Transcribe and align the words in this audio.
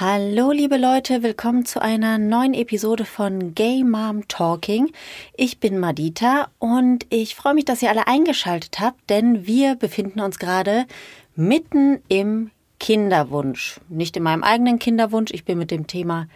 Hallo 0.00 0.52
liebe 0.52 0.76
Leute, 0.76 1.24
willkommen 1.24 1.64
zu 1.64 1.82
einer 1.82 2.18
neuen 2.18 2.54
Episode 2.54 3.04
von 3.04 3.56
Gay 3.56 3.82
Mom 3.82 4.28
Talking. 4.28 4.92
Ich 5.36 5.58
bin 5.58 5.76
Madita 5.80 6.52
und 6.60 7.04
ich 7.10 7.34
freue 7.34 7.54
mich, 7.54 7.64
dass 7.64 7.82
ihr 7.82 7.90
alle 7.90 8.06
eingeschaltet 8.06 8.78
habt, 8.78 9.10
denn 9.10 9.44
wir 9.44 9.74
befinden 9.74 10.20
uns 10.20 10.38
gerade 10.38 10.86
mitten 11.34 12.00
im 12.06 12.52
Kinderwunsch. 12.78 13.80
Nicht 13.88 14.16
in 14.16 14.22
meinem 14.22 14.44
eigenen 14.44 14.78
Kinderwunsch, 14.78 15.32
ich 15.32 15.44
bin 15.44 15.58
mit 15.58 15.72
dem 15.72 15.88
Thema 15.88 16.28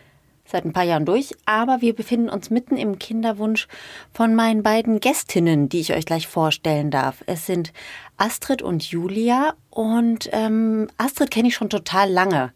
seit 0.44 0.64
ein 0.64 0.72
paar 0.72 0.82
Jahren 0.82 1.06
durch, 1.06 1.30
aber 1.46 1.82
wir 1.82 1.94
befinden 1.94 2.30
uns 2.30 2.50
mitten 2.50 2.76
im 2.76 2.98
Kinderwunsch 2.98 3.68
von 4.12 4.34
meinen 4.34 4.64
beiden 4.64 4.98
Gästinnen, 4.98 5.68
die 5.68 5.78
ich 5.78 5.94
euch 5.94 6.04
gleich 6.04 6.26
vorstellen 6.26 6.90
darf. 6.90 7.22
Es 7.26 7.46
sind 7.46 7.72
Astrid 8.16 8.60
und 8.60 8.82
Julia 8.82 9.54
und 9.70 10.28
ähm, 10.32 10.88
Astrid 10.96 11.30
kenne 11.30 11.46
ich 11.46 11.54
schon 11.54 11.70
total 11.70 12.10
lange. 12.10 12.52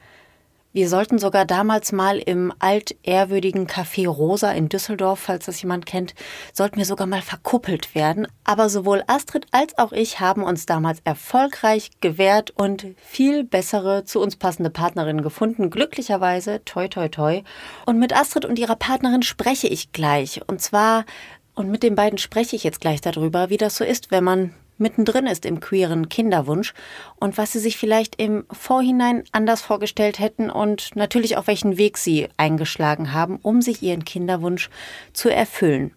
Wir 0.76 0.90
sollten 0.90 1.18
sogar 1.18 1.46
damals 1.46 1.90
mal 1.90 2.18
im 2.18 2.52
altehrwürdigen 2.58 3.66
Café 3.66 4.06
Rosa 4.06 4.52
in 4.52 4.68
Düsseldorf, 4.68 5.20
falls 5.20 5.46
das 5.46 5.62
jemand 5.62 5.86
kennt, 5.86 6.14
sollten 6.52 6.76
wir 6.76 6.84
sogar 6.84 7.06
mal 7.06 7.22
verkuppelt 7.22 7.94
werden. 7.94 8.28
Aber 8.44 8.68
sowohl 8.68 9.02
Astrid 9.06 9.46
als 9.52 9.78
auch 9.78 9.92
ich 9.92 10.20
haben 10.20 10.42
uns 10.42 10.66
damals 10.66 11.00
erfolgreich 11.02 11.92
gewehrt 12.02 12.50
und 12.50 12.88
viel 12.98 13.42
bessere 13.42 14.04
zu 14.04 14.20
uns 14.20 14.36
passende 14.36 14.68
Partnerinnen 14.68 15.22
gefunden. 15.22 15.70
Glücklicherweise, 15.70 16.62
toi 16.66 16.88
toi 16.88 17.08
toi. 17.08 17.42
Und 17.86 17.98
mit 17.98 18.14
Astrid 18.14 18.44
und 18.44 18.58
ihrer 18.58 18.76
Partnerin 18.76 19.22
spreche 19.22 19.68
ich 19.68 19.92
gleich. 19.92 20.42
Und 20.46 20.60
zwar, 20.60 21.06
und 21.54 21.70
mit 21.70 21.84
den 21.84 21.94
beiden 21.94 22.18
spreche 22.18 22.54
ich 22.54 22.64
jetzt 22.64 22.82
gleich 22.82 23.00
darüber, 23.00 23.48
wie 23.48 23.56
das 23.56 23.78
so 23.78 23.84
ist, 23.84 24.10
wenn 24.10 24.24
man 24.24 24.52
mittendrin 24.78 25.26
ist 25.26 25.46
im 25.46 25.60
queeren 25.60 26.08
Kinderwunsch 26.08 26.74
und 27.16 27.38
was 27.38 27.52
sie 27.52 27.58
sich 27.58 27.76
vielleicht 27.76 28.20
im 28.20 28.44
Vorhinein 28.50 29.24
anders 29.32 29.62
vorgestellt 29.62 30.18
hätten 30.18 30.50
und 30.50 30.94
natürlich 30.94 31.36
auch 31.36 31.46
welchen 31.46 31.78
Weg 31.78 31.98
sie 31.98 32.28
eingeschlagen 32.36 33.12
haben, 33.12 33.38
um 33.42 33.62
sich 33.62 33.82
ihren 33.82 34.04
Kinderwunsch 34.04 34.70
zu 35.12 35.28
erfüllen. 35.28 35.92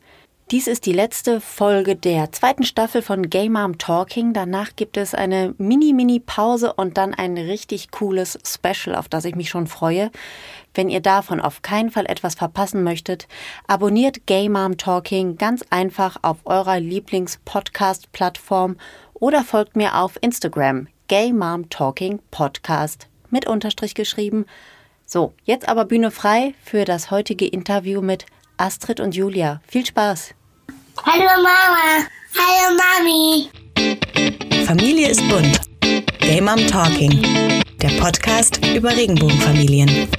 Dies 0.51 0.65
ist 0.65 0.87
die 0.87 0.93
letzte 0.93 1.41
Folge 1.41 1.95
der 1.95 2.31
zweiten 2.31 2.63
Staffel 2.63 3.03
von 3.03 3.29
Gay 3.29 3.49
Mom 3.49 3.77
Talking. 3.77 4.33
Danach 4.33 4.75
gibt 4.75 4.97
es 4.97 5.13
eine 5.13 5.53
Mini-Mini-Pause 5.59 6.73
und 6.73 6.97
dann 6.97 7.13
ein 7.13 7.37
richtig 7.37 7.91
cooles 7.91 8.39
Special, 8.43 8.95
auf 8.95 9.07
das 9.07 9.25
ich 9.25 9.35
mich 9.35 9.51
schon 9.51 9.67
freue. 9.67 10.09
Wenn 10.73 10.89
ihr 10.89 11.01
davon 11.01 11.39
auf 11.41 11.61
keinen 11.61 11.89
Fall 11.89 12.05
etwas 12.05 12.35
verpassen 12.35 12.83
möchtet, 12.83 13.27
abonniert 13.67 14.27
Gay 14.27 14.49
Mom 14.49 14.77
Talking 14.77 15.37
ganz 15.37 15.63
einfach 15.69 16.17
auf 16.21 16.37
eurer 16.45 16.79
Lieblings-Podcast-Plattform 16.79 18.77
oder 19.13 19.43
folgt 19.43 19.75
mir 19.75 19.95
auf 19.95 20.17
Instagram 20.21 20.87
Gay 21.07 21.33
Mom 21.33 21.69
Talking 21.69 22.19
Podcast 22.31 23.07
mit 23.29 23.47
Unterstrich 23.47 23.95
geschrieben. 23.95 24.45
So, 25.05 25.33
jetzt 25.43 25.67
aber 25.67 25.85
Bühne 25.85 26.11
frei 26.11 26.53
für 26.63 26.85
das 26.85 27.09
heutige 27.09 27.47
Interview 27.47 28.01
mit 28.01 28.25
Astrid 28.57 28.99
und 28.99 29.15
Julia. 29.15 29.61
Viel 29.67 29.85
Spaß! 29.85 30.35
Hallo 31.05 31.23
Mama. 31.23 32.05
Hallo 32.37 32.77
Mami. 32.77 33.49
Familie 34.65 35.09
ist 35.09 35.27
bunt. 35.29 35.61
Gay 36.19 36.41
Mom 36.41 36.67
Talking. 36.67 37.63
Der 37.81 37.89
Podcast 37.99 38.59
über 38.75 38.95
Regenbogenfamilien. 38.95 40.09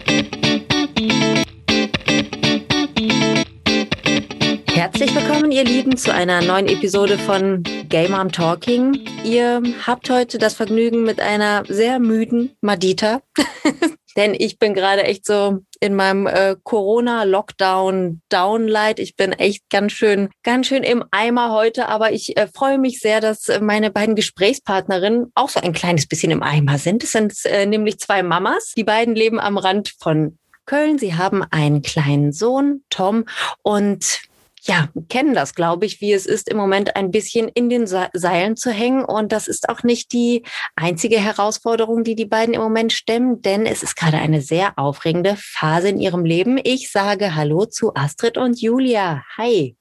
Herzlich 4.80 5.14
willkommen, 5.14 5.52
ihr 5.52 5.62
Lieben, 5.62 5.94
zu 5.98 6.14
einer 6.14 6.40
neuen 6.40 6.66
Episode 6.66 7.18
von 7.18 7.62
Gay 7.90 8.08
Mom 8.08 8.32
Talking. 8.32 8.98
Ihr 9.24 9.62
habt 9.86 10.08
heute 10.08 10.38
das 10.38 10.54
Vergnügen 10.54 11.02
mit 11.02 11.20
einer 11.20 11.64
sehr 11.68 11.98
müden 11.98 12.56
Madita. 12.62 13.20
Denn 14.16 14.34
ich 14.34 14.58
bin 14.58 14.72
gerade 14.72 15.02
echt 15.02 15.26
so 15.26 15.58
in 15.80 15.94
meinem 15.94 16.26
äh, 16.26 16.56
Corona-Lockdown-Downlight. 16.62 19.00
Ich 19.00 19.16
bin 19.16 19.32
echt 19.32 19.68
ganz 19.68 19.92
schön, 19.92 20.30
ganz 20.44 20.68
schön 20.68 20.82
im 20.82 21.04
Eimer 21.10 21.52
heute, 21.52 21.88
aber 21.88 22.12
ich 22.12 22.38
äh, 22.38 22.48
freue 22.48 22.78
mich 22.78 23.00
sehr, 23.00 23.20
dass 23.20 23.50
meine 23.60 23.90
beiden 23.90 24.14
Gesprächspartnerinnen 24.14 25.30
auch 25.34 25.50
so 25.50 25.60
ein 25.60 25.74
kleines 25.74 26.06
bisschen 26.06 26.32
im 26.32 26.42
Eimer 26.42 26.78
sind. 26.78 27.04
Es 27.04 27.12
sind 27.12 27.34
äh, 27.44 27.66
nämlich 27.66 27.98
zwei 27.98 28.22
Mamas. 28.22 28.72
Die 28.74 28.84
beiden 28.84 29.14
leben 29.14 29.40
am 29.40 29.58
Rand 29.58 29.92
von 30.00 30.38
Köln. 30.64 30.98
Sie 30.98 31.16
haben 31.16 31.44
einen 31.50 31.82
kleinen 31.82 32.32
Sohn, 32.32 32.82
Tom, 32.88 33.26
und 33.62 34.29
ja, 34.62 34.88
kennen 35.08 35.34
das, 35.34 35.54
glaube 35.54 35.86
ich, 35.86 36.00
wie 36.00 36.12
es 36.12 36.26
ist, 36.26 36.48
im 36.48 36.56
Moment 36.56 36.96
ein 36.96 37.10
bisschen 37.10 37.48
in 37.48 37.68
den 37.68 37.86
Seilen 37.86 38.56
zu 38.56 38.70
hängen. 38.70 39.04
Und 39.04 39.32
das 39.32 39.48
ist 39.48 39.68
auch 39.68 39.82
nicht 39.82 40.12
die 40.12 40.42
einzige 40.76 41.18
Herausforderung, 41.18 42.04
die 42.04 42.14
die 42.14 42.26
beiden 42.26 42.54
im 42.54 42.60
Moment 42.60 42.92
stemmen, 42.92 43.42
denn 43.42 43.66
es 43.66 43.82
ist 43.82 43.96
gerade 43.96 44.18
eine 44.18 44.42
sehr 44.42 44.78
aufregende 44.78 45.36
Phase 45.36 45.88
in 45.88 46.00
ihrem 46.00 46.24
Leben. 46.24 46.58
Ich 46.62 46.90
sage 46.90 47.34
Hallo 47.34 47.66
zu 47.66 47.94
Astrid 47.94 48.36
und 48.36 48.60
Julia. 48.60 49.24
Hi. 49.36 49.76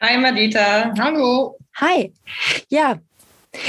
Hi, 0.00 0.16
Madita. 0.16 0.92
Hallo. 0.96 1.58
Hi. 1.76 2.12
Ja, 2.68 2.98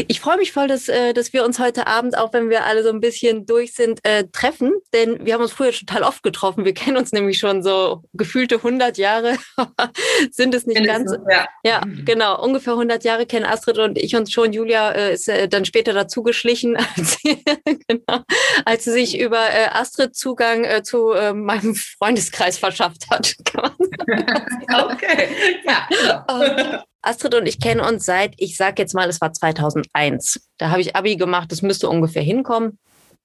ich 0.08 0.20
freue 0.20 0.38
mich 0.38 0.52
voll, 0.52 0.68
dass, 0.68 0.88
äh, 0.88 1.14
dass 1.14 1.34
wir 1.34 1.44
uns 1.44 1.60
heute 1.60 1.88
Abend, 1.88 2.18
auch 2.18 2.34
wenn 2.34 2.50
wir 2.50 2.66
alle 2.66 2.84
so 2.84 2.90
ein 2.90 3.00
bisschen 3.00 3.46
durch 3.46 3.74
sind, 3.74 4.00
äh, 4.04 4.26
treffen. 4.32 4.74
Denn 4.94 5.26
wir 5.26 5.34
haben 5.34 5.42
uns 5.42 5.52
früher 5.52 5.72
total 5.72 6.04
oft 6.04 6.24
getroffen. 6.24 6.66
Wir 6.66 6.74
kennen 6.74 6.98
uns 6.98 7.12
nämlich 7.12 7.38
schon 7.38 7.64
so 7.64 8.04
gefühlte 8.14 8.56
100 8.56 8.98
Jahre. 8.98 9.38
sind 10.32 10.54
es 10.54 10.66
nicht 10.66 10.80
Mindestens, 10.80 11.12
ganz? 11.12 11.22
Ja. 11.32 11.48
ja, 11.64 11.82
genau. 12.06 12.42
Ungefähr 12.44 12.74
100 12.74 13.04
Jahre 13.04 13.26
kennen 13.26 13.46
Astrid 13.46 13.78
und 13.78 13.98
ich 13.98 14.16
uns 14.16 14.32
schon. 14.32 14.54
Julia 14.54 14.92
äh, 14.92 15.14
ist 15.14 15.28
äh, 15.30 15.48
dann 15.48 15.66
später 15.66 15.94
dazu 15.94 16.24
geschlichen, 16.24 16.78
als 16.96 17.18
sie, 17.22 17.44
genau, 17.88 18.24
als 18.66 18.84
sie 18.84 18.92
sich 18.92 19.20
über 19.20 19.40
Astrid 19.74 20.16
Zugang 20.16 20.84
zu 20.84 21.14
meinem 21.34 21.76
Freundeskreis 21.76 22.58
verschafft 22.58 23.10
hat. 23.10 23.36
okay, 24.74 25.30
ja. 25.66 26.86
Astrid 27.02 27.36
und 27.36 27.48
ich 27.48 27.60
kennen 27.60 27.82
uns 27.82 28.06
seit, 28.06 28.34
ich 28.38 28.58
sag 28.58 28.80
jetzt 28.80 28.94
mal, 28.94 29.10
es 29.10 29.22
war 29.22 29.32
2001. 29.32 30.42
Da 30.58 30.70
habe 30.70 30.82
ich 30.82 30.96
Abi 30.96 31.16
gemacht, 31.16 31.52
das 31.52 31.62
müsste 31.62 31.90
ungefähr 31.90 32.24
hinkommen. 32.24 32.78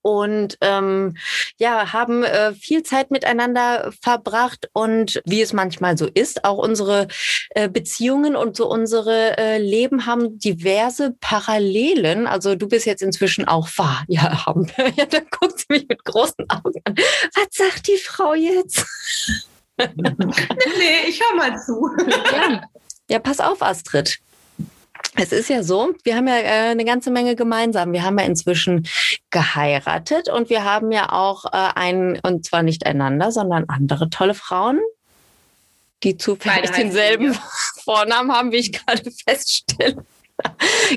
Und 0.07 0.59
ähm, 0.61 1.17
ja, 1.57 1.95
haben 1.95 2.25
äh, 2.25 2.53
viel 2.53 2.83
Zeit 2.83 3.11
miteinander 3.11 3.91
verbracht 4.03 4.69
und 4.75 5.23
wie 5.25 5.41
es 5.41 5.55
manchmal 5.55 5.97
so 5.97 6.07
ist, 6.13 6.45
auch 6.45 6.59
unsere 6.59 7.09
äh, 7.55 7.71
Beziehungen 7.71 8.37
und 8.37 8.55
so 8.55 8.69
unsere 8.71 9.39
äh, 9.39 9.57
Leben 9.57 10.05
haben 10.05 10.39
diverse 10.39 11.17
Parallelen. 11.21 12.27
Also 12.27 12.55
du 12.55 12.69
bist 12.69 12.85
jetzt 12.85 13.01
inzwischen 13.01 13.49
auch 13.49 13.67
wahr. 13.79 14.05
Ja, 14.07 14.45
haben 14.45 14.71
wir. 14.77 14.91
Ja, 14.91 15.07
da 15.07 15.21
guckt 15.21 15.61
sie 15.61 15.67
mich 15.71 15.89
mit 15.89 16.05
großen 16.05 16.51
Augen 16.51 16.83
an. 16.85 16.97
Was 17.35 17.47
sagt 17.53 17.89
die 17.89 17.97
Frau 17.97 18.35
jetzt? 18.35 18.85
nee, 19.79 21.09
ich 21.09 21.19
höre 21.19 21.37
mal 21.37 21.59
zu. 21.59 21.89
Ja. 22.31 22.61
Ja, 23.11 23.19
pass 23.19 23.41
auf, 23.41 23.63
Astrid. 23.63 24.19
Es 25.17 25.31
ist 25.33 25.49
ja 25.49 25.63
so, 25.63 25.95
wir 26.03 26.17
haben 26.17 26.27
ja 26.27 26.39
äh, 26.39 26.71
eine 26.71 26.85
ganze 26.85 27.11
Menge 27.11 27.37
gemeinsam. 27.37 27.93
Wir 27.93 28.03
haben 28.03 28.19
ja 28.19 28.25
inzwischen 28.25 28.89
geheiratet 29.31 30.29
und 30.29 30.51
wir 30.51 30.65
haben 30.65 30.91
ja 30.91 31.13
auch 31.13 31.45
äh, 31.47 31.51
einen, 31.75 32.19
und 32.21 32.45
zwar 32.45 32.63
nicht 32.63 32.87
einander, 32.87 33.31
sondern 33.31 33.65
andere 33.69 34.11
tolle 34.11 34.35
Frauen, 34.35 34.81
die 36.03 36.17
zufällig 36.17 36.71
denselben 36.71 37.35
Vornamen 37.85 38.33
haben, 38.33 38.51
wie 38.51 38.57
ich 38.57 38.73
gerade 38.73 39.09
feststelle. 39.11 40.05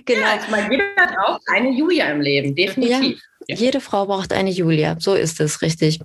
genau. 0.06 0.22
Ja, 0.22 0.40
also 0.51 0.72
jeder 0.72 1.28
auch 1.28 1.40
eine 1.53 1.72
Julia 1.72 2.09
im 2.09 2.22
Leben, 2.22 2.56
definitiv. 2.56 3.22
Ja, 3.47 3.56
jede 3.56 3.81
Frau 3.81 4.07
braucht 4.07 4.34
eine 4.34 4.50
Julia, 4.50 4.96
so 5.00 5.13
ist 5.13 5.40
es 5.40 5.62
richtig. 5.62 6.00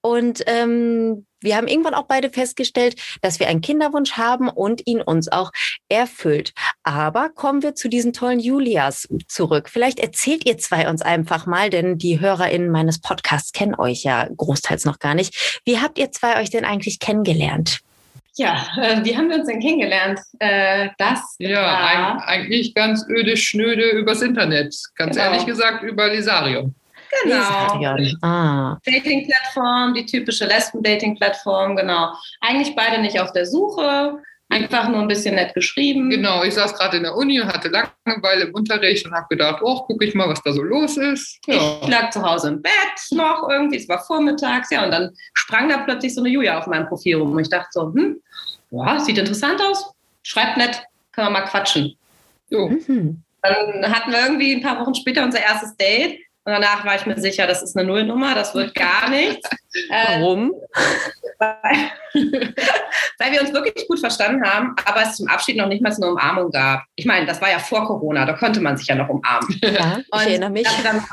Und 0.00 0.42
ähm, 0.46 1.26
wir 1.42 1.56
haben 1.56 1.68
irgendwann 1.68 1.94
auch 1.94 2.06
beide 2.06 2.30
festgestellt, 2.30 2.96
dass 3.20 3.40
wir 3.40 3.48
einen 3.48 3.60
Kinderwunsch 3.60 4.12
haben 4.12 4.48
und 4.48 4.86
ihn 4.86 5.00
uns 5.00 5.30
auch 5.30 5.52
erfüllt. 5.88 6.52
Aber 6.82 7.28
kommen 7.28 7.62
wir 7.62 7.74
zu 7.74 7.88
diesen 7.88 8.12
tollen 8.12 8.40
Julias 8.40 9.08
zurück. 9.28 9.68
Vielleicht 9.68 10.00
erzählt 10.00 10.46
ihr 10.46 10.58
zwei 10.58 10.88
uns 10.88 11.02
einfach 11.02 11.46
mal, 11.46 11.70
denn 11.70 11.98
die 11.98 12.20
HörerInnen 12.20 12.70
meines 12.70 13.00
Podcasts 13.00 13.52
kennen 13.52 13.74
euch 13.74 14.04
ja 14.04 14.28
großteils 14.36 14.84
noch 14.84 14.98
gar 14.98 15.14
nicht. 15.14 15.60
Wie 15.64 15.78
habt 15.78 15.98
ihr 15.98 16.10
zwei 16.10 16.40
euch 16.40 16.50
denn 16.50 16.64
eigentlich 16.64 16.98
kennengelernt? 16.98 17.80
Ja, 18.34 18.66
äh, 18.80 19.04
wie 19.04 19.16
haben 19.16 19.28
wir 19.28 19.36
uns 19.36 19.46
denn 19.46 19.60
kennengelernt? 19.60 20.18
Äh, 20.38 20.88
das 20.96 21.20
ja, 21.38 22.16
eigentlich 22.24 22.74
ganz 22.74 23.04
öde, 23.08 23.36
schnöde 23.36 23.90
übers 23.90 24.22
Internet. 24.22 24.74
Ganz 24.96 25.16
genau. 25.16 25.30
ehrlich 25.30 25.44
gesagt 25.44 25.82
über 25.82 26.08
Lisarium. 26.08 26.74
Genau. 27.24 28.16
Ah. 28.22 28.78
Dating-Plattform, 28.84 29.94
die 29.94 30.06
typische 30.06 30.46
Lesben-Dating-Plattform, 30.46 31.76
genau. 31.76 32.12
Eigentlich 32.40 32.74
beide 32.74 33.00
nicht 33.00 33.20
auf 33.20 33.32
der 33.32 33.46
Suche, 33.46 34.18
einfach 34.48 34.88
nur 34.88 35.00
ein 35.00 35.08
bisschen 35.08 35.34
nett 35.34 35.54
geschrieben. 35.54 36.10
Genau, 36.10 36.42
ich 36.44 36.54
saß 36.54 36.74
gerade 36.74 36.98
in 36.98 37.02
der 37.04 37.14
Uni 37.14 37.40
und 37.40 37.48
hatte 37.48 37.68
Langeweile 37.68 38.44
im 38.44 38.54
Unterricht 38.54 39.06
und 39.06 39.12
habe 39.12 39.26
gedacht, 39.30 39.60
oh, 39.62 39.82
gucke 39.82 40.04
ich 40.04 40.14
mal, 40.14 40.28
was 40.28 40.42
da 40.42 40.52
so 40.52 40.62
los 40.62 40.96
ist. 40.96 41.38
Ja. 41.46 41.80
Ich 41.82 41.88
lag 41.88 42.10
zu 42.10 42.22
Hause 42.22 42.48
im 42.48 42.62
Bett 42.62 42.72
noch 43.10 43.48
irgendwie, 43.48 43.76
es 43.76 43.88
war 43.88 44.04
vormittags, 44.04 44.70
ja, 44.70 44.84
und 44.84 44.90
dann 44.90 45.10
sprang 45.34 45.68
da 45.68 45.78
plötzlich 45.78 46.14
so 46.14 46.20
eine 46.20 46.30
Julia 46.30 46.58
auf 46.58 46.66
meinem 46.66 46.86
Profil 46.86 47.16
rum 47.16 47.32
und 47.32 47.40
ich 47.40 47.50
dachte 47.50 47.68
so, 47.72 47.92
hm, 47.92 48.20
ja, 48.70 49.00
sieht 49.00 49.18
interessant 49.18 49.60
aus, 49.60 49.92
schreibt 50.22 50.56
nett, 50.56 50.82
können 51.12 51.28
wir 51.28 51.40
mal 51.40 51.46
quatschen. 51.46 51.96
So. 52.50 52.68
Mhm. 52.68 53.22
Dann 53.42 53.92
hatten 53.92 54.12
wir 54.12 54.20
irgendwie 54.20 54.54
ein 54.54 54.62
paar 54.62 54.80
Wochen 54.80 54.94
später 54.94 55.24
unser 55.24 55.40
erstes 55.40 55.76
Date 55.76 56.20
Und 56.44 56.52
danach 56.52 56.84
war 56.84 56.96
ich 56.96 57.06
mir 57.06 57.18
sicher, 57.20 57.46
das 57.46 57.62
ist 57.62 57.76
eine 57.76 57.86
Nullnummer, 57.86 58.34
das 58.34 58.54
wird 58.54 58.74
gar 58.74 59.08
nichts. 59.08 59.48
Warum? 59.88 60.52
weil, 61.38 63.32
wir 63.32 63.40
uns 63.40 63.52
wirklich 63.52 63.86
gut 63.88 64.00
verstanden 64.00 64.44
haben, 64.44 64.74
aber 64.84 65.02
es 65.02 65.16
zum 65.16 65.28
Abschied 65.28 65.56
noch 65.56 65.68
nicht 65.68 65.82
mal 65.82 65.92
eine 65.92 66.10
Umarmung 66.10 66.50
gab. 66.50 66.84
Ich 66.96 67.06
meine, 67.06 67.26
das 67.26 67.40
war 67.40 67.50
ja 67.50 67.58
vor 67.58 67.86
Corona, 67.86 68.24
da 68.24 68.34
konnte 68.34 68.60
man 68.60 68.76
sich 68.76 68.86
ja 68.86 68.94
noch 68.94 69.08
umarmen. 69.08 69.58
Ja, 69.62 69.98
ich 69.98 70.12
Und 70.12 70.20
erinnere 70.20 70.50
mich. 70.50 70.68
Dann, 70.82 71.04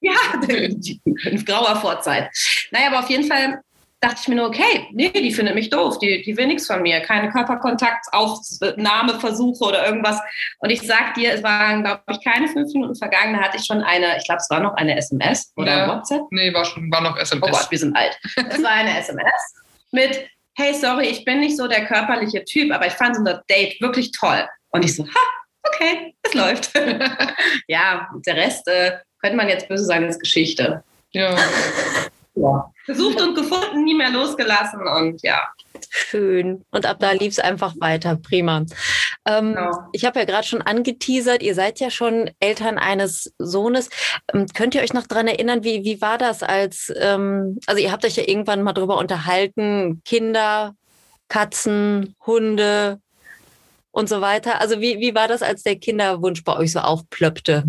ja, 0.00 0.14
in 0.48 1.44
grauer 1.44 1.76
Vorzeit. 1.76 2.30
Naja, 2.70 2.88
aber 2.88 3.00
auf 3.00 3.10
jeden 3.10 3.24
Fall 3.24 3.60
dachte 4.00 4.16
ich 4.20 4.28
mir 4.28 4.34
nur, 4.36 4.46
okay, 4.48 4.86
nee, 4.92 5.10
die 5.10 5.32
findet 5.32 5.54
mich 5.54 5.70
doof, 5.70 5.98
die, 5.98 6.22
die 6.22 6.36
will 6.36 6.46
nichts 6.46 6.66
von 6.66 6.82
mir, 6.82 7.00
keine 7.00 7.30
Körperkontaktaufnahmeversuche 7.30 9.64
oder 9.64 9.86
irgendwas. 9.86 10.20
Und 10.58 10.68
ich 10.70 10.82
sag 10.82 11.14
dir, 11.14 11.32
es 11.32 11.42
waren, 11.42 11.82
glaube 11.82 12.02
ich, 12.10 12.22
keine 12.22 12.46
fünf 12.48 12.72
Minuten 12.74 12.94
vergangen, 12.94 13.32
da 13.34 13.40
hatte 13.40 13.56
ich 13.56 13.64
schon 13.64 13.82
eine, 13.82 14.18
ich 14.18 14.24
glaube, 14.24 14.40
es 14.40 14.50
war 14.50 14.60
noch 14.60 14.74
eine 14.74 14.96
SMS 14.96 15.52
oder 15.56 15.76
Ja. 15.76 15.88
WhatsApp. 15.88 16.22
Nee, 16.30 16.52
war 16.52 16.64
schon, 16.64 16.90
war 16.90 17.00
noch 17.00 17.16
SMS. 17.16 17.48
Oh 17.48 17.50
Gott, 17.50 17.70
wir 17.70 17.78
sind 17.78 17.96
alt. 17.96 18.18
Es 18.50 18.62
war 18.62 18.72
eine 18.72 18.98
SMS 18.98 19.54
mit, 19.92 20.28
hey, 20.54 20.74
sorry, 20.74 21.06
ich 21.06 21.24
bin 21.24 21.40
nicht 21.40 21.56
so 21.56 21.66
der 21.66 21.86
körperliche 21.86 22.44
Typ, 22.44 22.72
aber 22.72 22.86
ich 22.86 22.92
fand 22.92 23.16
unser 23.16 23.42
Date 23.48 23.80
wirklich 23.80 24.12
toll. 24.12 24.46
Und 24.70 24.84
ich 24.84 24.94
so, 24.94 25.04
ha, 25.04 25.20
okay, 25.62 26.14
es 26.22 26.34
läuft. 26.34 26.72
ja, 27.68 28.08
der 28.26 28.36
Rest, 28.36 28.68
äh, 28.68 28.98
könnte 29.20 29.36
man 29.36 29.48
jetzt 29.48 29.68
böse 29.68 29.84
sagen, 29.84 30.06
ist 30.06 30.20
Geschichte. 30.20 30.82
Ja. 31.12 31.34
Ja. 32.34 32.70
Gesucht 32.86 33.20
und 33.20 33.34
gefunden, 33.34 33.84
nie 33.84 33.94
mehr 33.94 34.10
losgelassen 34.10 34.86
und 34.86 35.22
ja. 35.22 35.40
Schön. 35.90 36.64
Und 36.70 36.86
ab 36.86 36.98
da 37.00 37.12
lief 37.12 37.32
es 37.32 37.38
einfach 37.38 37.74
weiter. 37.80 38.16
Prima. 38.16 38.64
Ähm, 39.26 39.54
Genau. 39.54 39.70
Ich 39.92 40.04
habe 40.04 40.18
ja 40.18 40.24
gerade 40.24 40.46
schon 40.46 40.62
angeteasert, 40.62 41.42
ihr 41.42 41.54
seid 41.54 41.80
ja 41.80 41.90
schon 41.90 42.30
Eltern 42.40 42.78
eines 42.78 43.34
Sohnes. 43.38 43.88
Ähm, 44.32 44.46
könnt 44.54 44.74
ihr 44.74 44.82
euch 44.82 44.92
noch 44.92 45.06
dran 45.06 45.26
erinnern, 45.26 45.64
wie, 45.64 45.84
wie 45.84 46.00
war 46.00 46.18
das 46.18 46.42
als, 46.42 46.92
ähm, 46.96 47.58
also 47.66 47.80
ihr 47.80 47.92
habt 47.92 48.04
euch 48.04 48.16
ja 48.16 48.24
irgendwann 48.26 48.62
mal 48.62 48.72
drüber 48.72 48.98
unterhalten, 48.98 50.02
Kinder, 50.04 50.74
Katzen, 51.28 52.14
Hunde 52.26 53.00
und 53.90 54.08
so 54.08 54.20
weiter. 54.20 54.60
Also 54.60 54.80
wie, 54.80 55.00
wie 55.00 55.14
war 55.14 55.28
das, 55.28 55.42
als 55.42 55.62
der 55.62 55.76
Kinderwunsch 55.76 56.44
bei 56.44 56.56
euch 56.56 56.72
so 56.72 56.80
aufplöppte? 56.80 57.64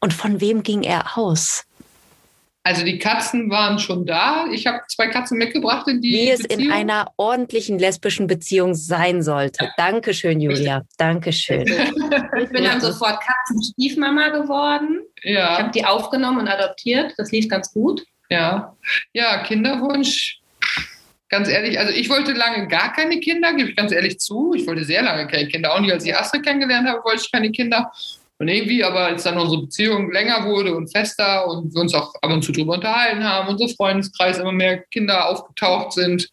Und 0.00 0.12
von 0.12 0.40
wem 0.40 0.62
ging 0.62 0.82
er 0.82 1.16
aus? 1.16 1.64
Also 2.64 2.84
die 2.84 2.98
Katzen 2.98 3.50
waren 3.50 3.78
schon 3.80 4.06
da. 4.06 4.46
Ich 4.52 4.68
habe 4.68 4.80
zwei 4.88 5.08
Katzen 5.08 5.36
mitgebracht 5.36 5.88
in 5.88 6.00
die 6.00 6.12
Wie 6.12 6.30
es 6.30 6.40
in 6.44 6.70
einer 6.70 7.10
ordentlichen 7.16 7.76
lesbischen 7.78 8.28
Beziehung 8.28 8.74
sein 8.74 9.20
sollte. 9.22 9.68
Dankeschön, 9.76 10.40
Julia. 10.40 10.82
Dankeschön. 10.96 11.66
Ich 11.66 12.48
bin 12.50 12.62
dann 12.64 12.80
sofort 12.80 13.18
Katzenstiefmama 13.20 14.28
geworden. 14.28 15.00
Ich 15.22 15.34
Ja, 15.34 15.58
habe 15.58 15.72
die 15.72 15.84
aufgenommen 15.84 16.38
und 16.40 16.48
adoptiert. 16.48 17.14
Das 17.16 17.32
lief 17.32 17.48
ganz 17.48 17.72
gut. 17.72 18.02
ja. 18.30 18.76
Ja, 19.12 19.42
Kinderwunsch. 19.42 20.38
Ganz 21.28 21.48
ehrlich, 21.48 21.78
also 21.80 21.92
ich 21.92 22.10
wollte 22.10 22.32
lange 22.32 22.68
gar 22.68 22.92
keine 22.92 23.18
Kinder, 23.18 23.54
gebe 23.54 23.70
ich 23.70 23.76
ganz 23.76 23.90
ehrlich 23.90 24.18
zu. 24.20 24.52
Ich 24.54 24.66
wollte 24.66 24.84
sehr 24.84 25.02
lange 25.02 25.26
keine 25.26 25.48
Kinder. 25.48 25.74
Auch 25.74 25.80
nicht, 25.80 25.90
als 25.92 26.04
ich 26.04 26.14
Astrid 26.14 26.44
kennengelernt 26.44 26.86
habe, 26.86 27.02
wollte 27.04 27.22
ich 27.24 27.32
keine 27.32 27.50
Kinder. 27.50 27.90
Und 28.42 28.48
irgendwie, 28.48 28.82
aber 28.82 29.04
als 29.04 29.22
dann 29.22 29.38
unsere 29.38 29.62
Beziehung 29.62 30.10
länger 30.10 30.44
wurde 30.44 30.74
und 30.74 30.90
fester 30.90 31.46
und 31.46 31.72
wir 31.72 31.80
uns 31.80 31.94
auch 31.94 32.12
ab 32.22 32.32
und 32.32 32.42
zu 32.42 32.50
drüber 32.50 32.72
unterhalten 32.74 33.22
haben, 33.22 33.46
unser 33.46 33.68
Freundeskreis 33.68 34.38
immer 34.38 34.50
mehr 34.50 34.78
Kinder 34.78 35.28
aufgetaucht 35.28 35.92
sind, 35.92 36.28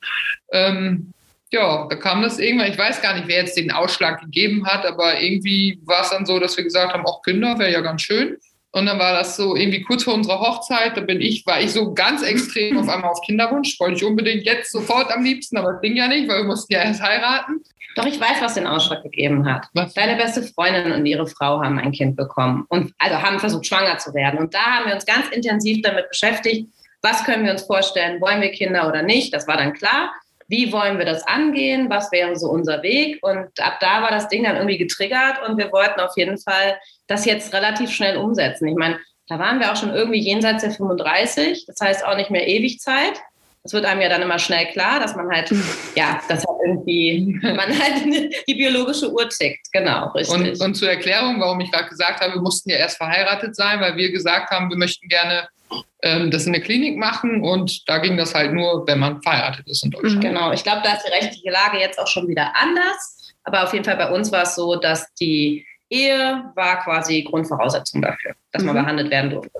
ähm, 0.51 1.13
ja, 1.51 1.85
da 1.87 1.95
kam 1.95 2.23
das 2.23 2.39
irgendwann. 2.39 2.71
Ich 2.71 2.79
weiß 2.79 3.03
gar 3.03 3.13
nicht, 3.13 3.27
wer 3.27 3.37
jetzt 3.37 3.57
den 3.57 3.69
Ausschlag 3.69 4.21
gegeben 4.21 4.65
hat, 4.65 4.87
aber 4.87 5.21
irgendwie 5.21 5.79
war 5.85 6.01
es 6.01 6.09
dann 6.09 6.25
so, 6.25 6.39
dass 6.39 6.57
wir 6.57 6.63
gesagt 6.63 6.93
haben, 6.93 7.05
auch 7.05 7.21
Kinder 7.21 7.59
wäre 7.59 7.71
ja 7.71 7.81
ganz 7.81 8.01
schön. 8.01 8.37
Und 8.71 8.87
dann 8.87 8.97
war 8.97 9.13
das 9.13 9.35
so 9.35 9.55
irgendwie 9.55 9.83
kurz 9.83 10.01
vor 10.01 10.15
unserer 10.15 10.39
Hochzeit, 10.39 10.97
da 10.97 11.01
bin 11.01 11.21
ich, 11.21 11.45
war 11.45 11.61
ich 11.61 11.73
so 11.73 11.93
ganz 11.93 12.23
extrem 12.23 12.79
auf 12.79 12.89
einmal 12.89 13.11
auf 13.11 13.21
Kinderwunsch, 13.21 13.79
wollte 13.79 13.97
ich 13.97 14.03
unbedingt 14.03 14.45
jetzt 14.45 14.71
sofort 14.71 15.11
am 15.11 15.23
liebsten, 15.23 15.57
aber 15.57 15.73
das 15.73 15.81
ging 15.81 15.95
ja 15.95 16.07
nicht, 16.07 16.27
weil 16.27 16.39
wir 16.39 16.45
mussten 16.45 16.73
ja 16.73 16.81
erst 16.81 17.03
heiraten. 17.03 17.61
Doch 17.99 18.05
ich 18.05 18.19
weiß, 18.19 18.41
was 18.41 18.53
den 18.53 18.65
Ausschlag 18.65 19.03
gegeben 19.03 19.45
hat. 19.45 19.67
Was? 19.73 19.93
Deine 19.93 20.15
beste 20.15 20.41
Freundin 20.41 20.93
und 20.93 21.05
ihre 21.05 21.27
Frau 21.27 21.61
haben 21.61 21.77
ein 21.79 21.91
Kind 21.91 22.15
bekommen 22.15 22.65
und 22.69 22.93
also 22.97 23.21
haben 23.21 23.39
versucht, 23.39 23.65
schwanger 23.65 23.97
zu 23.97 24.13
werden. 24.13 24.39
Und 24.39 24.53
da 24.53 24.59
haben 24.59 24.85
wir 24.85 24.93
uns 24.93 25.05
ganz 25.05 25.27
intensiv 25.29 25.81
damit 25.81 26.07
beschäftigt, 26.07 26.69
was 27.01 27.25
können 27.25 27.43
wir 27.43 27.51
uns 27.51 27.63
vorstellen, 27.63 28.21
wollen 28.21 28.41
wir 28.41 28.51
Kinder 28.51 28.87
oder 28.87 29.03
nicht? 29.03 29.33
Das 29.33 29.49
war 29.49 29.57
dann 29.57 29.73
klar. 29.73 30.13
Wie 30.47 30.71
wollen 30.71 30.97
wir 30.97 31.05
das 31.05 31.27
angehen? 31.27 31.89
Was 31.89 32.09
wäre 32.13 32.37
so 32.37 32.49
unser 32.49 32.81
Weg? 32.83 33.19
Und 33.21 33.47
ab 33.59 33.79
da 33.81 34.01
war 34.01 34.11
das 34.11 34.29
Ding 34.29 34.45
dann 34.45 34.55
irgendwie 34.55 34.77
getriggert 34.77 35.45
und 35.45 35.57
wir 35.57 35.69
wollten 35.73 35.99
auf 35.99 36.13
jeden 36.15 36.37
Fall 36.37 36.79
das 37.07 37.25
jetzt 37.25 37.53
relativ 37.53 37.91
schnell 37.91 38.15
umsetzen. 38.15 38.69
Ich 38.69 38.77
meine, 38.77 38.97
da 39.27 39.39
waren 39.39 39.59
wir 39.59 39.73
auch 39.73 39.75
schon 39.75 39.93
irgendwie 39.93 40.19
jenseits 40.19 40.63
der 40.63 40.71
35, 40.71 41.65
das 41.65 41.81
heißt 41.81 42.05
auch 42.05 42.15
nicht 42.15 42.31
mehr 42.31 42.47
ewig 42.47 42.79
Zeit. 42.79 43.21
Das 43.69 43.73
wird 43.75 43.85
einem 43.85 44.01
ja 44.01 44.09
dann 44.09 44.23
immer 44.23 44.39
schnell 44.39 44.65
klar, 44.71 44.99
dass 44.99 45.15
man 45.15 45.29
halt, 45.29 45.51
ja, 45.95 46.19
das 46.27 46.39
hat 46.41 46.55
irgendwie, 46.65 47.39
man 47.43 47.69
halt 47.69 48.33
die 48.47 48.55
biologische 48.55 49.11
Uhr 49.11 49.29
tickt. 49.29 49.71
Genau, 49.71 50.07
richtig. 50.07 50.35
Und, 50.35 50.59
und 50.59 50.73
zur 50.73 50.89
Erklärung, 50.89 51.39
warum 51.39 51.59
ich 51.59 51.71
gerade 51.71 51.87
gesagt 51.87 52.19
habe, 52.19 52.33
wir 52.33 52.41
mussten 52.41 52.71
ja 52.71 52.77
erst 52.77 52.97
verheiratet 52.97 53.55
sein, 53.55 53.79
weil 53.79 53.95
wir 53.95 54.11
gesagt 54.11 54.49
haben, 54.49 54.71
wir 54.71 54.77
möchten 54.77 55.07
gerne 55.07 55.47
ähm, 56.01 56.31
das 56.31 56.47
in 56.47 56.53
der 56.53 56.63
Klinik 56.63 56.97
machen 56.97 57.43
und 57.43 57.87
da 57.87 57.99
ging 57.99 58.17
das 58.17 58.33
halt 58.33 58.53
nur, 58.53 58.87
wenn 58.87 58.97
man 58.97 59.21
verheiratet 59.21 59.67
ist 59.67 59.85
in 59.85 59.91
Deutschland. 59.91 60.21
Genau, 60.21 60.51
ich 60.51 60.63
glaube, 60.63 60.81
da 60.83 60.93
ist 60.93 61.03
die 61.05 61.11
rechtliche 61.11 61.51
Lage 61.51 61.77
jetzt 61.77 61.99
auch 61.99 62.07
schon 62.07 62.27
wieder 62.27 62.51
anders. 62.55 63.33
Aber 63.43 63.63
auf 63.63 63.73
jeden 63.73 63.85
Fall 63.85 63.97
bei 63.97 64.09
uns 64.09 64.31
war 64.31 64.43
es 64.43 64.55
so, 64.55 64.77
dass 64.77 65.13
die 65.13 65.63
Ehe 65.91 66.43
war 66.55 66.83
quasi 66.83 67.21
Grundvoraussetzung 67.21 68.01
dafür, 68.01 68.33
dass 68.51 68.63
man 68.63 68.75
Mhm. 68.75 68.81
behandelt 68.81 69.11
werden 69.11 69.29
durfte. 69.29 69.51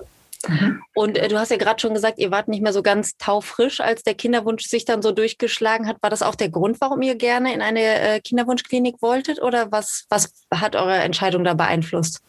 Und 0.94 1.18
äh, 1.18 1.28
du 1.28 1.38
hast 1.38 1.50
ja 1.50 1.56
gerade 1.56 1.80
schon 1.80 1.94
gesagt, 1.94 2.18
ihr 2.18 2.30
wart 2.30 2.48
nicht 2.48 2.62
mehr 2.62 2.72
so 2.72 2.82
ganz 2.82 3.16
taufrisch, 3.18 3.80
als 3.80 4.02
der 4.02 4.14
Kinderwunsch 4.14 4.64
sich 4.64 4.84
dann 4.84 5.02
so 5.02 5.12
durchgeschlagen 5.12 5.86
hat. 5.86 5.98
War 6.02 6.10
das 6.10 6.22
auch 6.22 6.34
der 6.34 6.48
Grund, 6.48 6.80
warum 6.80 7.02
ihr 7.02 7.14
gerne 7.14 7.52
in 7.52 7.60
eine 7.60 8.00
äh, 8.00 8.20
Kinderwunschklinik 8.20 9.02
wolltet? 9.02 9.42
Oder 9.42 9.70
was, 9.70 10.06
was 10.08 10.32
hat 10.54 10.76
eure 10.76 10.96
Entscheidung 10.96 11.44
da 11.44 11.54
beeinflusst? 11.54 12.22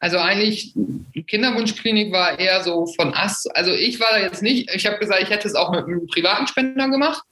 Also 0.00 0.18
eigentlich, 0.18 0.74
Kinderwunschklinik 1.26 2.12
war 2.12 2.38
eher 2.38 2.62
so 2.62 2.86
von 2.86 3.14
Astrid. 3.14 3.56
Also 3.56 3.72
ich 3.72 4.00
war 4.00 4.08
da 4.10 4.18
jetzt 4.18 4.42
nicht, 4.42 4.68
ich 4.74 4.84
habe 4.84 4.98
gesagt, 4.98 5.22
ich 5.22 5.30
hätte 5.30 5.48
es 5.48 5.54
auch 5.54 5.70
mit 5.70 5.84
einem 5.84 6.06
privaten 6.06 6.46
Spender 6.46 6.88
gemacht. 6.88 7.22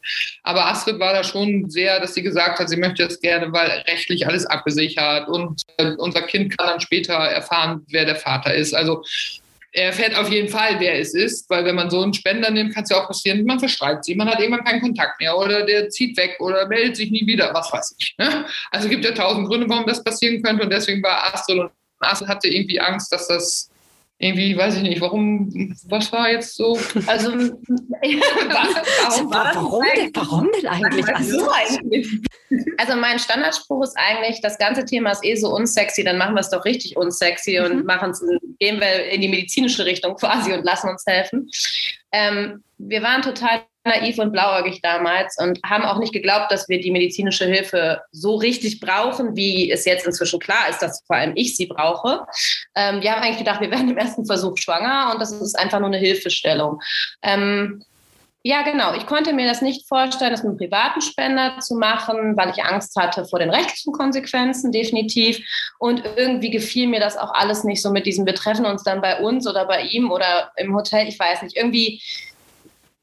Aber 0.42 0.66
Astrid 0.66 0.98
war 0.98 1.12
da 1.12 1.24
schon 1.24 1.68
sehr, 1.68 2.00
dass 2.00 2.14
sie 2.14 2.22
gesagt 2.22 2.58
hat, 2.58 2.68
sie 2.68 2.76
möchte 2.76 3.02
es 3.02 3.20
gerne, 3.20 3.52
weil 3.52 3.70
rechtlich 3.88 4.26
alles 4.26 4.46
abgesichert 4.46 5.28
und 5.28 5.62
äh, 5.76 5.92
unser 5.98 6.22
Kind 6.22 6.56
kann 6.56 6.68
dann 6.68 6.80
später 6.80 7.14
erfahren, 7.14 7.84
wer 7.88 8.04
der 8.04 8.16
Vater 8.16 8.54
ist. 8.54 8.72
Also 8.74 9.02
erfährt 9.72 10.16
auf 10.16 10.30
jeden 10.30 10.48
Fall, 10.48 10.78
wer 10.78 10.98
es 10.98 11.14
ist, 11.14 11.48
weil 11.48 11.64
wenn 11.64 11.74
man 11.74 11.90
so 11.90 12.02
einen 12.02 12.12
Spender 12.12 12.50
nimmt, 12.50 12.74
kann 12.74 12.84
es 12.84 12.90
ja 12.90 12.98
auch 12.98 13.06
passieren, 13.06 13.44
man 13.44 13.58
verstreikt 13.58 14.04
sie, 14.04 14.14
man 14.14 14.28
hat 14.28 14.38
irgendwann 14.38 14.64
keinen 14.64 14.82
Kontakt 14.82 15.20
mehr 15.20 15.36
oder 15.36 15.64
der 15.64 15.88
zieht 15.88 16.16
weg 16.16 16.36
oder 16.40 16.66
meldet 16.68 16.96
sich 16.96 17.10
nie 17.10 17.26
wieder, 17.26 17.52
was 17.54 17.72
weiß 17.72 17.96
ich. 17.98 18.14
Ne? 18.18 18.44
Also 18.70 18.88
gibt 18.88 19.04
ja 19.04 19.12
tausend 19.12 19.48
Gründe, 19.48 19.68
warum 19.68 19.86
das 19.86 20.04
passieren 20.04 20.42
könnte 20.42 20.64
und 20.64 20.70
deswegen 20.70 21.02
war 21.02 21.34
Astrid 21.34 21.58
und 21.58 21.70
Astrid 22.00 22.28
hatte 22.28 22.48
irgendwie 22.48 22.80
Angst, 22.80 23.12
dass 23.12 23.28
das 23.28 23.71
irgendwie, 24.22 24.56
weiß 24.56 24.76
ich 24.76 24.82
nicht, 24.82 25.00
warum, 25.00 25.74
was 25.88 26.12
war 26.12 26.30
jetzt 26.30 26.54
so? 26.54 26.78
Also, 27.08 27.32
warum 27.32 29.32
warum, 29.32 29.82
denn, 29.96 30.10
warum 30.14 30.48
denn 30.52 30.66
eigentlich? 30.68 31.08
Also, 31.08 31.40
so 31.40 31.50
eigentlich? 31.50 32.08
Also 32.78 32.96
mein 32.96 33.18
Standardspruch 33.18 33.82
ist 33.82 33.96
eigentlich, 33.96 34.40
das 34.40 34.58
ganze 34.58 34.84
Thema 34.84 35.10
ist 35.10 35.24
eh 35.24 35.34
so 35.34 35.52
unsexy, 35.52 36.04
dann 36.04 36.18
machen 36.18 36.34
wir 36.34 36.40
es 36.40 36.50
doch 36.50 36.64
richtig 36.64 36.96
unsexy 36.96 37.58
und 37.58 37.78
Mhm. 37.78 37.84
machen 37.84 38.12
gehen 38.60 38.80
wir 38.80 39.06
in 39.06 39.22
die 39.22 39.28
medizinische 39.28 39.84
Richtung 39.84 40.14
quasi 40.14 40.52
und 40.52 40.64
lassen 40.64 40.88
uns 40.88 41.02
helfen. 41.04 41.50
Ähm, 42.12 42.62
wir 42.78 43.02
waren 43.02 43.22
total 43.22 43.62
naiv 43.84 44.18
und 44.18 44.32
blauäugig 44.32 44.80
damals 44.80 45.36
und 45.38 45.58
haben 45.64 45.84
auch 45.84 45.98
nicht 45.98 46.12
geglaubt, 46.12 46.52
dass 46.52 46.68
wir 46.68 46.80
die 46.80 46.90
medizinische 46.90 47.46
Hilfe 47.46 48.00
so 48.12 48.36
richtig 48.36 48.80
brauchen, 48.80 49.34
wie 49.34 49.70
es 49.70 49.84
jetzt 49.84 50.06
inzwischen 50.06 50.38
klar 50.38 50.68
ist, 50.68 50.80
dass 50.80 51.02
vor 51.06 51.16
allem 51.16 51.32
ich 51.34 51.56
sie 51.56 51.66
brauche. 51.66 52.24
Ähm, 52.76 53.02
wir 53.02 53.12
haben 53.12 53.22
eigentlich 53.22 53.38
gedacht, 53.38 53.60
wir 53.60 53.70
werden 53.70 53.90
im 53.90 53.98
ersten 53.98 54.24
Versuch 54.24 54.56
schwanger 54.56 55.10
und 55.12 55.20
das 55.20 55.32
ist 55.32 55.58
einfach 55.58 55.80
nur 55.80 55.88
eine 55.88 55.98
Hilfestellung. 55.98 56.80
Ähm, 57.22 57.82
ja, 58.44 58.62
genau. 58.62 58.94
Ich 58.94 59.06
konnte 59.06 59.32
mir 59.32 59.46
das 59.46 59.62
nicht 59.62 59.86
vorstellen, 59.86 60.32
das 60.32 60.42
mit 60.42 60.50
einem 60.50 60.58
privaten 60.58 61.00
Spender 61.00 61.60
zu 61.60 61.76
machen, 61.76 62.36
weil 62.36 62.50
ich 62.50 62.64
Angst 62.64 62.96
hatte 62.96 63.24
vor 63.24 63.38
den 63.38 63.50
rechtlichen 63.50 63.92
Konsequenzen, 63.92 64.72
definitiv. 64.72 65.38
Und 65.78 66.02
irgendwie 66.16 66.50
gefiel 66.50 66.88
mir 66.88 66.98
das 66.98 67.16
auch 67.16 67.32
alles 67.34 67.62
nicht 67.62 67.80
so 67.80 67.90
mit 67.90 68.04
diesem, 68.04 68.26
wir 68.26 68.34
treffen 68.34 68.66
uns 68.66 68.82
dann 68.82 69.00
bei 69.00 69.20
uns 69.20 69.46
oder 69.46 69.64
bei 69.66 69.82
ihm 69.82 70.10
oder 70.10 70.50
im 70.56 70.74
Hotel, 70.74 71.06
ich 71.06 71.18
weiß 71.18 71.42
nicht. 71.42 71.56
Irgendwie, 71.56 72.02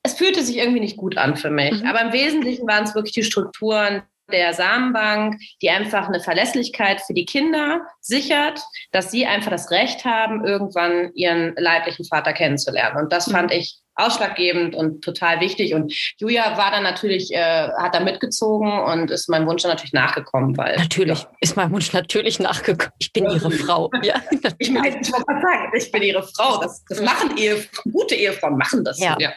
es 0.03 0.13
fühlte 0.13 0.43
sich 0.43 0.57
irgendwie 0.57 0.81
nicht 0.81 0.97
gut 0.97 1.17
an 1.17 1.37
für 1.37 1.49
mich. 1.49 1.81
Mhm. 1.81 1.87
Aber 1.87 2.01
im 2.01 2.11
Wesentlichen 2.11 2.67
waren 2.67 2.83
es 2.83 2.93
wirklich 2.93 3.13
die 3.13 3.23
Strukturen, 3.23 4.03
der 4.31 4.53
Samenbank, 4.53 5.39
die 5.61 5.69
einfach 5.69 6.07
eine 6.07 6.19
Verlässlichkeit 6.19 7.01
für 7.01 7.13
die 7.13 7.25
Kinder 7.25 7.81
sichert, 7.99 8.61
dass 8.91 9.09
sie 9.09 9.25
einfach 9.25 9.49
das 9.49 9.71
Recht 9.71 10.05
haben, 10.05 10.45
irgendwann 10.45 11.11
ihren 11.15 11.55
leiblichen 11.55 12.05
Vater 12.05 12.33
kennenzulernen. 12.33 12.97
Und 12.97 13.11
das 13.11 13.31
fand 13.31 13.51
ich 13.51 13.79
ausschlaggebend 13.99 14.75
und 14.75 15.03
total 15.03 15.39
wichtig. 15.41 15.73
Und 15.73 15.93
Julia 16.17 16.57
war 16.57 16.71
dann 16.71 16.83
natürlich, 16.83 17.33
äh, 17.33 17.69
hat 17.77 17.93
da 17.93 17.99
mitgezogen 17.99 18.71
und 18.71 19.11
ist 19.11 19.29
meinem 19.29 19.47
Wunsch 19.47 19.63
dann 19.63 19.71
natürlich 19.71 19.93
nachgekommen. 19.93 20.57
Weil, 20.57 20.77
natürlich, 20.77 21.21
ja. 21.21 21.29
ist 21.39 21.55
mein 21.55 21.71
Wunsch 21.71 21.93
natürlich 21.93 22.39
nachgekommen. 22.39 22.93
Ich 22.99 23.13
bin 23.13 23.29
ihre 23.29 23.51
Frau. 23.51 23.89
Ja, 24.01 24.15
ich, 24.57 24.71
meine, 24.71 24.99
ich 25.01 25.11
wollte 25.11 25.25
mal 25.27 25.41
sagen, 25.41 25.71
ich 25.75 25.91
bin 25.91 26.01
ihre 26.03 26.23
Frau. 26.23 26.61
Das, 26.61 26.83
das 26.85 27.01
machen 27.01 27.37
Ehe, 27.37 27.63
gute 27.91 28.15
Ehefrauen 28.15 28.57
machen 28.57 28.83
das. 28.83 28.99
Ja. 28.99 29.17
ja. 29.19 29.31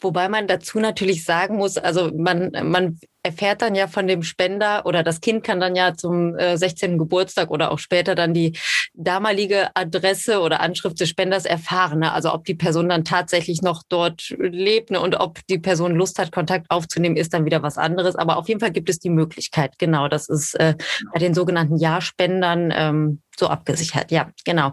Wobei 0.00 0.28
man 0.28 0.46
dazu 0.46 0.78
natürlich 0.78 1.24
sagen 1.24 1.56
muss, 1.56 1.76
also 1.76 2.10
man, 2.14 2.52
man 2.62 2.98
erfährt 3.22 3.62
dann 3.62 3.74
ja 3.74 3.88
von 3.88 4.06
dem 4.06 4.22
Spender 4.22 4.86
oder 4.86 5.02
das 5.02 5.20
Kind 5.20 5.44
kann 5.44 5.60
dann 5.60 5.76
ja 5.76 5.94
zum 5.94 6.36
äh, 6.38 6.56
16. 6.56 6.98
Geburtstag 6.98 7.50
oder 7.50 7.70
auch 7.70 7.78
später 7.78 8.14
dann 8.14 8.32
die 8.32 8.56
damalige 8.94 9.68
Adresse 9.74 10.40
oder 10.40 10.60
Anschrift 10.60 11.00
des 11.00 11.08
Spenders 11.08 11.44
erfahren. 11.44 11.98
Ne? 12.00 12.12
Also 12.12 12.32
ob 12.32 12.44
die 12.44 12.54
Person 12.54 12.88
dann 12.88 13.04
tatsächlich 13.04 13.60
noch 13.60 13.82
dort 13.88 14.34
lebt 14.38 14.90
ne? 14.90 15.00
und 15.00 15.18
ob 15.18 15.38
die 15.48 15.58
Person 15.58 15.94
Lust 15.94 16.18
hat, 16.18 16.32
Kontakt 16.32 16.66
aufzunehmen, 16.70 17.16
ist 17.16 17.34
dann 17.34 17.44
wieder 17.44 17.62
was 17.62 17.78
anderes. 17.78 18.16
Aber 18.16 18.36
auf 18.36 18.48
jeden 18.48 18.60
Fall 18.60 18.70
gibt 18.70 18.88
es 18.88 18.98
die 18.98 19.10
Möglichkeit. 19.10 19.78
Genau, 19.78 20.08
das 20.08 20.28
ist 20.28 20.54
äh, 20.54 20.74
bei 21.12 21.18
den 21.18 21.34
sogenannten 21.34 21.76
Ja-Spendern 21.76 22.72
ähm, 22.74 23.22
so 23.36 23.48
abgesichert. 23.48 24.10
Ja, 24.10 24.30
genau. 24.44 24.72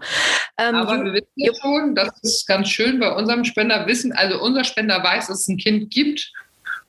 Ähm, 0.58 0.76
Aber 0.76 1.04
wir 1.04 1.14
wissen 1.14 1.28
ja 1.36 1.52
schon, 1.62 1.96
das 1.96 2.10
ist 2.22 2.48
ganz 2.48 2.70
schön 2.70 3.00
bei 3.00 3.12
unserem 3.12 3.46
Spender 3.46 3.86
wissen, 3.88 4.12
also 4.14 4.42
unser 4.42 4.64
Spender 4.64 5.04
weiß, 5.04 5.28
dass 5.28 5.42
es 5.42 5.48
ein 5.48 5.58
Kind 5.58 5.92
gibt 5.92 6.32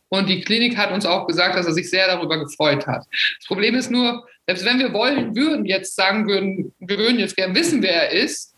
und 0.08 0.28
die 0.28 0.40
Klinik 0.40 0.76
hat 0.76 0.92
uns 0.92 1.04
auch 1.04 1.26
gesagt, 1.26 1.56
dass 1.56 1.66
er 1.66 1.72
sich 1.72 1.90
sehr 1.90 2.06
darüber 2.06 2.38
gefreut 2.38 2.86
hat. 2.86 3.04
Das 3.38 3.46
Problem 3.46 3.74
ist 3.74 3.90
nur, 3.90 4.26
selbst 4.46 4.64
wenn 4.64 4.78
wir 4.78 4.92
wollen 4.92 5.34
würden, 5.34 5.64
jetzt 5.64 5.96
sagen 5.96 6.28
würden, 6.28 6.72
wir 6.78 6.98
würden 6.98 7.18
jetzt 7.18 7.36
gerne 7.36 7.54
wissen, 7.54 7.82
wer 7.82 8.10
er 8.10 8.10
ist, 8.10 8.54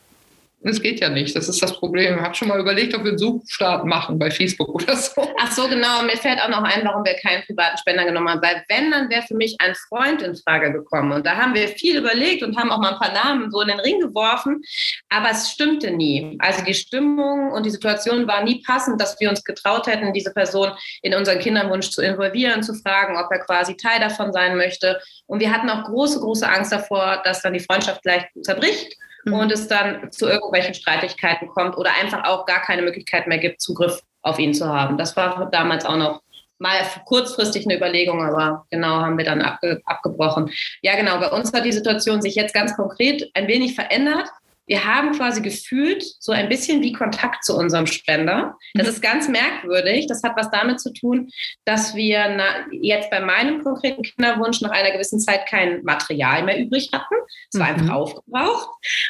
das 0.61 0.83
geht 0.83 1.01
ja 1.01 1.09
nicht. 1.09 1.37
Das 1.37 1.49
ist 1.49 1.63
das 1.63 1.73
Problem. 1.79 2.17
Ich 2.17 2.21
habe 2.21 2.35
schon 2.35 2.49
mal 2.49 2.59
überlegt, 2.59 2.95
ob 2.95 3.05
wir 3.05 3.11
einen 3.11 3.19
Suchstart 3.19 3.85
machen 3.85 4.19
bei 4.19 4.31
Facebook 4.31 4.69
oder 4.69 4.97
so. 4.97 5.29
Ach 5.39 5.53
so, 5.53 5.69
genau. 5.69 6.03
Mir 6.03 6.17
fällt 6.17 6.41
auch 6.41 6.49
noch 6.49 6.65
ein, 6.65 6.85
warum 6.85 7.05
wir 7.05 7.15
keinen 7.15 7.45
privaten 7.45 7.79
Spender 7.79 8.05
genommen 8.05 8.29
haben. 8.29 8.43
Weil 8.43 8.65
wenn, 8.69 8.91
dann 8.91 9.09
wäre 9.09 9.23
für 9.23 9.37
mich 9.37 9.57
ein 9.61 9.75
Freund 9.89 10.21
in 10.23 10.35
Frage 10.35 10.73
gekommen. 10.73 11.13
Und 11.13 11.27
da 11.27 11.37
haben 11.37 11.55
wir 11.55 11.69
viel 11.69 11.99
überlegt 11.99 12.43
und 12.43 12.57
haben 12.57 12.71
auch 12.71 12.79
mal 12.79 12.95
ein 12.95 12.99
paar 12.99 13.13
Namen 13.13 13.51
so 13.53 13.61
in 13.61 13.69
den 13.69 13.79
Ring 13.79 14.01
geworfen. 14.01 14.61
Aber 15.09 15.31
es 15.31 15.51
stimmte 15.51 15.93
nie. 15.93 16.37
Also 16.41 16.65
die 16.65 16.75
Stimmung 16.75 17.53
und 17.53 17.65
die 17.65 17.71
Situation 17.71 18.27
war 18.27 18.43
nie 18.43 18.61
passend, 18.67 19.01
dass 19.01 19.19
wir 19.21 19.31
uns 19.31 19.45
getraut 19.45 19.87
hätten, 19.87 20.13
diese 20.13 20.33
Person 20.33 20.73
in 21.03 21.15
unseren 21.15 21.39
Kinderwunsch 21.39 21.91
zu 21.91 22.03
involvieren, 22.03 22.65
zu 22.65 22.75
fragen, 22.75 23.17
ob 23.17 23.31
er 23.31 23.39
quasi 23.41 23.77
Teil 23.77 24.01
davon 24.01 24.33
sein 24.33 24.57
möchte. 24.57 25.01
Und 25.27 25.39
wir 25.39 25.53
hatten 25.53 25.71
auch 25.71 25.85
große, 25.85 26.19
große 26.19 26.49
Angst 26.49 26.73
davor, 26.73 27.23
dass 27.25 27.43
dann 27.43 27.53
die 27.53 27.61
Freundschaft 27.61 28.03
gleich 28.03 28.25
zerbricht 28.43 28.97
mhm. 29.25 29.35
und 29.35 29.53
es 29.53 29.69
dann 29.69 30.11
zu 30.11 30.27
irgendwelchen 30.27 30.75
Streitigkeiten 30.75 31.49
kommt 31.49 31.77
oder 31.77 31.91
einfach 32.01 32.25
auch 32.25 32.47
gar 32.47 32.61
keine 32.61 32.83
Möglichkeit 32.83 33.27
mehr 33.27 33.39
gibt, 33.39 33.61
Zugriff 33.61 34.03
auf 34.23 34.39
ihn 34.39 34.55
zu 34.55 34.69
haben. 34.69 34.99
Das 34.99 35.17
war 35.17 35.49
damals 35.51 35.85
auch 35.85 35.97
noch 35.97 36.23
mal 36.59 36.75
kurzfristig 37.05 37.67
eine 37.67 37.77
Überlegung, 37.77 38.23
aber 38.23 38.67
genau 38.71 39.01
haben 39.01 39.17
wir 39.17 39.25
dann 39.25 39.43
abge 39.43 39.81
abgebrochen. 39.85 40.51
Ja, 40.83 40.97
genau, 40.97 41.19
bei 41.21 41.31
uns 41.31 41.53
hat 41.53 41.65
die 41.65 41.73
Situation 41.73 42.21
sich 42.21 42.35
jetzt 42.35 42.53
ganz 42.53 42.75
konkret 42.75 43.31
ein 43.35 43.47
wenig 43.47 43.75
verändert 43.75 44.29
wir 44.69 44.85
haben 44.85 45.13
quasi 45.13 45.41
gefühlt 45.41 46.05
so 46.21 46.31
ein 46.31 46.49
bisschen 46.49 46.83
wie 46.83 46.93
Kontakt 46.93 47.43
zu 47.43 47.57
unserem 47.57 47.87
Spender. 47.87 48.57
Das 48.75 48.87
mhm. 48.87 48.93
ist 48.93 49.03
ganz 49.03 49.29
merkwürdig. 49.29 50.07
Das 50.07 50.23
hat 50.23 50.37
was 50.37 50.51
damit 50.51 50.79
zu 50.79 50.93
tun, 50.93 51.31
dass 51.65 51.95
wir 51.95 52.39
jetzt 52.71 53.11
bei 53.11 53.21
meinem 53.21 53.65
konkreten 53.65 54.03
Kinderwunsch 54.03 54.61
nach 54.61 54.71
einer 54.71 54.93
gewissen 54.93 55.21
Zeit 55.21 55.47
kein 55.49 55.83
Material 55.85 56.43
mehr 56.45 56.59
übrig 56.59 56.91
hatten. 56.93 57.15
Es 57.53 57.59
war 57.59 57.73
mhm. 57.73 57.81
einfach 57.81 57.95
aufgebraucht. 57.95 58.69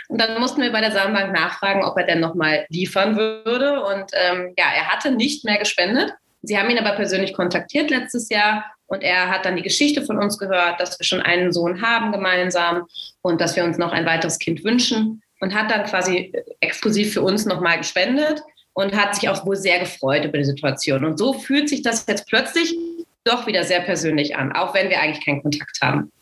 Und 0.08 0.20
dann 0.20 0.40
mussten 0.40 0.62
wir 0.62 0.70
bei 0.70 0.80
der 0.80 0.92
Samenbank 0.92 1.32
nachfragen, 1.32 1.84
ob 1.84 1.96
er 1.98 2.06
denn 2.06 2.20
nochmal 2.20 2.64
liefern 2.68 3.16
würde. 3.16 3.82
Und 3.82 4.12
ähm, 4.12 4.54
ja, 4.56 4.66
er 4.76 4.86
hatte 4.86 5.10
nicht 5.10 5.44
mehr 5.44 5.58
gespendet. 5.58 6.14
Sie 6.42 6.56
haben 6.56 6.70
ihn 6.70 6.78
aber 6.78 6.92
persönlich 6.92 7.34
kontaktiert 7.34 7.90
letztes 7.90 8.28
Jahr 8.28 8.64
und 8.86 9.02
er 9.02 9.28
hat 9.28 9.44
dann 9.44 9.56
die 9.56 9.62
Geschichte 9.62 10.02
von 10.02 10.18
uns 10.18 10.38
gehört, 10.38 10.80
dass 10.80 10.98
wir 10.98 11.04
schon 11.04 11.20
einen 11.20 11.52
Sohn 11.52 11.82
haben 11.82 12.12
gemeinsam 12.12 12.86
und 13.22 13.40
dass 13.40 13.56
wir 13.56 13.64
uns 13.64 13.76
noch 13.76 13.90
ein 13.90 14.06
weiteres 14.06 14.38
Kind 14.38 14.62
wünschen 14.62 15.20
und 15.40 15.54
hat 15.54 15.70
dann 15.70 15.84
quasi 15.84 16.32
exklusiv 16.60 17.12
für 17.14 17.22
uns 17.22 17.46
nochmal 17.46 17.78
gespendet 17.78 18.42
und 18.72 18.94
hat 18.94 19.14
sich 19.14 19.28
auch 19.28 19.44
wohl 19.44 19.56
sehr 19.56 19.80
gefreut 19.80 20.24
über 20.24 20.38
die 20.38 20.44
Situation. 20.44 21.04
Und 21.04 21.18
so 21.18 21.32
fühlt 21.32 21.68
sich 21.68 21.82
das 21.82 22.06
jetzt 22.06 22.26
plötzlich 22.28 22.76
doch 23.24 23.46
wieder 23.46 23.64
sehr 23.64 23.80
persönlich 23.80 24.36
an, 24.36 24.52
auch 24.52 24.74
wenn 24.74 24.88
wir 24.88 25.00
eigentlich 25.00 25.24
keinen 25.24 25.42
Kontakt 25.42 25.78
haben. 25.82 26.12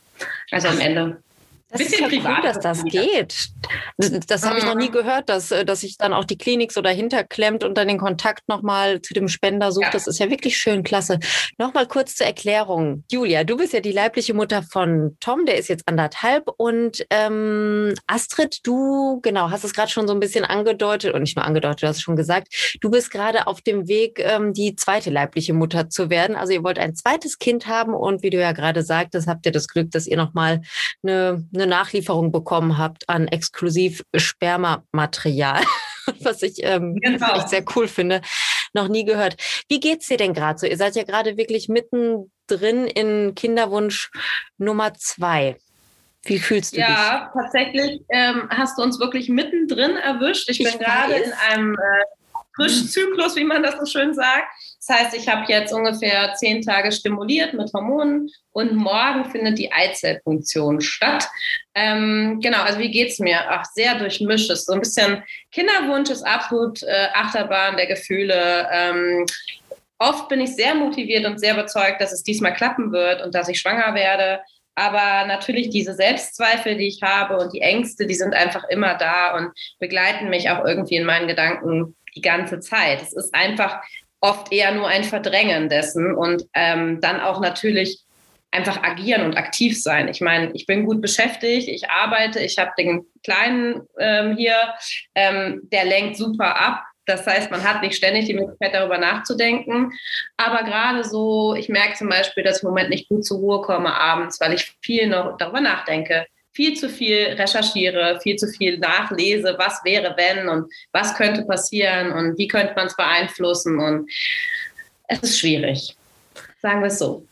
Also 0.50 0.68
am 0.68 0.80
Ende 0.80 1.22
das 1.68 1.78
bisschen 1.80 1.94
ist 1.94 2.00
ja 2.00 2.08
privat, 2.08 2.38
cool, 2.38 2.42
dass 2.44 2.60
das 2.60 2.84
geht. 2.84 3.48
Das, 4.28 4.44
habe 4.44 4.58
ich 4.58 4.64
noch 4.64 4.76
nie 4.76 4.90
gehört, 4.90 5.28
dass, 5.28 5.50
äh, 5.50 5.64
dass 5.64 5.80
sich 5.80 5.96
dann 5.96 6.12
auch 6.12 6.24
die 6.24 6.38
Klinik 6.38 6.70
so 6.70 6.80
dahinter 6.80 7.24
klemmt 7.24 7.64
und 7.64 7.76
dann 7.76 7.88
den 7.88 7.98
Kontakt 7.98 8.48
nochmal 8.48 9.00
zu 9.00 9.14
dem 9.14 9.26
Spender 9.26 9.72
sucht. 9.72 9.86
Ja. 9.86 9.90
Das 9.90 10.06
ist 10.06 10.20
ja 10.20 10.30
wirklich 10.30 10.56
schön, 10.56 10.84
klasse. 10.84 11.18
Nochmal 11.58 11.88
kurz 11.88 12.14
zur 12.14 12.26
Erklärung. 12.26 13.04
Julia, 13.10 13.42
du 13.42 13.56
bist 13.56 13.72
ja 13.72 13.80
die 13.80 13.90
leibliche 13.92 14.34
Mutter 14.34 14.62
von 14.62 15.16
Tom, 15.18 15.44
der 15.44 15.56
ist 15.56 15.68
jetzt 15.68 15.88
anderthalb. 15.88 16.48
Und 16.56 17.04
ähm, 17.10 17.94
Astrid, 18.06 18.60
du, 18.64 19.20
genau, 19.22 19.50
hast 19.50 19.64
es 19.64 19.74
gerade 19.74 19.90
schon 19.90 20.06
so 20.06 20.14
ein 20.14 20.20
bisschen 20.20 20.44
angedeutet 20.44 21.14
und 21.14 21.22
nicht 21.22 21.36
nur 21.36 21.44
angedeutet, 21.44 21.82
du 21.82 21.88
hast 21.88 21.96
es 21.96 22.02
schon 22.02 22.16
gesagt, 22.16 22.78
du 22.80 22.90
bist 22.90 23.10
gerade 23.10 23.48
auf 23.48 23.60
dem 23.60 23.88
Weg, 23.88 24.20
ähm, 24.20 24.52
die 24.52 24.76
zweite 24.76 25.10
leibliche 25.10 25.52
Mutter 25.52 25.90
zu 25.90 26.10
werden. 26.10 26.36
Also 26.36 26.52
ihr 26.52 26.62
wollt 26.62 26.78
ein 26.78 26.94
zweites 26.94 27.38
Kind 27.38 27.66
haben 27.66 27.94
und 27.94 28.22
wie 28.22 28.30
du 28.30 28.38
ja 28.38 28.52
gerade 28.52 28.82
sagtest, 28.82 29.26
habt 29.26 29.46
ihr 29.46 29.52
das 29.52 29.66
Glück, 29.66 29.90
dass 29.90 30.06
ihr 30.06 30.16
nochmal 30.16 30.60
eine 31.02 31.44
eine 31.56 31.66
Nachlieferung 31.66 32.32
bekommen 32.32 32.78
habt 32.78 33.08
an 33.08 33.28
exklusiv 33.28 34.02
Spermamaterial, 34.14 35.62
was 36.20 36.42
ich 36.42 36.62
ähm, 36.62 36.96
genau. 36.96 37.46
sehr 37.46 37.64
cool 37.74 37.88
finde, 37.88 38.20
noch 38.72 38.88
nie 38.88 39.04
gehört. 39.04 39.36
Wie 39.68 39.80
geht's 39.80 40.06
dir 40.06 40.16
denn 40.16 40.34
gerade 40.34 40.58
so? 40.58 40.66
Ihr 40.66 40.76
seid 40.76 40.96
ja 40.96 41.04
gerade 41.04 41.36
wirklich 41.36 41.68
mittendrin 41.68 42.86
in 42.86 43.34
Kinderwunsch 43.34 44.10
Nummer 44.58 44.94
zwei. 44.94 45.56
Wie 46.24 46.38
fühlst 46.38 46.74
du 46.76 46.80
ja, 46.80 46.86
dich? 46.86 46.96
Ja, 46.96 47.30
tatsächlich 47.32 48.02
ähm, 48.08 48.48
hast 48.50 48.78
du 48.78 48.82
uns 48.82 48.98
wirklich 48.98 49.28
mittendrin 49.28 49.96
erwischt. 49.96 50.48
Ich, 50.50 50.60
ich 50.60 50.70
bin 50.70 50.78
gerade 50.80 51.14
in 51.14 51.32
einem 51.48 51.74
äh, 51.74 52.04
Frischzyklus, 52.56 53.36
wie 53.36 53.44
man 53.44 53.62
das 53.62 53.78
so 53.78 53.86
schön 53.86 54.14
sagt. 54.14 54.46
Das 54.86 54.98
heißt, 54.98 55.16
ich 55.16 55.28
habe 55.28 55.50
jetzt 55.50 55.72
ungefähr 55.72 56.34
zehn 56.34 56.62
Tage 56.62 56.92
stimuliert 56.92 57.54
mit 57.54 57.72
Hormonen 57.72 58.30
und 58.52 58.74
morgen 58.76 59.24
findet 59.30 59.58
die 59.58 59.72
Eizellfunktion 59.72 60.80
statt. 60.80 61.28
Ähm, 61.74 62.38
genau, 62.40 62.62
also 62.62 62.78
wie 62.78 62.90
geht 62.90 63.10
es 63.10 63.18
mir? 63.18 63.40
Ach, 63.48 63.64
sehr 63.64 63.96
durchmischt. 63.96 64.50
So 64.50 64.72
ein 64.72 64.80
bisschen 64.80 65.22
Kinderwunsch 65.50 66.10
ist 66.10 66.22
absolut 66.22 66.82
äh, 66.84 67.08
Achterbahn 67.14 67.76
der 67.76 67.86
Gefühle. 67.86 68.68
Ähm, 68.70 69.26
oft 69.98 70.28
bin 70.28 70.40
ich 70.40 70.54
sehr 70.54 70.74
motiviert 70.74 71.26
und 71.26 71.40
sehr 71.40 71.54
überzeugt, 71.54 72.00
dass 72.00 72.12
es 72.12 72.22
diesmal 72.22 72.54
klappen 72.54 72.92
wird 72.92 73.22
und 73.24 73.34
dass 73.34 73.48
ich 73.48 73.58
schwanger 73.58 73.94
werde. 73.94 74.40
Aber 74.76 75.26
natürlich 75.26 75.70
diese 75.70 75.94
Selbstzweifel, 75.94 76.76
die 76.76 76.88
ich 76.88 77.02
habe 77.02 77.38
und 77.38 77.52
die 77.52 77.62
Ängste, 77.62 78.06
die 78.06 78.14
sind 78.14 78.34
einfach 78.34 78.64
immer 78.68 78.94
da 78.94 79.36
und 79.36 79.52
begleiten 79.80 80.28
mich 80.28 80.50
auch 80.50 80.64
irgendwie 80.64 80.96
in 80.96 81.06
meinen 81.06 81.26
Gedanken 81.26 81.96
die 82.14 82.20
ganze 82.20 82.60
Zeit. 82.60 83.02
Es 83.02 83.12
ist 83.12 83.34
einfach 83.34 83.80
oft 84.20 84.52
eher 84.52 84.72
nur 84.72 84.88
ein 84.88 85.04
Verdrängen 85.04 85.68
dessen 85.68 86.14
und 86.14 86.44
ähm, 86.54 87.00
dann 87.00 87.20
auch 87.20 87.40
natürlich 87.40 88.00
einfach 88.50 88.82
agieren 88.82 89.22
und 89.22 89.36
aktiv 89.36 89.80
sein. 89.80 90.08
Ich 90.08 90.20
meine, 90.20 90.50
ich 90.52 90.66
bin 90.66 90.86
gut 90.86 91.02
beschäftigt, 91.02 91.68
ich 91.68 91.90
arbeite, 91.90 92.40
ich 92.40 92.58
habe 92.58 92.70
den 92.78 93.04
Kleinen 93.22 93.82
ähm, 93.98 94.36
hier, 94.36 94.56
ähm, 95.14 95.62
der 95.72 95.84
lenkt 95.84 96.16
super 96.16 96.58
ab. 96.58 96.82
Das 97.04 97.26
heißt, 97.26 97.50
man 97.50 97.62
hat 97.62 97.82
nicht 97.82 97.94
ständig 97.94 98.26
die 98.26 98.34
Möglichkeit, 98.34 98.74
darüber 98.74 98.98
nachzudenken. 98.98 99.92
Aber 100.36 100.64
gerade 100.64 101.04
so, 101.04 101.54
ich 101.54 101.68
merke 101.68 101.94
zum 101.94 102.08
Beispiel, 102.08 102.42
dass 102.42 102.58
ich 102.58 102.62
im 102.64 102.70
Moment 102.70 102.90
nicht 102.90 103.08
gut 103.08 103.24
zur 103.24 103.38
Ruhe 103.38 103.60
komme 103.62 103.94
abends, 103.94 104.40
weil 104.40 104.54
ich 104.54 104.74
viel 104.82 105.06
noch 105.06 105.36
darüber 105.36 105.60
nachdenke 105.60 106.26
viel 106.56 106.74
zu 106.74 106.88
viel 106.88 107.36
recherchiere, 107.38 108.18
viel 108.22 108.36
zu 108.36 108.48
viel 108.48 108.78
nachlese, 108.78 109.54
was 109.58 109.84
wäre, 109.84 110.14
wenn 110.16 110.48
und 110.48 110.72
was 110.90 111.14
könnte 111.14 111.42
passieren 111.44 112.10
und 112.12 112.38
wie 112.38 112.48
könnte 112.48 112.72
man 112.74 112.86
es 112.86 112.96
beeinflussen. 112.96 113.78
Und 113.78 114.10
es 115.06 115.20
ist 115.22 115.38
schwierig, 115.38 115.94
sagen 116.62 116.80
wir 116.80 116.86
es 116.86 116.98
so. 116.98 117.26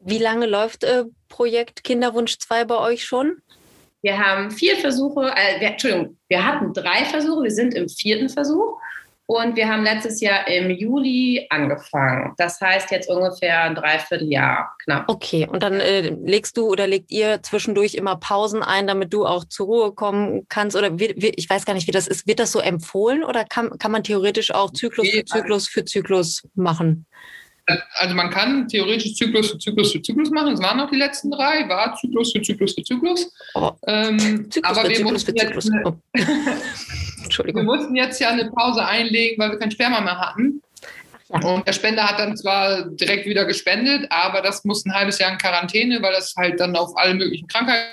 Wie 0.00 0.18
lange 0.18 0.46
läuft 0.46 0.84
äh, 0.84 1.04
Projekt 1.28 1.84
Kinderwunsch 1.84 2.38
2 2.38 2.64
bei 2.64 2.78
euch 2.78 3.04
schon? 3.04 3.42
Wir 4.00 4.18
haben 4.18 4.50
vier 4.50 4.76
Versuche, 4.76 5.32
äh, 5.36 5.60
wir, 5.60 5.68
Entschuldigung, 5.68 6.16
wir 6.28 6.46
hatten 6.46 6.72
drei 6.72 7.04
Versuche, 7.04 7.42
wir 7.42 7.50
sind 7.50 7.74
im 7.74 7.90
vierten 7.90 8.30
Versuch 8.30 8.80
und 9.26 9.56
wir 9.56 9.68
haben 9.68 9.82
letztes 9.82 10.20
Jahr 10.20 10.46
im 10.46 10.70
Juli 10.70 11.46
angefangen. 11.50 12.34
Das 12.38 12.60
heißt 12.60 12.92
jetzt 12.92 13.08
ungefähr 13.08 13.62
ein 13.62 13.74
Dreivierteljahr 13.74 14.72
knapp. 14.84 15.08
Okay, 15.08 15.48
und 15.50 15.64
dann 15.64 15.80
äh, 15.80 16.10
legst 16.24 16.56
du 16.56 16.68
oder 16.68 16.86
legt 16.86 17.10
ihr 17.10 17.42
zwischendurch 17.42 17.94
immer 17.94 18.16
Pausen 18.16 18.62
ein, 18.62 18.86
damit 18.86 19.12
du 19.12 19.26
auch 19.26 19.44
zur 19.44 19.66
Ruhe 19.66 19.92
kommen 19.92 20.46
kannst? 20.48 20.76
Oder 20.76 20.98
wie, 21.00 21.14
wie, 21.16 21.32
ich 21.34 21.50
weiß 21.50 21.64
gar 21.64 21.74
nicht, 21.74 21.88
wie 21.88 21.92
das 21.92 22.06
ist. 22.06 22.28
Wird 22.28 22.38
das 22.38 22.52
so 22.52 22.60
empfohlen 22.60 23.24
oder 23.24 23.44
kann, 23.44 23.76
kann 23.78 23.90
man 23.90 24.04
theoretisch 24.04 24.54
auch 24.54 24.72
Zyklus 24.72 25.08
für 25.10 25.24
Zyklus 25.24 25.68
für 25.68 25.84
Zyklus 25.84 26.46
machen? 26.54 27.06
Also 27.94 28.14
man 28.14 28.30
kann 28.30 28.68
theoretisch 28.68 29.16
Zyklus 29.16 29.50
für 29.50 29.58
Zyklus 29.58 29.90
für 29.90 30.00
Zyklus 30.00 30.30
machen. 30.30 30.52
Es 30.52 30.62
waren 30.62 30.76
noch 30.76 30.88
die 30.88 30.96
letzten 30.96 31.32
drei, 31.32 31.68
war 31.68 31.96
Zyklus 31.96 32.30
für 32.30 32.42
Zyklus 32.42 32.74
für 32.74 32.84
Zyklus. 32.84 33.32
Oh. 33.56 33.72
Ähm, 33.88 34.48
Zyklus 34.50 34.70
aber 34.70 34.82
für 34.82 34.88
wir 34.88 34.96
Zyklus 34.96 35.12
mussten, 35.12 35.36
für 35.36 35.46
Zyklus. 35.46 35.70
Oh. 37.38 37.44
wir 37.44 37.48
Entschuldigung. 37.50 37.64
mussten 37.64 37.96
jetzt 37.96 38.20
ja 38.20 38.28
eine 38.30 38.50
Pause 38.50 38.84
einlegen, 38.86 39.38
weil 39.38 39.50
wir 39.52 39.58
kein 39.58 39.70
Sperma 39.70 40.00
mehr 40.00 40.18
hatten. 40.18 40.62
ja. 41.28 41.40
Und 41.48 41.66
der 41.66 41.72
Spender 41.72 42.04
hat 42.04 42.18
dann 42.18 42.36
zwar 42.36 42.82
direkt 42.90 43.26
wieder 43.26 43.44
gespendet, 43.44 44.06
aber 44.10 44.42
das 44.42 44.64
muss 44.64 44.84
ein 44.86 44.94
halbes 44.94 45.18
Jahr 45.18 45.32
in 45.32 45.38
Quarantäne, 45.38 46.00
weil 46.02 46.12
das 46.12 46.34
halt 46.36 46.60
dann 46.60 46.76
auf 46.76 46.96
alle 46.96 47.14
möglichen 47.14 47.46
Krankheiten 47.48 47.90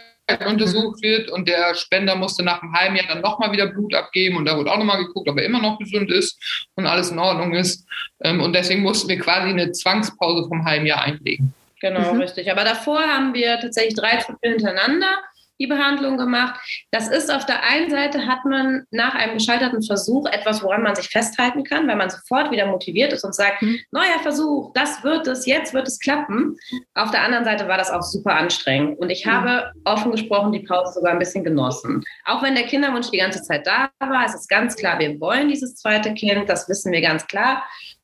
untersucht 0.47 1.01
wird. 1.01 1.29
Und 1.29 1.47
der 1.49 1.75
Spender 1.75 2.15
musste 2.15 2.43
nach 2.43 2.61
einem 2.61 2.73
halben 2.73 2.95
Jahr 2.95 3.07
dann 3.07 3.21
nochmal 3.21 3.51
wieder 3.51 3.67
Blut 3.67 3.93
abgeben. 3.93 4.37
Und 4.37 4.45
da 4.45 4.55
wurde 4.55 4.71
auch 4.71 4.77
nochmal 4.77 5.03
geguckt, 5.03 5.27
ob 5.29 5.37
er 5.37 5.43
immer 5.45 5.61
noch 5.61 5.77
gesund 5.79 6.09
ist 6.11 6.39
und 6.75 6.85
alles 6.87 7.09
in 7.11 7.19
Ordnung 7.19 7.53
ist. 7.53 7.85
Ähm, 8.23 8.39
Und 8.41 8.53
deswegen 8.53 8.81
mussten 8.81 9.09
wir 9.09 9.19
quasi 9.19 9.49
eine 9.49 9.71
Zwangspause 9.71 10.47
vom 10.47 10.63
halben 10.63 10.85
Jahr 10.85 11.01
einlegen. 11.01 11.53
Genau, 11.81 12.13
Mhm. 12.13 12.21
richtig. 12.21 12.49
Aber 12.49 12.63
davor 12.63 12.99
haben 13.01 13.33
wir 13.33 13.59
tatsächlich 13.59 13.95
drei 13.95 14.17
Stunden 14.21 14.39
hintereinander 14.47 15.19
die 15.59 15.67
Behandlung 15.67 16.17
gemacht. 16.17 16.59
Das 16.91 17.07
ist 17.07 17.31
auf 17.33 17.45
der 17.45 17.63
einen 17.63 17.89
Seite 17.89 18.25
hat 18.25 18.43
man 18.45 18.85
nach 18.91 19.13
einem 19.15 19.35
gescheiterten 19.35 19.83
Versuch 19.83 20.25
etwas, 20.27 20.63
woran 20.63 20.81
man 20.81 20.95
sich 20.95 21.07
festhalten 21.09 21.63
kann, 21.63 21.87
weil 21.87 21.95
man 21.95 22.09
sofort 22.09 22.51
wieder 22.51 22.65
motiviert 22.65 23.13
ist 23.13 23.23
und 23.23 23.35
sagt, 23.35 23.61
Mhm. 23.61 23.79
neuer 23.91 24.19
Versuch, 24.23 24.71
das 24.73 25.03
wird 25.03 25.27
es, 25.27 25.45
jetzt 25.45 25.73
wird 25.73 25.87
es 25.87 25.99
klappen. 25.99 26.57
Auf 26.95 27.11
der 27.11 27.21
anderen 27.21 27.45
Seite 27.45 27.67
war 27.67 27.77
das 27.77 27.91
auch 27.91 28.01
super 28.01 28.35
anstrengend 28.35 28.99
und 28.99 29.09
ich 29.09 29.25
Mhm. 29.25 29.31
habe 29.31 29.71
offen 29.85 30.11
gesprochen 30.11 30.51
die 30.51 30.61
Pause 30.61 30.93
sogar 30.93 31.11
ein 31.13 31.19
bisschen 31.19 31.43
genossen. 31.43 32.03
Auch 32.25 32.41
wenn 32.41 32.55
der 32.55 32.65
Kinderwunsch 32.65 33.11
die 33.11 33.17
ganze 33.17 33.41
Zeit 33.43 33.67
da 33.67 33.89
war, 33.99 34.25
es 34.25 34.33
ist 34.33 34.49
ganz 34.49 34.75
klar, 34.75 34.97
wir 34.99 35.19
wollen 35.19 35.49
dieses 35.49 35.75
zweite 35.75 36.13
Kind, 36.13 36.49
das 36.49 36.67
wissen 36.67 36.91
wir 36.91 37.01
ganz 37.01 37.25
klar. 37.27 37.63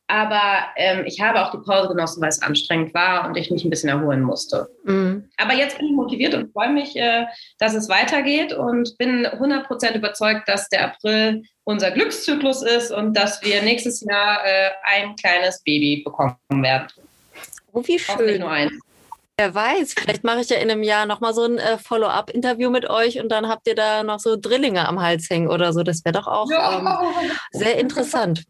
Aber 0.10 0.42
ähm, 0.76 1.04
ich 1.06 1.22
habe 1.22 1.40
auch 1.40 1.52
die 1.52 1.60
Pause 1.60 1.90
genossen, 1.90 2.20
weil 2.20 2.30
es 2.30 2.42
anstrengend 2.42 2.96
war 2.96 3.28
und 3.28 3.38
ich 3.38 3.52
mich 3.52 3.64
ein 3.64 3.70
bisschen 3.70 3.90
erholen 3.90 4.24
musste. 4.24 4.68
Mhm. 4.84 5.30
Aber 5.38 5.54
jetzt 5.54 5.78
bin 5.78 5.86
ich 5.86 5.94
motiviert 5.94 6.34
und 6.34 6.52
freue 6.52 6.74
mich, 6.74 6.96
äh, 6.96 7.28
dass 7.60 7.76
es 7.76 7.90
weitergeht 7.90 8.52
und 8.52 8.98
bin 8.98 9.28
100% 9.28 9.96
überzeugt, 9.96 10.50
dass 10.50 10.68
der 10.70 10.86
April 10.86 11.44
unser 11.64 11.92
Glückszyklus 11.92 12.64
ist 12.64 12.92
und 12.92 13.14
dass 13.14 13.44
wir 13.44 13.62
nächstes 13.62 14.02
Jahr 14.02 14.40
äh, 14.44 14.72
ein 14.84 15.16
kleines 15.16 15.62
Baby 15.62 16.02
bekommen 16.04 16.36
werden. 16.50 16.88
Oh, 17.72 17.84
wie 17.86 18.00
schön. 18.00 18.40
nur 18.40 18.50
eins. 18.50 18.74
Wer 19.38 19.54
weiß, 19.54 19.94
vielleicht 19.94 20.24
mache 20.24 20.42
ich 20.42 20.50
ja 20.50 20.58
in 20.58 20.72
einem 20.72 20.82
Jahr 20.82 21.06
nochmal 21.06 21.36
so 21.36 21.44
ein 21.44 21.60
äh, 21.60 21.78
Follow-up-Interview 21.78 22.72
mit 22.72 22.90
euch 22.90 23.22
und 23.22 23.30
dann 23.30 23.48
habt 23.48 23.68
ihr 23.68 23.76
da 23.76 24.02
noch 24.02 24.20
so 24.20 24.36
Drillinge 24.36 24.88
am 24.88 25.00
Hals 25.00 25.30
hängen 25.30 25.50
oder 25.50 25.72
so. 25.72 25.84
Das 25.84 26.04
wäre 26.04 26.14
doch 26.14 26.28
auch 26.28 26.50
ähm, 26.50 26.90
sehr 27.52 27.78
interessant. 27.78 28.44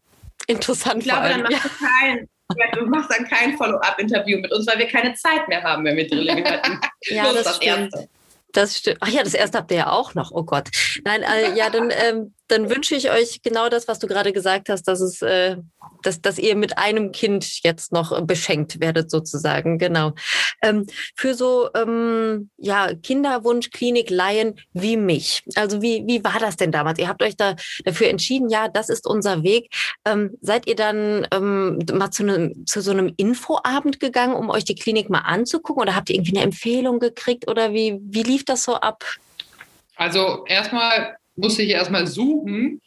Interessant 0.50 0.98
Ich 0.98 1.08
glaube, 1.08 1.28
dann 1.28 1.42
machst 1.42 1.64
du 1.64 1.68
kein, 1.68 2.28
ja, 2.56 2.70
du 2.72 2.86
machst 2.86 3.10
dann 3.10 3.24
kein 3.26 3.56
Follow-up-Interview 3.56 4.38
mit 4.38 4.52
uns, 4.52 4.66
weil 4.66 4.78
wir 4.78 4.86
keine 4.86 5.14
Zeit 5.14 5.48
mehr 5.48 5.62
haben, 5.62 5.84
wenn 5.84 5.96
wir 5.96 6.08
Drillinge 6.08 6.44
hätten. 6.44 6.80
Ja, 7.08 7.30
Bloß 7.30 7.42
das 7.42 7.56
stimmt. 7.56 7.94
Erste. 7.94 8.08
Das 8.52 8.78
stimmt. 8.78 8.98
Ach 9.00 9.08
ja, 9.08 9.22
das 9.22 9.34
erste 9.34 9.58
habt 9.58 9.70
ihr 9.70 9.78
ja 9.78 9.90
auch 9.90 10.14
noch. 10.14 10.32
Oh 10.32 10.42
Gott. 10.42 10.68
Nein, 11.04 11.22
äh, 11.22 11.54
ja, 11.56 11.70
dann, 11.70 11.90
ähm, 11.90 12.34
dann 12.50 12.70
wünsche 12.70 12.94
ich 12.94 13.10
euch 13.10 13.42
genau 13.42 13.68
das, 13.68 13.88
was 13.88 13.98
du 13.98 14.06
gerade 14.06 14.32
gesagt 14.32 14.68
hast, 14.68 14.84
dass 14.84 15.00
es, 15.00 15.22
äh, 15.22 15.56
dass, 16.02 16.20
dass 16.20 16.38
ihr 16.38 16.56
mit 16.56 16.78
einem 16.78 17.12
Kind 17.12 17.62
jetzt 17.62 17.92
noch 17.92 18.16
äh, 18.16 18.22
beschenkt 18.22 18.80
werdet, 18.80 19.10
sozusagen. 19.10 19.78
Genau. 19.78 20.12
Ähm, 20.62 20.86
für 21.14 21.34
so 21.34 21.70
ähm, 21.74 22.50
ja, 22.56 22.94
Kinderwunsch-Klinik-Laien 22.94 24.58
wie 24.72 24.96
mich. 24.96 25.42
Also 25.54 25.82
wie, 25.82 26.04
wie 26.06 26.24
war 26.24 26.38
das 26.40 26.56
denn 26.56 26.72
damals? 26.72 26.98
Ihr 26.98 27.08
habt 27.08 27.22
euch 27.22 27.36
da 27.36 27.56
dafür 27.84 28.08
entschieden, 28.08 28.48
ja, 28.48 28.68
das 28.68 28.88
ist 28.88 29.06
unser 29.06 29.42
Weg. 29.42 29.72
Ähm, 30.04 30.36
seid 30.40 30.66
ihr 30.66 30.76
dann 30.76 31.26
ähm, 31.32 31.78
mal 31.92 32.10
zu, 32.10 32.22
einem, 32.22 32.66
zu 32.66 32.80
so 32.80 32.90
einem 32.90 33.12
Infoabend 33.16 34.00
gegangen, 34.00 34.34
um 34.34 34.50
euch 34.50 34.64
die 34.64 34.74
Klinik 34.74 35.10
mal 35.10 35.20
anzugucken? 35.20 35.82
Oder 35.82 35.94
habt 35.94 36.10
ihr 36.10 36.16
irgendwie 36.16 36.36
eine 36.36 36.44
Empfehlung 36.44 36.98
gekriegt? 36.98 37.48
Oder 37.48 37.72
wie, 37.72 37.98
wie 38.02 38.22
lief 38.22 38.44
das 38.44 38.64
so 38.64 38.74
ab? 38.74 39.04
Also 39.96 40.44
erstmal 40.46 41.16
musste 41.40 41.62
ich 41.62 41.70
erstmal 41.70 42.06
suchen, 42.06 42.80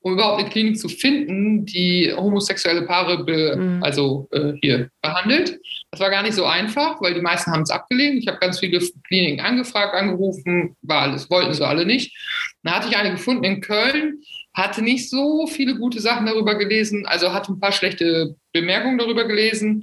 um 0.00 0.12
überhaupt 0.12 0.40
eine 0.40 0.50
Klinik 0.50 0.78
zu 0.78 0.88
finden, 0.88 1.64
die 1.64 2.12
homosexuelle 2.14 2.82
Paare 2.82 3.24
be, 3.24 3.56
Mhm. 3.56 3.82
also 3.82 4.28
äh, 4.32 4.52
hier 4.60 4.90
behandelt. 5.00 5.58
Das 5.90 6.00
war 6.00 6.10
gar 6.10 6.22
nicht 6.22 6.34
so 6.34 6.44
einfach, 6.44 7.00
weil 7.00 7.14
die 7.14 7.22
meisten 7.22 7.50
haben 7.52 7.62
es 7.62 7.70
abgelehnt. 7.70 8.18
Ich 8.18 8.28
habe 8.28 8.38
ganz 8.38 8.58
viele 8.58 8.80
Kliniken 9.08 9.40
angefragt, 9.40 9.94
angerufen, 9.94 10.76
war 10.82 11.02
alles, 11.02 11.30
wollten 11.30 11.54
sie 11.54 11.66
alle 11.66 11.86
nicht. 11.86 12.14
Dann 12.62 12.74
hatte 12.74 12.88
ich 12.90 12.96
eine 12.96 13.12
gefunden 13.12 13.44
in 13.44 13.60
Köln, 13.62 14.20
hatte 14.52 14.82
nicht 14.82 15.08
so 15.08 15.46
viele 15.46 15.76
gute 15.76 16.00
Sachen 16.00 16.26
darüber 16.26 16.56
gelesen, 16.56 17.06
also 17.06 17.32
hatte 17.32 17.52
ein 17.52 17.60
paar 17.60 17.72
schlechte 17.72 18.36
Bemerkungen 18.52 18.98
darüber 18.98 19.24
gelesen. 19.24 19.82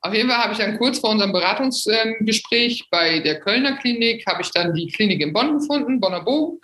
Auf 0.00 0.14
jeden 0.14 0.28
Fall 0.28 0.38
habe 0.38 0.52
ich 0.52 0.58
dann 0.58 0.78
kurz 0.78 1.00
vor 1.00 1.10
unserem 1.10 1.32
Beratungsgespräch 1.32 2.84
bei 2.90 3.18
der 3.18 3.40
Kölner 3.40 3.76
Klinik, 3.78 4.24
habe 4.26 4.42
ich 4.42 4.50
dann 4.50 4.74
die 4.74 4.86
Klinik 4.88 5.20
in 5.20 5.32
Bonn 5.32 5.58
gefunden, 5.58 5.98
Bonner 6.00 6.22
Bogen, 6.22 6.60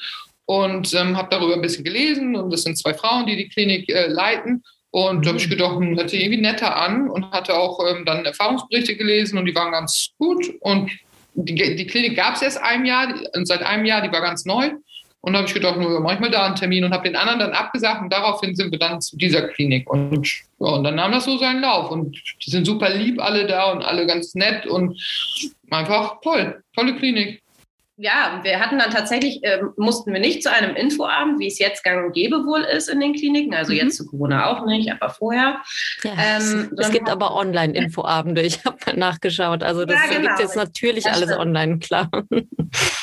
und 0.47 0.93
ähm, 0.95 1.17
habe 1.17 1.29
darüber 1.31 1.55
ein 1.55 1.63
bisschen 1.63 1.85
gelesen. 1.85 2.37
Und 2.37 2.53
das 2.53 2.63
sind 2.63 2.77
zwei 2.77 2.95
Frauen, 2.95 3.27
die 3.27 3.37
die 3.37 3.49
Klinik 3.49 3.89
äh, 3.89 4.07
leiten. 4.07 4.63
Und 4.91 5.25
da 5.25 5.31
habe 5.31 5.39
ich 5.39 5.49
gedacht, 5.49 5.77
hm, 5.77 5.97
hört 5.97 6.11
sich 6.11 6.23
irgendwie 6.23 6.43
netter 6.43 6.77
an 6.77 7.09
und 7.09 7.31
hatte 7.31 7.55
auch 7.55 7.81
ähm, 7.89 8.05
dann 8.05 8.25
Erfahrungsberichte 8.25 8.97
gelesen 8.97 9.39
und 9.39 9.47
die 9.47 9.55
waren 9.55 9.73
ganz 9.73 10.11
gut. 10.19 10.45
Und 10.61 10.91
die, 11.35 11.55
die 11.55 11.87
Klinik 11.87 12.17
gab 12.17 12.35
es 12.35 12.43
erst 12.43 12.61
ein 12.61 12.85
Jahr, 12.85 13.15
seit 13.45 13.63
einem 13.63 13.87
Jahr, 13.87 14.03
die 14.03 14.13
war 14.13 14.21
ganz 14.21 14.45
neu. 14.45 14.71
Und 15.23 15.33
da 15.33 15.39
habe 15.39 15.49
ich 15.49 15.55
gedacht, 15.55 15.79
nur 15.79 16.01
mach 16.01 16.15
ich 16.15 16.21
mal 16.21 16.31
da 16.31 16.45
einen 16.45 16.57
Termin 16.57 16.85
und 16.85 16.93
habe 16.93 17.05
den 17.05 17.15
anderen 17.15 17.39
dann 17.39 17.53
abgesagt 17.53 18.03
und 18.03 18.13
daraufhin 18.13 18.57
sind 18.57 18.73
wir 18.73 18.79
dann 18.79 19.01
zu 19.01 19.17
dieser 19.17 19.49
Klinik. 19.49 19.89
Und, 19.89 20.29
ja, 20.59 20.67
und 20.67 20.83
dann 20.83 20.97
nahm 20.97 21.13
das 21.13 21.25
so 21.25 21.39
seinen 21.39 21.63
Lauf. 21.63 21.93
Und 21.93 22.21
die 22.45 22.51
sind 22.51 22.67
super 22.67 22.91
lieb 22.91 23.23
alle 23.23 23.47
da 23.47 23.71
und 23.71 23.83
alle 23.83 24.05
ganz 24.07 24.35
nett 24.35 24.67
und 24.67 25.01
einfach 25.71 26.21
toll, 26.23 26.63
tolle 26.75 26.97
Klinik. 26.97 27.42
Ja, 28.03 28.41
wir 28.43 28.59
hatten 28.59 28.81
dann 28.81 28.91
tatsächlich, 28.91 29.39
ähm, 29.45 29.71
mussten 29.77 30.13
wir 30.13 30.19
nicht 30.19 30.43
zu 30.43 30.51
einem 30.51 30.75
Infoabend, 30.75 31.39
wie 31.39 31.47
es 31.47 31.61
jetzt 31.61 31.85
gang 31.85 32.05
und 32.05 32.13
gäbe 32.13 32.45
wohl 32.45 32.63
ist 32.63 32.89
in 32.89 32.99
den 32.99 33.13
Kliniken, 33.15 33.55
also 33.55 33.71
Mhm. 33.73 33.79
jetzt 33.79 33.97
zu 33.97 34.07
Corona 34.07 34.47
auch 34.51 34.67
nicht, 34.67 34.91
aber 34.91 35.09
vorher. 35.11 35.61
Ja, 36.03 36.11
Ähm, 36.19 36.71
es, 36.77 36.87
es 36.87 36.91
gibt 36.91 37.09
aber 37.09 37.37
Online-Infoabende. 37.37 38.43
Ich 38.43 38.65
habe 38.65 38.77
mal 38.87 38.97
nachgeschaut. 38.97 39.63
Also 39.63 39.85
das 39.85 40.01
Ja, 40.05 40.17
genau. 40.19 40.29
gibt 40.31 40.41
jetzt 40.41 40.57
natürlich 40.57 41.05
Das 41.05 41.13
alles 41.15 41.27
stimmt. 41.29 41.41
online, 41.41 41.79
klar. 41.79 42.11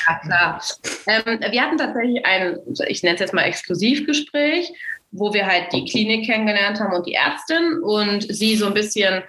Ja, 0.08 0.20
klar. 0.22 0.62
Ähm, 1.08 1.40
wir 1.50 1.62
hatten 1.62 1.78
tatsächlich 1.78 2.26
ein, 2.26 2.58
ich 2.88 3.02
nenne 3.02 3.16
es 3.16 3.22
jetzt 3.22 3.34
mal 3.34 3.44
Exklusivgespräch, 3.44 4.70
wo 5.12 5.34
wir 5.34 5.46
halt 5.46 5.74
die 5.74 5.86
Klinik 5.86 6.26
kennengelernt 6.26 6.80
haben 6.80 6.94
und 6.94 7.08
die 7.08 7.14
Ärztin 7.14 7.80
und 7.82 8.34
sie 8.34 8.56
so 8.56 8.68
ein 8.68 8.74
bisschen 8.74 9.24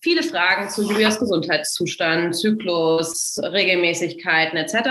viele 0.00 0.22
Fragen 0.22 0.68
zu 0.68 0.82
Julias 0.82 1.18
Gesundheitszustand, 1.18 2.36
Zyklus, 2.36 3.40
Regelmäßigkeiten 3.42 4.56
etc. 4.58 4.90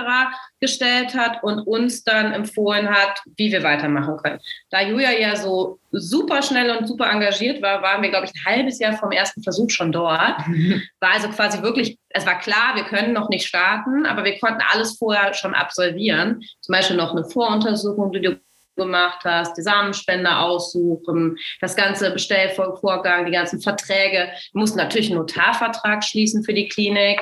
gestellt 0.60 1.13
hat 1.15 1.43
und 1.43 1.60
uns 1.62 2.03
dann 2.03 2.34
empfohlen 2.34 2.89
hat, 2.89 3.19
wie 3.38 3.51
wir 3.51 3.63
weitermachen 3.63 4.17
können. 4.17 4.39
Da 4.69 4.82
Julia 4.82 5.12
ja 5.12 5.36
so 5.36 5.79
super 5.91 6.41
schnell 6.41 6.75
und 6.75 6.88
super 6.88 7.10
engagiert 7.10 7.62
war, 7.62 7.82
waren 7.82 8.01
wir, 8.01 8.10
glaube 8.10 8.25
ich, 8.25 8.32
ein 8.34 8.58
halbes 8.58 8.79
Jahr 8.79 8.97
vom 8.97 9.12
ersten 9.12 9.43
Versuch 9.43 9.69
schon 9.69 9.91
dort. 9.91 10.19
War 10.99 11.13
also 11.13 11.29
quasi 11.29 11.62
wirklich, 11.62 11.99
es 12.10 12.25
war 12.25 12.39
klar, 12.39 12.75
wir 12.75 12.84
können 12.86 13.13
noch 13.13 13.29
nicht 13.29 13.45
starten, 13.45 14.06
aber 14.06 14.23
wir 14.23 14.39
konnten 14.39 14.62
alles 14.71 14.97
vorher 14.97 15.34
schon 15.34 15.53
absolvieren. 15.53 16.41
Zum 16.62 16.73
Beispiel 16.73 16.97
noch 16.97 17.12
eine 17.12 17.25
Voruntersuchung, 17.25 18.12
die 18.12 18.21
du 18.21 18.39
gemacht 18.76 19.20
hast, 19.24 19.58
die 19.58 19.62
Samenspender 19.62 20.40
aussuchen, 20.40 21.38
das 21.62 21.76
ganze 21.76 22.12
Bestellvorgang, 22.12 23.26
die 23.26 23.32
ganzen 23.32 23.62
Verträge. 23.62 24.30
Wir 24.52 24.60
mussten 24.60 24.78
natürlich 24.78 25.10
einen 25.10 25.20
Notarvertrag 25.20 26.04
schließen 26.04 26.44
für 26.44 26.54
die 26.54 26.68
Klinik. 26.68 27.22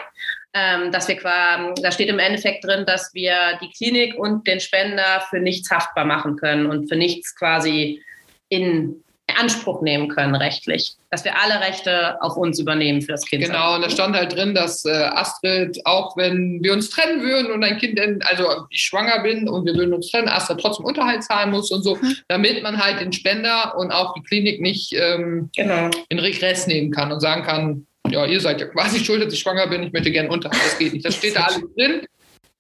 Ähm, 0.54 0.92
dass 0.92 1.08
wir 1.08 1.16
quasi, 1.16 1.82
da 1.82 1.94
steht 1.94 2.10
im 2.10 2.20
Endeffekt 2.20 2.66
drin, 2.66 2.86
dass 2.86 3.14
wir 3.14 3.58
die 3.62 3.70
Klinik 3.70 4.20
und 4.20 4.46
den 4.46 4.60
Spender 4.60 5.24
für 5.30 5.40
nichts 5.40 5.72
haftbar 5.72 6.04
machen 6.04 6.36
können 6.36 6.66
und 6.66 6.90
für 6.90 6.98
nichts 6.98 7.34
quasi 7.38 8.04
in 8.50 9.02
Anspruch 9.40 9.82
nehmen 9.82 10.08
können 10.08 10.36
rechtlich. 10.36 10.94
Dass 11.10 11.26
wir 11.26 11.40
alle 11.42 11.60
Rechte 11.60 12.22
auf 12.22 12.38
uns 12.38 12.60
übernehmen 12.60 13.02
für 13.02 13.12
das 13.12 13.26
Kind. 13.26 13.44
Genau, 13.44 13.76
und 13.76 13.82
da 13.82 13.90
stand 13.90 14.16
halt 14.16 14.34
drin, 14.36 14.56
dass 14.56 14.86
äh, 14.86 14.92
Astrid, 14.92 15.80
auch 15.86 16.16
wenn 16.16 16.60
wir 16.64 16.74
uns 16.74 16.90
trennen 16.90 17.22
würden 17.22 17.52
und 17.52 17.64
ein 17.64 17.78
Kind, 17.78 18.00
in, 18.00 18.22
also 18.24 18.66
ich 18.70 18.82
schwanger 18.82 19.22
bin 19.24 19.50
und 19.50 19.66
wir 19.66 19.74
würden 19.76 19.94
uns 19.94 20.10
trennen, 20.10 20.30
Astrid 20.30 20.60
trotzdem 20.60 20.86
Unterhalt 20.86 21.24
zahlen 21.24 21.52
muss 21.52 21.72
und 21.72 21.84
so, 21.84 21.98
damit 22.28 22.64
man 22.64 22.78
halt 22.84 23.02
den 23.02 23.12
Spender 23.12 23.76
und 23.78 23.92
auch 23.92 24.14
die 24.14 24.24
Klinik 24.24 24.62
nicht 24.62 24.94
ähm, 24.94 25.50
Genau. 25.56 25.90
in 26.10 26.20
Regress 26.20 26.68
nehmen 26.68 26.92
kann 26.92 27.12
und 27.12 27.20
sagen 27.20 27.44
kann, 27.44 27.86
ja, 28.10 28.26
ihr 28.26 28.40
seid 28.40 28.60
ja 28.62 28.68
quasi 28.68 29.00
schuld, 29.04 29.24
dass 29.24 29.34
ich 29.34 29.40
schwanger 29.40 29.68
bin, 29.68 29.84
ich 29.84 29.92
möchte 29.92 30.12
gerne 30.12 30.30
Unterhalt. 30.30 30.62
Das 30.64 30.78
geht 30.78 30.94
nicht. 30.94 31.06
Das 31.06 31.16
steht 31.16 31.36
da 31.36 31.42
alles 31.44 31.62
drin. 31.78 32.02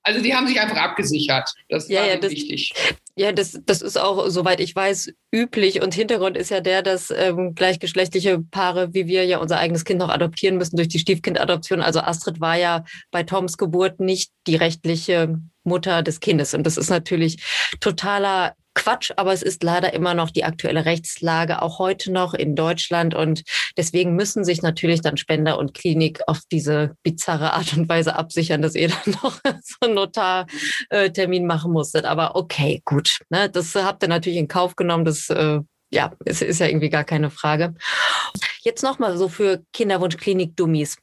Also 0.03 0.21
die 0.21 0.33
haben 0.33 0.47
sich 0.47 0.59
einfach 0.59 0.77
abgesichert. 0.77 1.53
Das 1.69 1.87
Ja, 1.87 2.01
war 2.01 2.07
ja, 2.09 2.17
das- 2.17 2.31
wichtig. 2.31 2.73
Ja, 3.17 3.31
das, 3.33 3.59
das 3.65 3.81
ist 3.81 3.97
auch, 3.99 4.29
soweit 4.29 4.59
ich 4.61 4.73
weiß, 4.75 5.11
üblich. 5.33 5.81
Und 5.81 5.93
Hintergrund 5.93 6.37
ist 6.37 6.49
ja 6.49 6.61
der, 6.61 6.81
dass 6.81 7.11
ähm, 7.11 7.53
gleichgeschlechtliche 7.55 8.39
Paare 8.39 8.93
wie 8.93 9.05
wir 9.05 9.25
ja 9.25 9.37
unser 9.39 9.59
eigenes 9.59 9.83
Kind 9.85 9.99
noch 9.99 10.09
adoptieren 10.09 10.57
müssen 10.57 10.77
durch 10.77 10.87
die 10.87 10.97
Stiefkindadoption. 10.97 11.81
Also 11.81 11.99
Astrid 11.99 12.39
war 12.39 12.55
ja 12.57 12.83
bei 13.11 13.23
Toms 13.23 13.57
Geburt 13.57 13.99
nicht 13.99 14.31
die 14.47 14.55
rechtliche 14.55 15.39
Mutter 15.63 16.01
des 16.03 16.19
Kindes. 16.21 16.53
Und 16.53 16.63
das 16.65 16.77
ist 16.77 16.89
natürlich 16.89 17.43
totaler 17.81 18.55
Quatsch, 18.73 19.11
aber 19.17 19.33
es 19.33 19.41
ist 19.41 19.63
leider 19.63 19.93
immer 19.93 20.13
noch 20.13 20.29
die 20.29 20.43
aktuelle 20.43 20.85
Rechtslage, 20.85 21.61
auch 21.61 21.79
heute 21.79 22.11
noch 22.11 22.33
in 22.33 22.55
Deutschland. 22.55 23.13
Und 23.13 23.43
deswegen 23.77 24.15
müssen 24.15 24.43
sich 24.43 24.61
natürlich 24.61 25.01
dann 25.01 25.17
Spender 25.17 25.59
und 25.59 25.73
Klinik 25.73 26.21
auf 26.27 26.39
diese 26.51 26.95
bizarre 27.03 27.53
Art 27.53 27.73
und 27.75 27.89
Weise 27.89 28.15
absichern, 28.15 28.61
dass 28.61 28.75
ihr 28.75 28.89
dann 29.05 29.15
noch 29.23 29.39
so 29.61 29.75
einen 29.81 29.95
Notartermin 29.95 31.45
machen 31.45 31.71
musstet. 31.71 32.05
Aber 32.05 32.35
okay, 32.35 32.81
gut. 32.85 33.19
Ne? 33.29 33.49
Das 33.49 33.75
habt 33.75 34.03
ihr 34.03 34.09
natürlich 34.09 34.39
in 34.39 34.47
Kauf 34.47 34.75
genommen. 34.75 35.05
Das 35.05 35.29
äh, 35.29 35.59
ja, 35.93 36.11
es 36.25 36.41
ist 36.41 36.59
ja 36.59 36.67
irgendwie 36.67 36.89
gar 36.89 37.03
keine 37.03 37.29
Frage. 37.29 37.75
Jetzt 38.61 38.81
nochmal 38.81 39.17
so 39.17 39.27
für 39.27 39.63
Kinderwunschklinik-Dummies. 39.73 40.97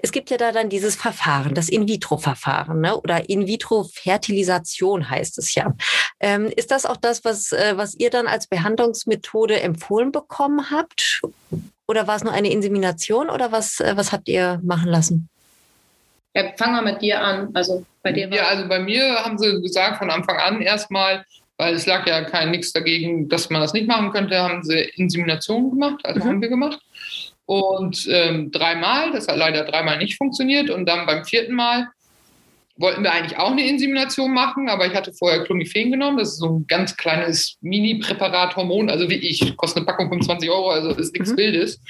Es 0.00 0.12
gibt 0.12 0.30
ja 0.30 0.36
da 0.36 0.52
dann 0.52 0.68
dieses 0.68 0.94
Verfahren, 0.94 1.54
das 1.54 1.68
In-vitro-Verfahren 1.68 2.80
ne? 2.80 2.96
oder 2.96 3.28
In-vitro-Fertilisation 3.28 5.10
heißt 5.10 5.38
es 5.38 5.54
ja. 5.56 5.74
Ähm, 6.20 6.46
ist 6.56 6.70
das 6.70 6.86
auch 6.86 6.96
das, 6.96 7.24
was, 7.24 7.50
äh, 7.50 7.76
was 7.76 7.96
ihr 7.96 8.10
dann 8.10 8.28
als 8.28 8.46
Behandlungsmethode 8.46 9.60
empfohlen 9.60 10.12
bekommen 10.12 10.70
habt? 10.70 11.22
Oder 11.88 12.06
war 12.06 12.16
es 12.16 12.22
nur 12.22 12.32
eine 12.32 12.50
Insemination 12.50 13.28
oder 13.28 13.50
was, 13.50 13.80
äh, 13.80 13.96
was 13.96 14.12
habt 14.12 14.28
ihr 14.28 14.60
machen 14.62 14.88
lassen? 14.88 15.28
Ja, 16.34 16.52
fangen 16.56 16.74
wir 16.74 16.92
mit 16.92 17.02
dir 17.02 17.20
an. 17.20 17.50
Also 17.54 17.84
bei 18.02 18.12
dir 18.12 18.28
ja, 18.28 18.46
also 18.46 18.68
bei 18.68 18.78
mir 18.78 19.24
haben 19.24 19.38
sie 19.38 19.60
gesagt 19.60 19.98
von 19.98 20.10
Anfang 20.10 20.36
an 20.36 20.62
erstmal, 20.62 21.24
weil 21.56 21.74
es 21.74 21.86
lag 21.86 22.06
ja 22.06 22.22
kein 22.22 22.52
nichts 22.52 22.72
dagegen, 22.72 23.28
dass 23.28 23.50
man 23.50 23.60
das 23.60 23.72
nicht 23.72 23.88
machen 23.88 24.12
könnte, 24.12 24.38
haben 24.38 24.62
sie 24.62 24.78
Insemination 24.94 25.70
gemacht, 25.70 26.00
also 26.04 26.20
mhm. 26.20 26.28
haben 26.28 26.42
wir 26.42 26.48
gemacht. 26.48 26.80
Und 27.48 28.06
ähm, 28.10 28.50
dreimal, 28.50 29.10
das 29.10 29.26
hat 29.26 29.38
leider 29.38 29.64
dreimal 29.64 29.96
nicht 29.96 30.18
funktioniert. 30.18 30.68
Und 30.68 30.84
dann 30.86 31.06
beim 31.06 31.24
vierten 31.24 31.54
Mal 31.54 31.88
wollten 32.76 33.02
wir 33.02 33.10
eigentlich 33.10 33.38
auch 33.38 33.52
eine 33.52 33.66
Insemination 33.66 34.34
machen, 34.34 34.68
aber 34.68 34.86
ich 34.86 34.94
hatte 34.94 35.14
vorher 35.14 35.44
Clomiphen 35.44 35.90
genommen. 35.90 36.18
Das 36.18 36.28
ist 36.28 36.40
so 36.40 36.58
ein 36.58 36.66
ganz 36.66 36.94
kleines 36.98 37.56
Mini-Präparat 37.62 38.54
Hormon, 38.54 38.90
also 38.90 39.08
wie 39.08 39.14
ich, 39.14 39.56
kostet 39.56 39.78
eine 39.78 39.86
Packung 39.86 40.10
25 40.10 40.50
Euro, 40.50 40.68
also 40.68 40.90
ist 40.90 41.14
nichts 41.14 41.30
mhm. 41.30 41.36
Wildes. 41.38 41.80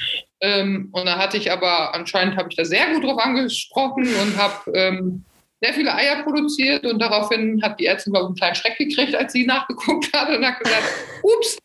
Ähm, 0.40 0.90
und 0.92 1.06
da 1.06 1.18
hatte 1.18 1.36
ich 1.36 1.50
aber, 1.50 1.92
anscheinend 1.92 2.36
habe 2.36 2.50
ich 2.50 2.56
da 2.56 2.64
sehr 2.64 2.94
gut 2.94 3.02
drauf 3.02 3.18
angesprochen 3.18 4.04
und 4.04 4.36
habe 4.36 4.70
ähm, 4.74 5.24
sehr 5.60 5.74
viele 5.74 5.92
Eier 5.92 6.22
produziert 6.22 6.86
und 6.86 7.00
daraufhin 7.00 7.60
hat 7.64 7.80
die 7.80 7.86
Ärztin, 7.86 8.12
glaube 8.12 8.26
ich, 8.26 8.28
einen 8.28 8.36
kleinen 8.36 8.54
Schreck 8.54 8.78
gekriegt, 8.78 9.16
als 9.16 9.32
sie 9.32 9.44
nachgeguckt 9.44 10.08
hat 10.16 10.28
und 10.28 10.46
hat 10.46 10.60
gesagt, 10.60 10.84
ups, 11.24 11.58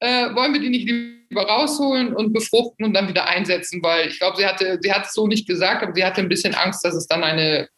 äh, 0.00 0.34
wollen 0.34 0.52
wir 0.52 0.60
die 0.60 0.70
nicht 0.70 0.88
lieber 0.88 1.42
rausholen 1.42 2.14
und 2.14 2.32
befruchten 2.32 2.84
und 2.84 2.94
dann 2.94 3.08
wieder 3.08 3.26
einsetzen, 3.26 3.82
weil 3.82 4.08
ich 4.08 4.18
glaube, 4.18 4.36
sie 4.36 4.46
hatte, 4.46 4.78
sie 4.80 4.92
hat 4.92 5.06
es 5.06 5.12
so 5.12 5.26
nicht 5.26 5.46
gesagt, 5.46 5.82
aber 5.82 5.94
sie 5.94 6.04
hatte 6.04 6.20
ein 6.20 6.28
bisschen 6.28 6.54
Angst, 6.54 6.84
dass 6.84 6.94
es 6.94 7.06
dann 7.06 7.22
eine 7.22 7.68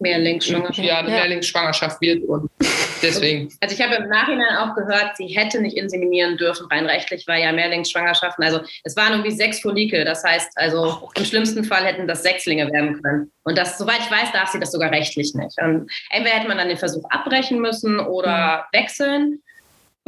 Mehrlingsschwangerschaft. 0.00 0.78
Ja, 0.78 0.98
eine 0.98 1.10
ja. 1.10 1.16
Mehrlingsschwangerschaft 1.16 2.00
wird 2.00 2.22
und 2.22 2.50
deswegen. 3.02 3.52
Also 3.60 3.74
ich 3.74 3.82
habe 3.82 3.96
im 3.96 4.08
Nachhinein 4.08 4.56
auch 4.56 4.74
gehört, 4.76 5.16
sie 5.16 5.26
hätte 5.26 5.60
nicht 5.60 5.76
inseminieren 5.76 6.36
dürfen, 6.36 6.66
rein 6.70 6.86
rechtlich, 6.86 7.26
weil 7.26 7.42
ja 7.42 7.52
Mehrlingsschwangerschaften, 7.52 8.44
also 8.44 8.60
es 8.84 8.96
waren 8.96 9.12
irgendwie 9.12 9.32
sechs 9.32 9.60
Follikel, 9.60 10.04
das 10.04 10.22
heißt, 10.22 10.52
also 10.56 11.10
im 11.16 11.24
schlimmsten 11.24 11.64
Fall 11.64 11.84
hätten 11.84 12.06
das 12.06 12.22
Sechslinge 12.22 12.70
werden 12.70 13.02
können. 13.02 13.32
Und 13.42 13.58
das, 13.58 13.78
soweit 13.78 14.00
ich 14.00 14.10
weiß, 14.10 14.32
darf 14.32 14.50
sie 14.50 14.60
das 14.60 14.70
sogar 14.70 14.92
rechtlich 14.92 15.34
nicht. 15.34 15.60
Und 15.60 15.90
entweder 16.10 16.36
hätte 16.36 16.48
man 16.48 16.58
dann 16.58 16.68
den 16.68 16.78
Versuch 16.78 17.04
abbrechen 17.10 17.60
müssen 17.60 17.98
oder 17.98 18.66
mhm. 18.72 18.78
wechseln. 18.78 19.42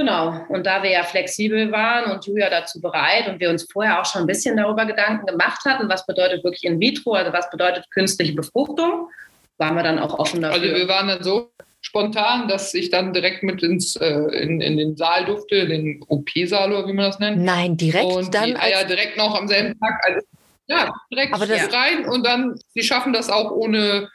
Genau, 0.01 0.47
und 0.49 0.65
da 0.65 0.83
wir 0.83 0.93
ja 0.93 1.03
flexibel 1.03 1.71
waren 1.73 2.11
und 2.11 2.25
Julia 2.25 2.49
dazu 2.49 2.81
bereit 2.81 3.29
und 3.29 3.39
wir 3.39 3.51
uns 3.51 3.71
vorher 3.71 4.01
auch 4.01 4.07
schon 4.07 4.23
ein 4.23 4.27
bisschen 4.27 4.57
darüber 4.57 4.87
Gedanken 4.87 5.27
gemacht 5.27 5.61
hatten, 5.67 5.91
was 5.91 6.07
bedeutet 6.07 6.43
wirklich 6.43 6.65
in 6.65 6.81
vitro, 6.81 7.13
also 7.13 7.35
was 7.35 7.51
bedeutet 7.51 7.85
künstliche 7.91 8.33
Befruchtung, 8.33 9.11
waren 9.59 9.77
wir 9.77 9.83
dann 9.83 9.99
auch 9.99 10.19
offen 10.19 10.41
dafür. 10.41 10.63
Also 10.63 10.75
wir 10.75 10.89
waren 10.89 11.09
dann 11.09 11.23
so 11.23 11.51
spontan, 11.83 12.49
dass 12.49 12.73
ich 12.73 12.89
dann 12.89 13.13
direkt 13.13 13.43
mit 13.43 13.63
ins, 13.63 13.95
äh, 13.97 14.09
in, 14.09 14.63
in 14.63 14.79
den 14.79 14.97
Saal 14.97 15.27
durfte, 15.27 15.69
den 15.69 16.03
OP-Saal 16.09 16.73
oder 16.73 16.89
wie 16.89 16.95
man 16.95 17.05
das 17.05 17.19
nennt. 17.19 17.37
Nein, 17.45 17.77
direkt 17.77 18.07
und 18.07 18.35
dann? 18.35 18.47
Die 18.47 18.57
Eier 18.57 18.87
direkt 18.87 19.19
noch 19.19 19.35
am 19.35 19.49
selben 19.49 19.79
Tag. 19.79 20.01
Also, 20.07 20.27
ja, 20.67 20.91
direkt 21.13 21.35
Aber 21.35 21.47
das 21.47 21.71
rein 21.75 22.07
und 22.07 22.25
dann, 22.25 22.59
sie 22.73 22.83
schaffen 22.83 23.13
das 23.13 23.29
auch 23.29 23.51
ohne, 23.51 24.09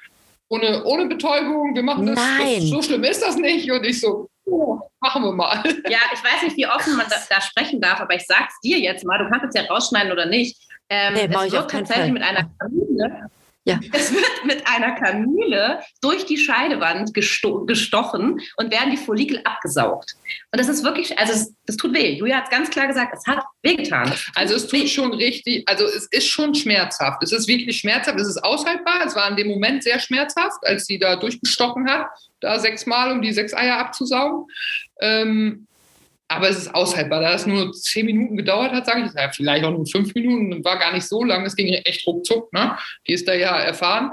ohne, 0.48 0.84
ohne 0.84 1.06
Betäubung. 1.06 1.76
Wir 1.76 1.84
machen 1.84 2.08
das, 2.08 2.16
Nein. 2.16 2.62
Das, 2.62 2.70
so 2.70 2.82
schlimm 2.82 3.04
ist 3.04 3.22
das 3.22 3.36
nicht. 3.36 3.70
Und 3.70 3.86
ich 3.86 4.02
so, 4.02 4.30
oh, 4.46 4.80
machen 5.00 5.24
wir 5.24 5.32
mal. 5.32 5.64
Ja, 5.90 6.00
ich 6.14 6.24
weiß 6.24 6.44
nicht, 6.44 6.58
wie 6.58 6.68
offen 6.68 6.98
man 6.98 7.08
da, 7.10 7.16
da 7.30 7.42
sprechen 7.42 7.82
darf, 7.82 8.00
aber 8.00 8.16
ich 8.16 8.26
sag's 8.26 8.60
dir 8.62 8.80
jetzt 8.80 9.06
mal, 9.06 9.18
du 9.18 9.30
kannst 9.30 9.56
es 9.56 9.62
ja 9.62 9.68
rausschneiden 9.68 10.12
oder 10.12 10.26
nicht. 10.26 10.58
Ähm, 10.90 11.14
nee, 11.14 11.26
es 11.26 11.52
wird 11.52 11.72
tatsächlich 11.72 12.12
mit 12.12 12.24
einer 12.24 12.50
Kanüle 12.60 13.30
ja. 13.66 13.80
Es 13.92 14.14
wird 14.14 14.46
mit 14.46 14.68
einer 14.68 14.92
Kanüle 14.94 15.82
durch 16.02 16.26
die 16.26 16.38
Scheidewand 16.38 17.14
gesto 17.16 17.66
gestochen 17.66 18.40
und 18.58 18.72
werden 18.72 18.92
die 18.92 18.98
Follikel 18.98 19.42
abgesaugt. 19.44 20.16
Und 20.52 20.60
das 20.60 20.70
ist 20.70 20.84
wirklich, 20.84 21.18
also 21.18 21.34
es, 21.34 21.54
das 21.66 21.76
tut 21.76 21.94
weh. 21.94 22.14
Julia 22.14 22.38
hat 22.38 22.44
es 22.46 22.50
ganz 22.52 22.70
klar 22.70 22.88
gesagt, 22.88 23.16
es 23.18 23.26
hat 23.26 23.44
wehgetan. 23.64 24.14
Also 24.36 24.54
es 24.54 24.68
tut 24.68 24.82
weh. 24.82 24.88
schon 24.88 25.14
richtig, 25.14 25.68
also 25.68 25.86
es 25.86 26.06
ist 26.12 26.28
schon 26.28 26.54
schmerzhaft. 26.54 27.24
Es 27.24 27.32
ist 27.32 27.48
wirklich 27.48 27.80
schmerzhaft, 27.80 28.20
es 28.20 28.28
ist 28.28 28.44
aushaltbar. 28.44 29.04
Es 29.06 29.16
war 29.16 29.28
in 29.30 29.36
dem 29.36 29.48
Moment 29.48 29.84
sehr 29.84 30.00
schmerzhaft, 30.00 30.60
als 30.64 30.86
sie 30.86 31.00
da 31.00 31.16
durchgestochen 31.16 31.90
hat, 31.90 32.08
da 32.42 32.60
sechsmal, 32.60 33.12
um 33.12 33.22
die 33.24 33.34
sechs 33.34 33.54
Eier 33.56 33.80
abzusaugen. 33.80 34.46
Ähm, 35.02 35.68
aber 36.28 36.50
es 36.50 36.58
ist 36.58 36.74
aushaltbar. 36.74 37.22
Da 37.22 37.34
es 37.34 37.46
nur 37.46 37.72
zehn 37.72 38.06
Minuten 38.06 38.38
gedauert 38.38 38.72
hat, 38.72 38.86
sage 38.86 39.06
ich, 39.06 39.14
ja, 39.14 39.30
vielleicht 39.30 39.64
auch 39.64 39.72
nur 39.72 39.86
fünf 39.86 40.14
Minuten, 40.16 40.64
war 40.64 40.80
gar 40.80 40.94
nicht 40.94 41.08
so 41.08 41.24
lang, 41.24 41.46
es 41.46 41.56
ging 41.56 41.68
echt 41.74 42.06
ruckzuck. 42.08 42.52
Ne? 42.54 42.78
Die 43.08 43.14
ist 43.14 43.28
da 43.28 43.34
ja 43.34 43.60
erfahren. 43.60 44.12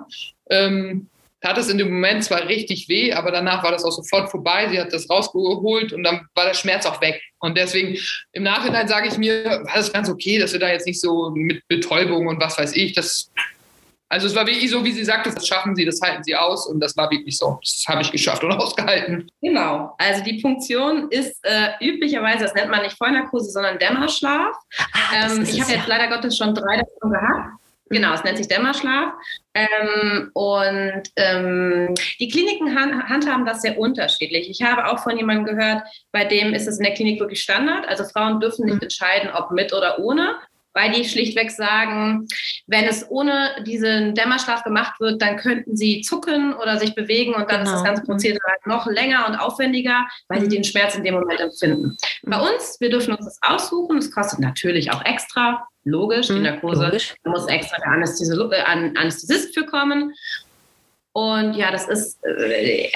Ähm, 0.50 1.08
hat 1.42 1.58
es 1.58 1.68
in 1.68 1.78
dem 1.78 1.90
Moment 1.90 2.22
zwar 2.22 2.46
richtig 2.46 2.88
weh, 2.88 3.12
aber 3.12 3.32
danach 3.32 3.64
war 3.64 3.72
das 3.72 3.84
auch 3.84 3.90
sofort 3.90 4.30
vorbei. 4.30 4.68
Sie 4.70 4.78
hat 4.78 4.92
das 4.92 5.10
rausgeholt 5.10 5.92
und 5.92 6.04
dann 6.04 6.28
war 6.34 6.46
der 6.46 6.54
Schmerz 6.54 6.86
auch 6.86 7.00
weg. 7.00 7.20
Und 7.40 7.56
deswegen 7.56 7.98
im 8.32 8.44
Nachhinein 8.44 8.86
sage 8.86 9.08
ich 9.08 9.18
mir, 9.18 9.44
war 9.44 9.74
das 9.74 9.92
ganz 9.92 10.08
okay, 10.08 10.38
dass 10.38 10.52
wir 10.52 10.60
da 10.60 10.70
jetzt 10.70 10.86
nicht 10.86 11.00
so 11.00 11.30
mit 11.34 11.66
Betäubung 11.66 12.28
und 12.28 12.40
was 12.40 12.58
weiß 12.58 12.76
ich, 12.76 12.92
das 12.92 13.32
also 14.12 14.26
es 14.26 14.36
war 14.36 14.46
wirklich 14.46 14.70
so, 14.70 14.84
wie 14.84 14.92
sie 14.92 15.06
sagte, 15.06 15.30
das 15.34 15.46
schaffen 15.46 15.74
sie, 15.74 15.86
das 15.86 15.98
halten 16.02 16.22
sie 16.22 16.36
aus 16.36 16.66
und 16.66 16.80
das 16.80 16.94
war 16.98 17.10
wirklich 17.10 17.38
so. 17.38 17.58
Das 17.62 17.82
habe 17.88 18.02
ich 18.02 18.12
geschafft 18.12 18.44
und 18.44 18.52
ausgehalten. 18.60 19.26
Genau. 19.40 19.94
Also 19.96 20.22
die 20.22 20.38
Punktion 20.42 21.08
ist 21.10 21.42
äh, 21.44 21.70
üblicherweise, 21.80 22.44
das 22.44 22.52
nennt 22.52 22.70
man 22.70 22.82
nicht 22.82 22.98
Vollnarkose, 22.98 23.50
sondern 23.50 23.78
Dämmerschlaf. 23.78 24.54
Ah, 24.92 25.30
ähm, 25.30 25.42
ich 25.44 25.58
habe 25.62 25.72
jetzt 25.72 25.86
leider 25.86 26.14
Gottes 26.14 26.36
schon 26.36 26.54
drei 26.54 26.76
davon 26.76 27.10
gehabt. 27.10 27.58
Genau, 27.88 28.12
es 28.12 28.22
nennt 28.22 28.36
sich 28.36 28.48
Dämmerschlaf. 28.48 29.14
Ähm, 29.54 30.30
und 30.34 31.02
ähm, 31.16 31.94
die 32.20 32.28
Kliniken 32.28 32.78
han 32.78 33.08
handhaben 33.08 33.46
das 33.46 33.62
sehr 33.62 33.78
unterschiedlich. 33.78 34.50
Ich 34.50 34.62
habe 34.62 34.88
auch 34.88 34.98
von 34.98 35.16
jemandem 35.16 35.56
gehört, 35.56 35.84
bei 36.10 36.26
dem 36.26 36.52
ist 36.52 36.68
es 36.68 36.76
in 36.76 36.84
der 36.84 36.92
Klinik 36.92 37.18
wirklich 37.18 37.42
Standard. 37.42 37.88
Also 37.88 38.04
Frauen 38.04 38.40
dürfen 38.40 38.66
nicht 38.66 38.76
mhm. 38.76 38.82
entscheiden, 38.82 39.30
ob 39.32 39.52
mit 39.52 39.72
oder 39.72 39.98
ohne 40.00 40.36
weil 40.74 40.92
die 40.92 41.04
schlichtweg 41.04 41.50
sagen, 41.50 42.26
wenn 42.66 42.84
es 42.84 43.08
ohne 43.10 43.62
diesen 43.66 44.14
Dämmerschlaf 44.14 44.64
gemacht 44.64 45.00
wird, 45.00 45.20
dann 45.20 45.36
könnten 45.36 45.76
sie 45.76 46.00
zucken 46.02 46.54
oder 46.54 46.78
sich 46.78 46.94
bewegen 46.94 47.34
und 47.34 47.50
dann 47.50 47.60
genau. 47.60 47.62
ist 47.64 47.72
das 47.72 47.82
genau. 47.82 47.84
ganze 47.84 48.02
Prozedere 48.04 48.42
halt 48.48 48.66
noch 48.66 48.86
länger 48.86 49.26
und 49.28 49.36
aufwendiger, 49.36 50.06
weil 50.28 50.40
sie 50.40 50.46
mhm. 50.46 50.50
den 50.50 50.64
Schmerz 50.64 50.94
in 50.94 51.04
dem 51.04 51.14
Moment 51.14 51.40
empfinden. 51.40 51.96
Mhm. 52.22 52.30
Bei 52.30 52.40
uns, 52.40 52.76
wir 52.80 52.90
dürfen 52.90 53.14
uns 53.14 53.24
das 53.24 53.38
aussuchen, 53.42 53.98
es 53.98 54.10
kostet 54.10 54.40
natürlich 54.40 54.92
auch 54.92 55.04
extra, 55.04 55.66
logisch, 55.84 56.28
die 56.28 56.34
mhm, 56.34 56.42
Narkose, 56.42 56.84
logisch. 56.84 57.14
da 57.24 57.30
muss 57.30 57.46
extra 57.46 57.76
der 57.78 57.86
äh, 57.86 58.94
Anästhesist 58.96 59.54
für 59.54 59.66
kommen. 59.66 60.14
Und 61.14 61.54
ja, 61.54 61.70
das 61.70 61.88
ist 61.88 62.24
äh, 62.24 62.88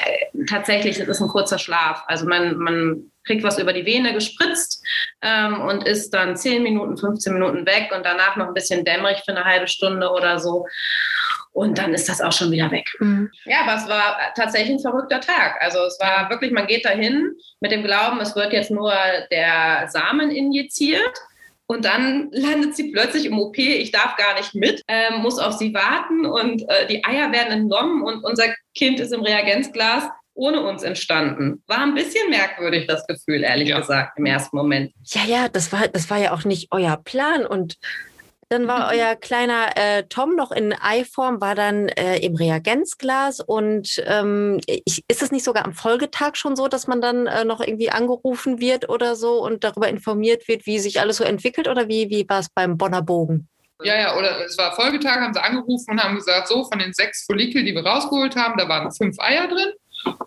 tatsächlich, 0.49 0.99
das 0.99 1.09
ist 1.09 1.21
ein 1.21 1.29
kurzer 1.29 1.59
Schlaf. 1.59 2.03
Also 2.07 2.27
man, 2.27 2.57
man 2.57 3.11
kriegt 3.27 3.43
was 3.43 3.59
über 3.59 3.73
die 3.73 3.85
Vene 3.85 4.15
gespritzt 4.15 4.83
ähm, 5.23 5.61
und 5.61 5.87
ist 5.87 6.11
dann 6.15 6.37
10 6.37 6.63
Minuten, 6.63 6.97
15 6.97 7.33
Minuten 7.33 7.67
weg 7.67 7.93
und 7.95 8.05
danach 8.07 8.37
noch 8.37 8.49
ein 8.49 8.55
bisschen 8.55 8.85
dämmerig 8.85 9.23
für 9.25 9.33
eine 9.33 9.45
halbe 9.45 9.69
Stunde 9.69 10.11
oder 10.11 10.39
so. 10.39 10.67
Und 11.53 11.79
dann 11.79 11.95
ist 11.95 12.09
das 12.09 12.21
auch 12.21 12.33
schon 12.33 12.51
wieder 12.51 12.71
weg. 12.71 12.87
Mhm. 13.01 13.31
Ja, 13.47 13.63
aber 13.63 13.77
es 13.77 13.89
war 13.89 14.19
tatsächlich 14.37 14.77
ein 14.77 14.81
verrückter 14.81 15.21
Tag. 15.21 15.57
Also 15.61 15.79
es 15.85 15.99
war 15.99 16.29
wirklich, 16.29 16.53
man 16.53 16.67
geht 16.67 16.85
dahin 16.85 17.33
mit 17.61 17.73
dem 17.73 17.83
Glauben, 17.83 18.21
es 18.21 18.37
wird 18.37 18.53
jetzt 18.53 18.71
nur 18.71 18.93
der 19.31 19.89
Samen 19.89 20.31
injiziert. 20.31 21.19
Und 21.69 21.85
dann 21.85 22.29
landet 22.31 22.77
sie 22.77 22.93
plötzlich 22.93 23.25
im 23.25 23.41
OP, 23.41 23.59
ich 23.59 23.91
darf 23.91 24.17
gar 24.17 24.35
nicht 24.35 24.55
mit, 24.55 24.83
äh, 24.87 25.17
muss 25.19 25.39
auf 25.39 25.55
sie 25.55 25.75
warten 25.75 26.25
und 26.25 26.63
äh, 26.69 26.87
die 26.87 27.05
Eier 27.05 27.33
werden 27.33 27.53
entnommen 27.53 28.03
und 28.05 28.23
unser 28.23 28.45
Kind 28.77 29.01
ist 29.01 29.13
im 29.13 29.23
Reagenzglas 29.23 30.05
ohne 30.37 30.61
uns 30.63 30.83
entstanden. 30.83 31.63
War 31.67 31.81
ein 31.81 31.95
bisschen 31.95 32.31
merkwürdig, 32.31 32.87
das 32.87 33.07
Gefühl, 33.07 33.43
ehrlich 33.43 33.71
ja. 33.71 33.81
gesagt, 33.81 34.19
im 34.19 34.27
ersten 34.27 34.57
Moment. 34.57 34.93
Ja, 35.05 35.25
ja, 35.25 35.49
das 35.49 35.73
war, 35.73 35.89
das 35.89 36.09
war 36.11 36.19
ja 36.19 36.33
auch 36.33 36.45
nicht 36.45 36.69
euer 36.71 36.97
Plan. 36.99 37.47
Und 37.47 37.77
dann 38.49 38.69
war 38.69 38.93
mhm. 38.93 38.99
euer 38.99 39.17
kleiner 39.17 39.77
äh, 39.77 40.05
Tom 40.05 40.37
noch 40.37 40.53
in 40.53 40.73
Eiform, 40.73 41.41
war 41.41 41.55
dann 41.55 41.89
äh, 41.89 42.19
im 42.19 42.37
Reagenzglas. 42.37 43.41
Und 43.41 44.03
ähm, 44.07 44.61
ich, 44.67 45.03
ist 45.09 45.23
es 45.23 45.33
nicht 45.33 45.45
sogar 45.45 45.65
am 45.65 45.73
Folgetag 45.73 46.37
schon 46.37 46.55
so, 46.55 46.69
dass 46.69 46.87
man 46.87 47.01
dann 47.01 47.27
äh, 47.27 47.45
noch 47.45 47.61
irgendwie 47.61 47.91
angerufen 47.91 48.61
wird 48.61 48.89
oder 48.89 49.17
so 49.17 49.43
und 49.43 49.65
darüber 49.65 49.89
informiert 49.89 50.47
wird, 50.49 50.67
wie 50.67 50.79
sich 50.79 51.01
alles 51.01 51.17
so 51.17 51.25
entwickelt? 51.25 51.67
Oder 51.67 51.89
wie, 51.89 52.11
wie 52.11 52.29
war 52.29 52.41
es 52.41 52.49
beim 52.51 52.77
Bonner 52.77 53.03
Bogen? 53.03 53.49
Ja, 53.83 53.95
ja, 53.95 54.17
oder 54.17 54.45
es 54.45 54.57
war 54.57 54.75
Folgetag, 54.75 55.17
haben 55.17 55.35
sie 55.35 55.43
angerufen 55.43 55.91
und 55.91 56.03
haben 56.03 56.17
gesagt, 56.17 56.49
so 56.49 56.65
von 56.65 56.79
den 56.79 56.95
sechs 56.95 57.25
Follikel, 57.25 57.63
die 57.63 57.75
wir 57.75 57.85
rausgeholt 57.85 58.35
haben, 58.35 58.57
da 58.57 58.69
waren 58.69 58.91
fünf 58.91 59.19
Eier 59.19 59.49
drin. 59.49 59.73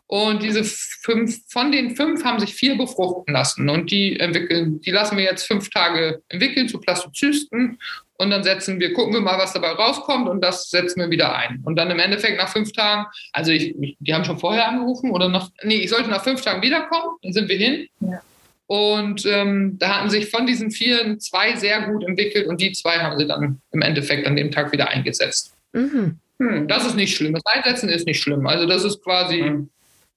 Und 0.08 0.42
diese 0.42 0.63
fünf, 0.63 1.39
von 1.50 1.72
den 1.72 1.96
fünf 1.96 2.24
haben 2.24 2.39
sich 2.39 2.54
vier 2.54 2.78
befruchten 2.78 3.34
lassen. 3.34 3.70
Und 3.70 3.92
die 3.92 4.20
entwickeln, 4.20 4.82
die 4.82 4.92
lassen 4.92 5.18
wir 5.18 5.24
jetzt 5.24 5.46
fünf 5.46 5.70
Tage 5.70 6.22
entwickeln 6.30 6.68
zu 6.68 6.80
Plastozysten. 6.80 7.78
Und 8.18 8.32
dann 8.32 8.44
setzen 8.44 8.80
wir, 8.80 8.94
gucken 8.94 9.13
wir 9.13 9.22
mal, 9.22 9.38
was 9.38 9.54
dabei 9.54 9.70
rauskommt 9.70 10.28
und 10.28 10.42
das 10.42 10.70
setzen 10.70 11.00
wir 11.00 11.10
wieder 11.10 11.36
ein. 11.36 11.62
Und 11.63 11.78
dann 11.78 11.89
im 11.89 12.00
Endeffekt 12.00 12.38
nach 12.38 12.50
fünf 12.50 12.74
Tagen, 12.74 13.06
also 13.32 13.52
ich, 13.52 13.76
die 14.00 14.13
haben 14.13 14.26
schon 14.26 14.38
vorher 14.38 14.68
angerufen 14.68 15.12
oder 15.12 15.30
noch, 15.30 15.52
nee, 15.63 15.78
ich 15.78 15.89
sollte 15.89 16.10
nach 16.10 16.24
fünf 16.24 16.42
Tagen 16.42 16.62
wiederkommen, 16.62 17.15
dann 17.22 17.32
sind 17.32 17.48
wir 17.48 17.56
hin. 17.56 17.88
Ja. 18.02 18.22
Und 18.68 19.26
ähm, 19.26 19.78
da 19.80 19.96
hatten 19.96 20.10
sich 20.10 20.30
von 20.30 20.46
diesen 20.46 20.70
vier 20.70 21.18
zwei 21.18 21.56
sehr 21.56 21.84
gut 21.84 22.04
entwickelt 22.04 22.48
und 22.48 22.60
die 22.60 22.74
zwei 22.74 23.00
haben 23.00 23.18
sie 23.18 23.26
dann 23.26 23.62
im 23.72 23.82
Endeffekt 23.82 24.28
an 24.28 24.36
dem 24.36 24.52
Tag 24.52 24.72
wieder 24.74 24.89
eingesetzt. 24.89 25.56
Mhm. 25.72 26.20
Hm, 26.39 26.67
das 26.67 26.86
ist 26.86 26.95
nicht 26.95 27.15
schlimm. 27.15 27.34
Das 27.34 27.45
Einsetzen 27.45 27.89
ist 27.89 28.08
nicht 28.08 28.21
schlimm. 28.21 28.47
Also 28.47 28.65
das 28.65 28.84
ist 28.84 29.04
quasi, 29.04 29.41
mhm. 29.41 29.69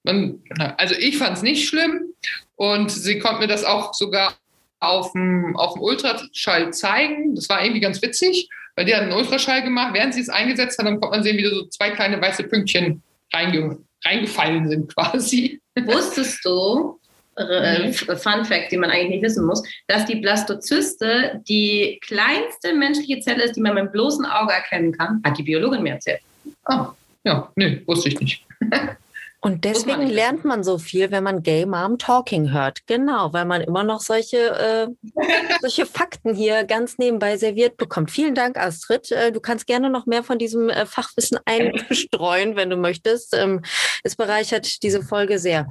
man, 0.03 0.39
also 0.77 0.95
ich 0.95 1.17
fand 1.17 1.37
es 1.37 1.43
nicht 1.43 1.67
schlimm 1.67 2.13
und 2.55 2.91
sie 2.91 3.19
konnte 3.19 3.41
mir 3.41 3.47
das 3.47 3.63
auch 3.63 3.93
sogar 3.93 4.33
auf 4.79 5.11
dem, 5.13 5.55
auf 5.55 5.73
dem 5.73 5.81
Ultraschall 5.81 6.73
zeigen. 6.73 7.35
Das 7.35 7.49
war 7.49 7.61
irgendwie 7.61 7.81
ganz 7.81 8.01
witzig, 8.01 8.49
weil 8.75 8.85
die 8.85 8.95
hat 8.95 9.03
einen 9.03 9.13
Ultraschall 9.13 9.63
gemacht. 9.63 9.93
Während 9.93 10.13
sie 10.13 10.21
es 10.21 10.29
eingesetzt 10.29 10.77
hat, 10.77 10.85
dann 10.85 10.99
konnte 10.99 11.17
man 11.17 11.23
sehen, 11.23 11.37
wie 11.37 11.45
so 11.45 11.65
zwei 11.67 11.91
kleine 11.91 12.21
weiße 12.21 12.43
Pünktchen 12.43 13.01
reinge, 13.33 13.79
reingefallen 14.05 14.67
sind 14.69 14.93
quasi. 14.95 15.61
Wusstest 15.75 16.43
du, 16.45 16.99
mhm. 17.37 17.93
Fun 17.93 18.45
Fact, 18.45 18.71
die 18.71 18.77
man 18.77 18.89
eigentlich 18.89 19.09
nicht 19.09 19.23
wissen 19.23 19.45
muss, 19.45 19.63
dass 19.87 20.05
die 20.05 20.15
Blastozyste 20.15 21.41
die 21.47 21.99
kleinste 22.05 22.73
menschliche 22.73 23.19
Zelle 23.19 23.43
ist, 23.43 23.55
die 23.55 23.61
man 23.61 23.75
mit 23.75 23.85
dem 23.85 23.91
bloßen 23.91 24.25
Auge 24.25 24.53
erkennen 24.53 24.91
kann. 24.91 25.21
Hat 25.23 25.37
die 25.37 25.43
Biologin 25.43 25.83
mir 25.83 25.93
erzählt. 25.93 26.21
Ah, 26.65 26.93
ja, 27.23 27.51
nee, 27.55 27.81
wusste 27.85 28.09
ich 28.09 28.19
nicht. 28.19 28.45
Und 29.45 29.65
deswegen 29.65 30.07
lernt 30.07 30.45
man 30.45 30.63
so 30.63 30.77
viel, 30.77 31.11
wenn 31.11 31.25
man 31.25 31.43
Gay 31.43 31.65
Mom 31.65 31.97
Talking 31.97 32.53
hört. 32.53 32.79
Genau, 32.87 33.33
weil 33.33 33.43
man 33.43 33.59
immer 33.59 33.83
noch 33.83 33.99
solche, 33.99 34.37
äh, 34.37 34.87
solche 35.61 35.85
Fakten 35.85 36.33
hier 36.33 36.63
ganz 36.63 36.97
nebenbei 36.97 37.35
serviert 37.35 37.75
bekommt. 37.75 38.09
Vielen 38.09 38.35
Dank, 38.35 38.55
Astrid. 38.55 39.11
Äh, 39.11 39.33
du 39.33 39.41
kannst 39.41 39.67
gerne 39.67 39.89
noch 39.89 40.05
mehr 40.05 40.23
von 40.23 40.39
diesem 40.39 40.69
äh, 40.69 40.85
Fachwissen 40.85 41.39
einstreuen, 41.45 42.55
wenn 42.55 42.69
du 42.69 42.77
möchtest. 42.77 43.35
Ähm, 43.35 43.61
es 44.05 44.15
bereichert 44.15 44.81
diese 44.81 45.01
Folge 45.01 45.37
sehr. 45.39 45.67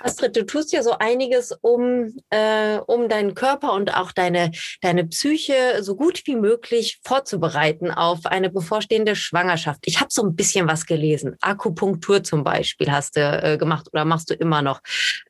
Astrid, 0.00 0.36
du 0.36 0.44
tust 0.44 0.74
ja 0.74 0.82
so 0.82 0.92
einiges, 0.98 1.52
um, 1.62 2.14
äh, 2.28 2.76
um 2.86 3.08
deinen 3.08 3.34
Körper 3.34 3.72
und 3.72 3.96
auch 3.96 4.12
deine, 4.12 4.50
deine 4.82 5.06
Psyche 5.06 5.78
so 5.80 5.96
gut 5.96 6.20
wie 6.26 6.36
möglich 6.36 7.00
vorzubereiten 7.02 7.90
auf 7.90 8.26
eine 8.26 8.50
bevorstehende 8.50 9.16
Schwangerschaft. 9.16 9.80
Ich 9.86 9.98
habe 9.98 10.10
so 10.12 10.22
ein 10.22 10.36
bisschen 10.36 10.68
was 10.68 10.84
gelesen. 10.84 11.36
Akupunktur 11.40 12.22
zum 12.22 12.44
Beispiel 12.44 12.97
hast 12.98 13.16
du 13.16 13.20
äh, 13.20 13.56
gemacht 13.56 13.88
oder 13.92 14.04
machst 14.04 14.30
du 14.30 14.34
immer 14.34 14.62
noch. 14.62 14.80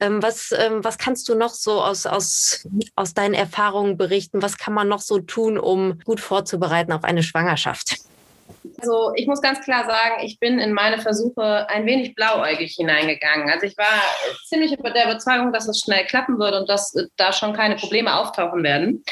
Ähm, 0.01 0.23
was, 0.23 0.53
ähm, 0.53 0.83
was 0.83 0.99
kannst 0.99 1.29
du 1.29 1.35
noch 1.35 1.55
so 1.55 1.83
aus, 1.83 2.07
aus, 2.07 2.67
aus 2.97 3.15
deinen 3.15 3.35
Erfahrungen 3.35 3.97
berichten? 3.97 4.43
Was 4.43 4.59
kann 4.59 4.75
man 4.75 4.89
noch 4.89 5.01
so 5.01 5.21
tun, 5.21 5.59
um 5.59 5.99
gut 6.01 6.21
vorzubereiten 6.21 6.93
auf 6.93 7.05
eine 7.05 7.23
Schwangerschaft? 7.23 7.97
Also 8.81 9.13
ich 9.17 9.27
muss 9.27 9.41
ganz 9.41 9.61
klar 9.61 9.85
sagen, 9.87 10.23
ich 10.23 10.39
bin 10.39 10.59
in 10.59 10.73
meine 10.73 10.99
Versuche 10.99 11.69
ein 11.69 11.87
wenig 11.87 12.15
blauäugig 12.15 12.75
hineingegangen. 12.75 13.51
Also 13.51 13.67
ich 13.67 13.77
war 13.77 14.03
ziemlich 14.47 14.79
über 14.79 14.91
der 14.91 15.05
Überzeugung, 15.05 15.53
dass 15.53 15.69
es 15.69 15.81
schnell 15.81 16.05
klappen 16.07 16.39
würde 16.39 16.61
und 16.61 16.69
dass 16.69 16.95
da 17.17 17.33
schon 17.33 17.53
keine 17.53 17.77
Probleme 17.77 18.15
auftauchen 18.15 18.63
werden. 18.63 19.03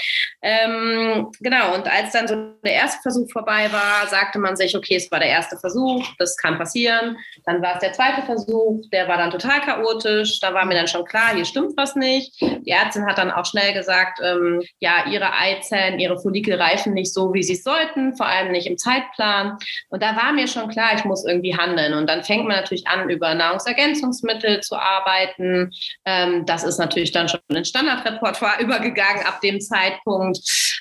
Ähm, 0.42 1.30
genau, 1.40 1.74
und 1.74 1.90
als 1.90 2.12
dann 2.12 2.28
so 2.28 2.34
der 2.64 2.74
erste 2.74 3.02
Versuch 3.02 3.30
vorbei 3.30 3.70
war, 3.72 4.06
sagte 4.08 4.38
man 4.38 4.56
sich, 4.56 4.76
okay, 4.76 4.96
es 4.96 5.10
war 5.10 5.20
der 5.20 5.28
erste 5.28 5.56
Versuch, 5.58 6.06
das 6.18 6.36
kann 6.36 6.58
passieren. 6.58 7.16
Dann 7.44 7.62
war 7.62 7.74
es 7.74 7.80
der 7.80 7.92
zweite 7.92 8.22
Versuch, 8.22 8.82
der 8.92 9.08
war 9.08 9.16
dann 9.16 9.30
total 9.30 9.60
chaotisch. 9.60 10.40
Da 10.40 10.54
war 10.54 10.64
mir 10.64 10.74
dann 10.74 10.88
schon 10.88 11.04
klar, 11.04 11.34
hier 11.34 11.44
stimmt 11.44 11.76
was 11.76 11.96
nicht. 11.96 12.40
Die 12.40 12.70
Ärztin 12.70 13.06
hat 13.06 13.18
dann 13.18 13.30
auch 13.30 13.46
schnell 13.46 13.72
gesagt, 13.72 14.20
ähm, 14.22 14.62
ja, 14.80 15.06
ihre 15.10 15.32
Eizellen, 15.32 15.98
ihre 15.98 16.18
Follikel 16.18 16.60
reifen 16.60 16.94
nicht 16.94 17.12
so, 17.12 17.32
wie 17.32 17.42
sie 17.42 17.56
sollten, 17.56 18.16
vor 18.16 18.26
allem 18.26 18.52
nicht 18.52 18.66
im 18.66 18.78
Zeitplan. 18.78 19.45
Und 19.88 20.02
da 20.02 20.16
war 20.16 20.32
mir 20.32 20.48
schon 20.48 20.68
klar, 20.68 20.90
ich 20.94 21.04
muss 21.04 21.24
irgendwie 21.24 21.56
handeln. 21.56 21.94
Und 21.94 22.08
dann 22.08 22.22
fängt 22.22 22.46
man 22.46 22.56
natürlich 22.56 22.86
an, 22.86 23.08
über 23.08 23.34
Nahrungsergänzungsmittel 23.34 24.60
zu 24.60 24.76
arbeiten. 24.76 25.70
Ähm, 26.04 26.46
das 26.46 26.64
ist 26.64 26.78
natürlich 26.78 27.12
dann 27.12 27.28
schon 27.28 27.40
in 27.48 27.64
Standardrepertoire 27.64 28.60
übergegangen 28.60 29.24
ab 29.26 29.40
dem 29.40 29.60
Zeitpunkt. 29.60 30.38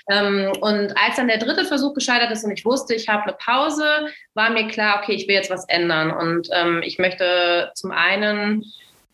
Ähm, 0.09 0.51
und 0.61 0.95
als 0.97 1.15
dann 1.15 1.27
der 1.27 1.39
dritte 1.39 1.65
Versuch 1.65 1.93
gescheitert 1.93 2.31
ist 2.31 2.43
und 2.43 2.51
ich 2.51 2.65
wusste, 2.65 2.93
ich 2.93 3.09
habe 3.09 3.23
eine 3.23 3.33
Pause, 3.33 4.07
war 4.33 4.49
mir 4.49 4.67
klar, 4.67 5.01
okay, 5.01 5.13
ich 5.13 5.27
will 5.27 5.35
jetzt 5.35 5.49
was 5.49 5.67
ändern. 5.67 6.11
Und 6.11 6.47
ähm, 6.51 6.81
ich 6.83 6.99
möchte 6.99 7.71
zum 7.75 7.91
einen 7.91 8.63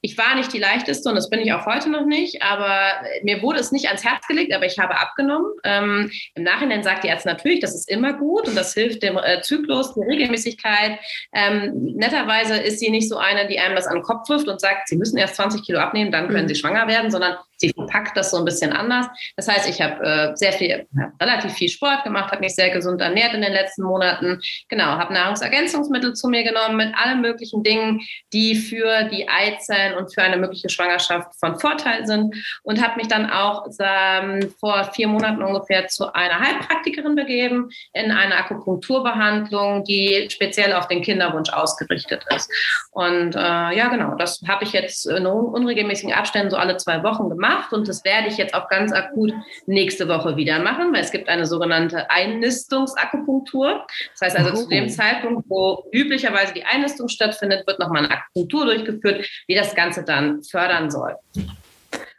ich 0.02 0.18
war 0.18 0.36
nicht 0.36 0.52
die 0.52 0.60
leichteste 0.60 1.08
und 1.10 1.16
das 1.16 1.30
bin 1.30 1.40
ich 1.40 1.54
auch 1.54 1.66
heute 1.66 1.90
noch 1.90 2.06
nicht, 2.06 2.42
aber 2.42 3.02
mir 3.24 3.42
wurde 3.42 3.60
es 3.60 3.72
nicht 3.72 3.88
ans 3.88 4.04
Herz 4.04 4.26
gelegt, 4.28 4.54
aber 4.54 4.66
ich 4.66 4.80
habe 4.80 5.00
abgenommen. 5.00 5.52
Ähm, 5.64 6.12
Im 6.34 6.44
Nachhinein 6.44 6.84
sagt 6.84 7.04
die 7.04 7.08
Ärztin 7.08 7.32
natürlich, 7.32 7.60
das 7.60 7.76
ist 7.76 7.90
immer 7.90 8.14
gut 8.14 8.48
und 8.48 8.56
das 8.56 8.74
hilft 8.74 9.04
dem 9.04 9.18
äh, 9.18 9.42
Zyklus, 9.42 9.94
der 9.94 10.08
Regelmäßigkeit. 10.08 11.00
Ähm, 11.34 11.94
netterweise 11.96 12.58
ist 12.58 12.80
sie 12.80 12.90
nicht 12.90 13.10
so 13.10 13.18
eine, 13.18 13.48
die 13.48 13.60
einem 13.60 13.76
das 13.76 13.88
an 13.88 13.98
den 13.98 14.04
Kopf 14.04 14.28
wirft 14.30 14.48
und 14.48 14.60
sagt, 14.60 14.88
Sie 14.88 14.98
müssen 14.98 15.18
erst 15.18 15.36
20 15.36 15.64
Kilo 15.64 15.80
abnehmen, 15.80 16.12
dann 16.12 16.28
können 16.28 16.46
mhm. 16.46 16.50
Sie 16.50 16.56
schwanger 16.56 16.88
werden, 16.88 17.12
sondern 17.12 17.38
sie 17.62 17.70
verpackt 17.70 18.18
das 18.18 18.32
so 18.32 18.38
ein 18.38 18.46
bisschen 18.46 18.74
anders. 18.74 19.08
Das 19.38 19.48
heißt, 19.48 19.70
ich 19.70 19.82
habe 19.82 20.04
äh, 20.04 20.36
sehr 20.36 20.52
viel, 20.52 20.88
ja, 20.98 21.14
relativ 21.22 21.54
viel 21.54 21.70
Sport 21.70 22.04
gemacht, 22.04 22.32
habe 22.32 22.42
mich 22.42 22.56
sehr 22.56 22.72
gesund 22.72 23.00
ernährt 23.00 23.34
in 23.34 23.42
den 23.42 23.54
letzten 23.54 23.84
Monaten. 23.84 24.42
Genau, 24.68 24.86
habe 24.86 25.14
Nahrungsergänzungsmittel 25.14 26.14
zu 26.14 26.28
mir 26.28 26.44
genommen 26.44 26.76
mit 26.76 26.94
allen 26.96 27.22
möglichen 27.22 27.64
Dingen, 27.64 28.02
die 28.34 28.56
für 28.56 29.04
die 29.04 29.30
Eizellen 29.30 29.91
und 29.98 30.14
für 30.14 30.22
eine 30.22 30.38
mögliche 30.38 30.70
Schwangerschaft 30.70 31.30
von 31.40 31.60
Vorteil 31.60 32.06
sind 32.06 32.36
und 32.64 32.82
habe 32.82 32.98
mich 32.98 33.08
dann 33.08 33.30
auch 33.30 33.68
ähm, 33.80 34.54
vor 34.60 34.86
vier 34.94 35.08
Monaten 35.08 35.44
ungefähr 35.44 35.88
zu 35.88 36.14
einer 36.14 36.40
Heilpraktikerin 36.40 37.16
begeben 37.16 37.70
in 37.94 38.12
eine 38.12 38.36
Akupunkturbehandlung, 38.36 39.84
die 39.84 40.28
speziell 40.32 40.74
auf 40.74 40.88
den 40.88 41.02
Kinderwunsch 41.02 41.52
ausgerichtet 41.52 42.24
ist. 42.36 42.50
Und 42.92 43.36
äh, 43.36 43.40
ja, 43.40 43.88
genau, 43.90 44.16
das 44.16 44.42
habe 44.48 44.64
ich 44.64 44.74
jetzt 44.74 45.06
in 45.06 45.26
unregelmäßigen 45.26 46.14
Abständen 46.14 46.52
so 46.52 46.58
alle 46.58 46.78
zwei 46.78 47.04
Wochen 47.04 47.30
gemacht 47.30 47.42
gemacht 47.42 47.74
und 47.74 47.88
das 47.88 48.04
werde 48.06 48.28
ich 48.28 48.38
jetzt 48.38 48.54
auch 48.54 48.70
ganz 48.70 48.92
akut 48.92 49.34
nächste 49.66 50.08
Woche 50.08 50.36
wieder 50.38 50.60
machen, 50.60 50.94
weil 50.94 51.02
es 51.02 51.12
gibt 51.12 51.28
eine 51.28 51.46
sogenannte 51.46 52.10
Einnistungsakupunktur. 52.10 53.86
Das 54.12 54.22
heißt 54.22 54.38
also 54.38 54.52
oh. 54.52 54.64
zu 54.64 54.70
dem 54.70 54.86
oh. 54.86 54.88
Zeitpunkt, 54.88 55.50
wo 55.50 55.84
üblicherweise 55.92 56.54
die 56.54 56.64
Einnistung 56.64 57.08
stattfindet, 57.08 57.66
wird 57.68 57.80
nochmal 57.80 58.06
eine 58.06 58.12
Akupunktur 58.12 58.66
durchgeführt, 58.66 59.28
wie 59.48 59.56
das 59.56 59.76
Ganze 59.76 59.81
dann 60.08 60.44
fördern 60.44 60.90
soll. 60.90 61.16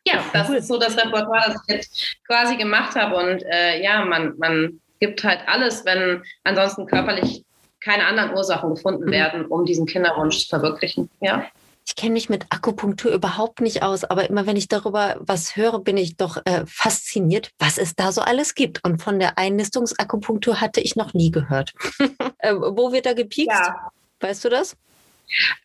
Ja, 0.05 0.25
das 0.33 0.51
ist 0.51 0.69
so 0.69 0.79
das 0.79 0.97
Repertoire, 0.97 1.45
das 1.47 1.63
ich 1.67 1.75
jetzt 1.75 2.17
quasi 2.27 2.57
gemacht 2.57 2.97
habe. 2.97 3.17
Und 3.17 3.45
äh, 3.45 3.83
ja, 3.83 4.05
man, 4.05 4.37
man 4.39 4.81
gibt 5.01 5.23
halt 5.23 5.41
alles, 5.47 5.85
wenn 5.85 6.23
ansonsten 6.45 6.87
körperlich 6.87 7.45
keine 7.81 8.07
anderen 8.07 8.35
Ursachen 8.35 8.75
gefunden 8.75 9.07
mhm. 9.07 9.13
werden, 9.13 9.47
um 9.47 9.65
diesen 9.65 9.87
Kinderwunsch 9.87 10.41
zu 10.41 10.49
verwirklichen. 10.49 11.09
Ja. 11.21 11.47
Ich 11.85 11.97
kenne 11.97 12.13
mich 12.13 12.29
mit 12.29 12.47
Akupunktur 12.49 13.13
überhaupt 13.13 13.61
nicht 13.61 13.83
aus, 13.83 14.05
aber 14.05 14.29
immer 14.31 14.47
wenn 14.47 14.57
ich 14.57 14.69
darüber 14.69 15.17
was 15.19 15.57
höre, 15.57 15.81
bin 15.81 15.97
ich 15.97 16.17
doch 16.17 16.39
äh, 16.45 16.65
fasziniert, 16.67 17.51
was 17.59 17.77
es 17.77 17.97
da 17.97 18.13
so 18.13 18.21
alles 18.21 18.55
gibt. 18.55 18.85
Und 18.85 19.03
von 19.03 19.19
der 19.19 19.37
Einnistungsakupunktur 19.37 20.61
hatte 20.61 20.81
ich 20.81 20.95
noch 20.95 21.13
nie 21.13 21.33
gehört. 21.33 21.73
äh, 22.39 22.55
wo 22.55 22.93
wird 22.93 23.07
da 23.07 23.15
gepiekst? 23.15 23.59
Ja. 23.59 23.91
Weißt 24.21 24.45
du 24.45 24.49
das? 24.49 24.77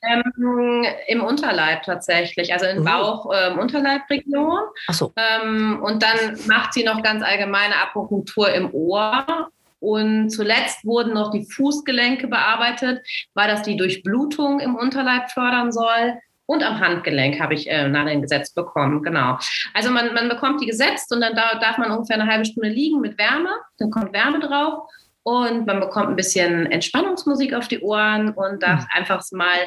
Ähm, 0.04 0.86
Im 1.08 1.24
Unterleib 1.24 1.84
tatsächlich, 1.84 2.54
also 2.54 2.66
in 2.66 2.80
oh. 2.80 2.84
Bauch-Unterleibregion. 2.84 4.60
Ähm, 4.88 4.94
so. 4.94 5.14
ähm, 5.16 5.82
und 5.84 6.04
dann 6.04 6.40
macht 6.48 6.74
sie 6.74 6.84
noch 6.84 7.02
ganz 7.04 7.24
allgemeine 7.24 7.76
Akupunktur 7.76 8.54
im 8.54 8.74
Ohr 8.74 9.50
und 9.80 10.30
zuletzt 10.30 10.86
wurden 10.86 11.14
noch 11.14 11.32
die 11.32 11.46
Fußgelenke 11.46 12.28
bearbeitet, 12.28 13.02
weil 13.34 13.48
das 13.48 13.62
die 13.62 13.78
Durchblutung 13.78 14.60
im 14.60 14.76
Unterleib 14.76 15.32
fördern 15.32 15.72
soll. 15.72 16.16
Und 16.46 16.64
am 16.64 16.80
Handgelenk 16.80 17.42
habe 17.42 17.54
ich 17.54 17.70
äh, 17.70 17.90
Nadeln 17.90 18.22
gesetzt 18.22 18.56
bekommen, 18.56 19.04
genau. 19.04 19.38
Also 19.74 19.92
man, 19.92 20.14
man 20.14 20.30
bekommt 20.30 20.62
die 20.62 20.66
gesetzt 20.66 21.14
und 21.14 21.20
dann 21.20 21.36
darf 21.36 21.78
man 21.78 21.92
ungefähr 21.92 22.20
eine 22.20 22.32
halbe 22.32 22.46
Stunde 22.46 22.70
liegen 22.70 23.02
mit 23.02 23.18
Wärme. 23.18 23.50
Dann 23.80 23.92
kommt 23.92 24.14
Wärme 24.14 24.40
drauf 24.40 24.90
und 25.28 25.68
man 25.68 25.82
bekommt 25.82 26.08
ein 26.08 26.16
bisschen 26.16 26.72
Entspannungsmusik 26.72 27.54
auf 27.54 27.68
die 27.68 27.82
Ohren 27.82 28.30
und 28.30 28.64
darf 28.64 28.84
mhm. 28.84 28.88
einfach 28.92 29.22
mal, 29.34 29.58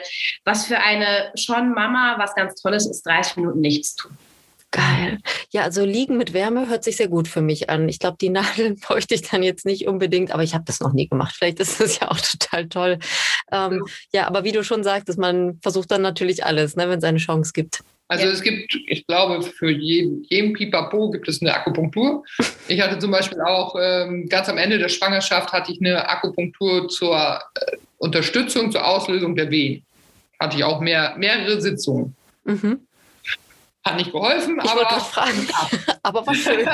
was 0.42 0.64
für 0.64 0.78
eine 0.78 1.32
schon 1.34 1.74
Mama 1.74 2.14
was 2.16 2.34
ganz 2.34 2.54
Tolles 2.54 2.86
ist, 2.86 3.02
30 3.02 3.36
Minuten 3.36 3.60
nichts 3.60 3.94
tun. 3.94 4.16
Geil. 4.70 5.18
Ja, 5.50 5.64
also 5.64 5.84
liegen 5.84 6.16
mit 6.16 6.32
Wärme 6.32 6.70
hört 6.70 6.82
sich 6.82 6.96
sehr 6.96 7.08
gut 7.08 7.28
für 7.28 7.42
mich 7.42 7.68
an. 7.68 7.90
Ich 7.90 7.98
glaube, 7.98 8.16
die 8.18 8.30
Nadeln 8.30 8.76
bräuchte 8.80 9.14
ich 9.14 9.20
dann 9.20 9.42
jetzt 9.42 9.66
nicht 9.66 9.86
unbedingt, 9.86 10.32
aber 10.32 10.42
ich 10.42 10.54
habe 10.54 10.64
das 10.64 10.80
noch 10.80 10.94
nie 10.94 11.08
gemacht. 11.08 11.34
Vielleicht 11.36 11.60
ist 11.60 11.78
das 11.78 12.00
ja 12.00 12.10
auch 12.10 12.20
total 12.38 12.66
toll. 12.68 12.98
Ähm, 13.52 13.84
ja, 14.14 14.26
aber 14.28 14.44
wie 14.44 14.52
du 14.52 14.64
schon 14.64 14.82
sagtest, 14.82 15.18
man 15.18 15.58
versucht 15.60 15.90
dann 15.90 16.00
natürlich 16.00 16.46
alles, 16.46 16.74
ne, 16.74 16.88
wenn 16.88 17.00
es 17.00 17.04
eine 17.04 17.18
Chance 17.18 17.52
gibt. 17.52 17.84
Also 18.10 18.26
ja. 18.26 18.32
es 18.32 18.42
gibt, 18.42 18.76
ich 18.88 19.06
glaube, 19.06 19.40
für 19.40 19.70
jeden, 19.70 20.24
jeden 20.24 20.52
Pipapo 20.52 21.10
gibt 21.10 21.28
es 21.28 21.40
eine 21.40 21.54
Akupunktur. 21.54 22.24
Ich 22.66 22.80
hatte 22.80 22.98
zum 22.98 23.12
Beispiel 23.12 23.40
auch 23.40 23.76
ähm, 23.80 24.28
ganz 24.28 24.48
am 24.48 24.58
Ende 24.58 24.78
der 24.78 24.88
Schwangerschaft 24.88 25.52
hatte 25.52 25.70
ich 25.70 25.80
eine 25.80 26.08
Akupunktur 26.08 26.88
zur 26.88 27.16
äh, 27.54 27.76
Unterstützung, 27.98 28.72
zur 28.72 28.84
Auslösung 28.84 29.36
der 29.36 29.48
Wehen. 29.52 29.84
hatte 30.40 30.56
ich 30.56 30.64
auch 30.64 30.80
mehr, 30.80 31.14
mehrere 31.18 31.60
Sitzungen. 31.60 32.16
Mhm. 32.42 32.80
Hat 33.84 33.96
nicht 33.96 34.10
geholfen, 34.10 34.60
Ich 34.60 34.68
aber 34.68 35.00
fragen, 35.00 35.48
aber 36.02 36.26
war 36.26 36.34
schön. 36.34 36.68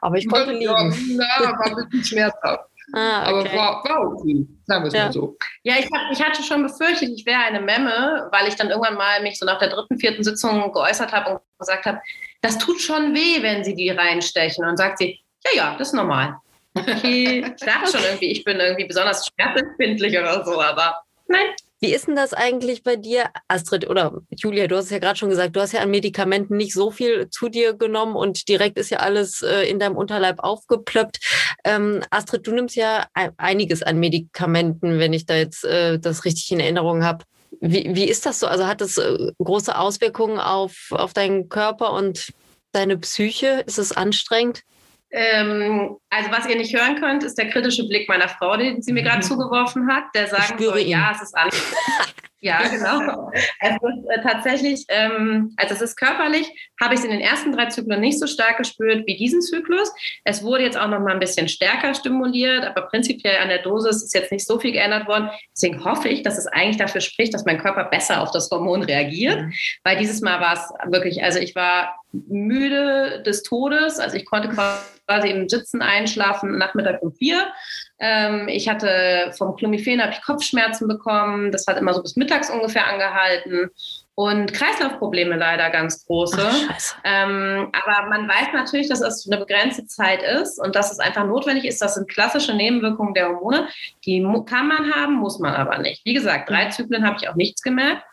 aber 0.00 0.16
ich 0.16 0.28
konnte 0.28 0.52
liegen. 0.52 0.66
ja, 1.16 1.52
war 1.58 1.66
ein 1.66 1.88
bisschen 1.90 2.04
schmerzhaft. 2.04 2.69
Ah, 2.92 3.22
Aber 3.24 3.40
okay. 3.40 3.56
war, 3.56 3.84
war 3.84 4.12
okay, 4.12 4.46
sagen 4.66 4.84
wir 4.84 4.88
es 4.88 4.94
Ja. 4.94 5.04
mal 5.06 5.12
so. 5.12 5.36
Ja, 5.62 5.74
ich, 5.78 5.86
hab, 5.86 6.10
ich 6.12 6.22
hatte 6.22 6.42
schon 6.42 6.62
befürchtet, 6.62 7.10
ich 7.14 7.24
wäre 7.26 7.40
eine 7.40 7.60
Memme, 7.60 8.28
weil 8.32 8.48
ich 8.48 8.56
dann 8.56 8.68
irgendwann 8.70 8.94
mal 8.94 9.22
mich 9.22 9.38
so 9.38 9.46
nach 9.46 9.58
der 9.58 9.68
dritten, 9.68 9.98
vierten 9.98 10.24
Sitzung 10.24 10.72
geäußert 10.72 11.12
habe 11.12 11.30
und 11.32 11.40
gesagt 11.58 11.86
habe, 11.86 12.00
das 12.42 12.58
tut 12.58 12.80
schon 12.80 13.14
weh, 13.14 13.42
wenn 13.42 13.62
sie 13.64 13.74
die 13.74 13.90
reinstechen. 13.90 14.64
Und 14.64 14.76
sagt 14.76 14.98
sie, 14.98 15.20
ja, 15.44 15.50
ja, 15.54 15.76
das 15.78 15.88
ist 15.88 15.94
normal. 15.94 16.36
Okay, 16.78 17.44
ich 17.44 17.64
dachte 17.66 17.90
schon 17.90 18.04
irgendwie, 18.04 18.30
ich 18.30 18.44
bin 18.44 18.60
irgendwie 18.60 18.84
besonders 18.84 19.26
schmerzempfindlich 19.26 20.16
oder 20.16 20.44
so, 20.44 20.60
aber 20.60 21.02
nein. 21.26 21.46
Wie 21.82 21.94
ist 21.94 22.08
denn 22.08 22.16
das 22.16 22.34
eigentlich 22.34 22.82
bei 22.82 22.96
dir, 22.96 23.30
Astrid 23.48 23.88
oder 23.88 24.20
Julia? 24.28 24.66
Du 24.66 24.76
hast 24.76 24.84
es 24.86 24.90
ja 24.90 24.98
gerade 24.98 25.18
schon 25.18 25.30
gesagt, 25.30 25.56
du 25.56 25.60
hast 25.60 25.72
ja 25.72 25.80
an 25.80 25.90
Medikamenten 25.90 26.58
nicht 26.58 26.74
so 26.74 26.90
viel 26.90 27.30
zu 27.30 27.48
dir 27.48 27.72
genommen 27.72 28.16
und 28.16 28.48
direkt 28.48 28.78
ist 28.78 28.90
ja 28.90 28.98
alles 28.98 29.40
äh, 29.40 29.62
in 29.62 29.78
deinem 29.78 29.96
Unterleib 29.96 30.40
aufgeplöppt. 30.40 31.20
Ähm, 31.64 32.02
Astrid, 32.10 32.46
du 32.46 32.52
nimmst 32.52 32.76
ja 32.76 33.06
ein- 33.14 33.32
einiges 33.38 33.82
an 33.82 33.98
Medikamenten, 33.98 34.98
wenn 34.98 35.14
ich 35.14 35.24
da 35.24 35.36
jetzt 35.36 35.64
äh, 35.64 35.98
das 35.98 36.26
richtig 36.26 36.52
in 36.52 36.60
Erinnerung 36.60 37.02
habe. 37.02 37.24
Wie, 37.62 37.94
wie 37.94 38.04
ist 38.04 38.26
das 38.26 38.40
so? 38.40 38.46
Also 38.46 38.66
hat 38.66 38.82
das 38.82 38.98
äh, 38.98 39.32
große 39.38 39.76
Auswirkungen 39.76 40.38
auf, 40.38 40.88
auf 40.90 41.14
deinen 41.14 41.48
Körper 41.48 41.94
und 41.94 42.34
deine 42.72 42.98
Psyche? 42.98 43.64
Ist 43.66 43.78
es 43.78 43.92
anstrengend? 43.92 44.64
Ähm, 45.12 45.96
also 46.08 46.30
was 46.30 46.46
ihr 46.46 46.56
nicht 46.56 46.74
hören 46.74 47.00
könnt, 47.00 47.24
ist 47.24 47.36
der 47.36 47.48
kritische 47.48 47.86
Blick 47.88 48.08
meiner 48.08 48.28
Frau, 48.28 48.56
den 48.56 48.80
sie 48.80 48.92
mir 48.92 49.02
gerade 49.02 49.20
zugeworfen 49.20 49.92
hat, 49.92 50.04
der 50.14 50.28
sagen 50.28 50.62
soll, 50.62 50.78
ihn. 50.78 50.88
ja, 50.88 51.12
es 51.12 51.22
ist 51.22 51.36
an. 51.36 51.48
ja, 52.40 52.60
genau. 52.68 53.30
Es 53.60 53.74
ist 53.74 54.08
äh, 54.08 54.22
tatsächlich, 54.22 54.84
ähm, 54.88 55.52
also 55.56 55.74
es 55.74 55.80
ist 55.80 55.96
körperlich, 55.96 56.48
habe 56.80 56.94
ich 56.94 57.00
es 57.00 57.04
in 57.04 57.10
den 57.10 57.20
ersten 57.20 57.50
drei 57.50 57.66
Zyklen 57.66 58.00
nicht 58.00 58.20
so 58.20 58.28
stark 58.28 58.58
gespürt 58.58 59.04
wie 59.06 59.16
diesen 59.16 59.42
Zyklus. 59.42 59.92
Es 60.24 60.44
wurde 60.44 60.62
jetzt 60.62 60.78
auch 60.78 60.88
noch 60.88 61.00
mal 61.00 61.12
ein 61.12 61.20
bisschen 61.20 61.48
stärker 61.48 61.92
stimuliert, 61.94 62.64
aber 62.64 62.82
prinzipiell 62.82 63.38
an 63.42 63.48
der 63.48 63.62
Dosis 63.62 64.04
ist 64.04 64.14
jetzt 64.14 64.30
nicht 64.30 64.46
so 64.46 64.60
viel 64.60 64.72
geändert 64.72 65.08
worden. 65.08 65.28
Deswegen 65.52 65.84
hoffe 65.84 66.08
ich, 66.08 66.22
dass 66.22 66.38
es 66.38 66.46
eigentlich 66.46 66.76
dafür 66.76 67.00
spricht, 67.00 67.34
dass 67.34 67.44
mein 67.44 67.58
Körper 67.58 67.84
besser 67.84 68.22
auf 68.22 68.30
das 68.30 68.48
Hormon 68.50 68.82
reagiert, 68.82 69.52
weil 69.82 69.98
dieses 69.98 70.20
Mal 70.20 70.40
war 70.40 70.54
es 70.54 70.92
wirklich, 70.92 71.24
also 71.24 71.40
ich 71.40 71.56
war 71.56 71.99
müde 72.12 73.22
des 73.24 73.42
Todes, 73.42 73.98
also 73.98 74.16
ich 74.16 74.26
konnte 74.26 74.48
quasi 74.48 75.28
im 75.28 75.48
Sitzen 75.48 75.82
einschlafen, 75.82 76.58
Nachmittag 76.58 77.02
um 77.02 77.12
vier. 77.12 77.52
Ähm, 77.98 78.48
ich 78.48 78.68
hatte 78.68 79.32
vom 79.36 79.56
Clomiphen 79.56 80.00
habe 80.00 80.12
ich 80.12 80.22
Kopfschmerzen 80.22 80.88
bekommen. 80.88 81.52
Das 81.52 81.66
hat 81.66 81.76
immer 81.78 81.94
so 81.94 82.02
bis 82.02 82.16
mittags 82.16 82.50
ungefähr 82.50 82.86
angehalten. 82.86 83.70
Und 84.14 84.52
Kreislaufprobleme 84.52 85.36
leider 85.36 85.70
ganz 85.70 86.04
große. 86.06 86.36
scheiße. 86.36 86.94
Ähm, 87.04 87.70
aber 87.72 88.08
man 88.08 88.28
weiß 88.28 88.48
natürlich, 88.52 88.88
dass 88.88 89.00
es 89.00 89.26
eine 89.26 89.40
begrenzte 89.40 89.86
Zeit 89.86 90.22
ist 90.22 90.58
und 90.58 90.74
dass 90.76 90.92
es 90.92 90.98
einfach 90.98 91.24
notwendig 91.24 91.64
ist. 91.64 91.80
Das 91.80 91.94
sind 91.94 92.08
klassische 92.08 92.54
Nebenwirkungen 92.54 93.14
der 93.14 93.28
Hormone. 93.28 93.68
Die 94.04 94.20
kann 94.46 94.68
man 94.68 94.94
haben, 94.94 95.14
muss 95.14 95.38
man 95.38 95.54
aber 95.54 95.78
nicht. 95.78 96.04
Wie 96.04 96.14
gesagt, 96.14 96.50
drei 96.50 96.68
Zyklen 96.68 97.06
habe 97.06 97.16
ich 97.20 97.28
auch 97.28 97.34
nichts 97.34 97.62
gemerkt. 97.62 98.04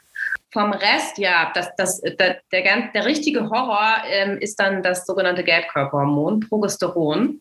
Vom 0.58 0.74
Rest, 0.74 1.20
ja, 1.20 1.52
das, 1.54 1.70
das, 1.78 2.02
der, 2.02 2.42
der, 2.52 2.62
ganz- 2.64 2.92
der 2.92 3.06
richtige 3.06 3.48
Horror 3.48 3.98
ähm, 4.10 4.40
ist 4.40 4.60
dann 4.60 4.82
das 4.82 5.06
sogenannte 5.06 5.44
Gelbkörperhormon, 5.44 6.40
Progesteron. 6.40 7.40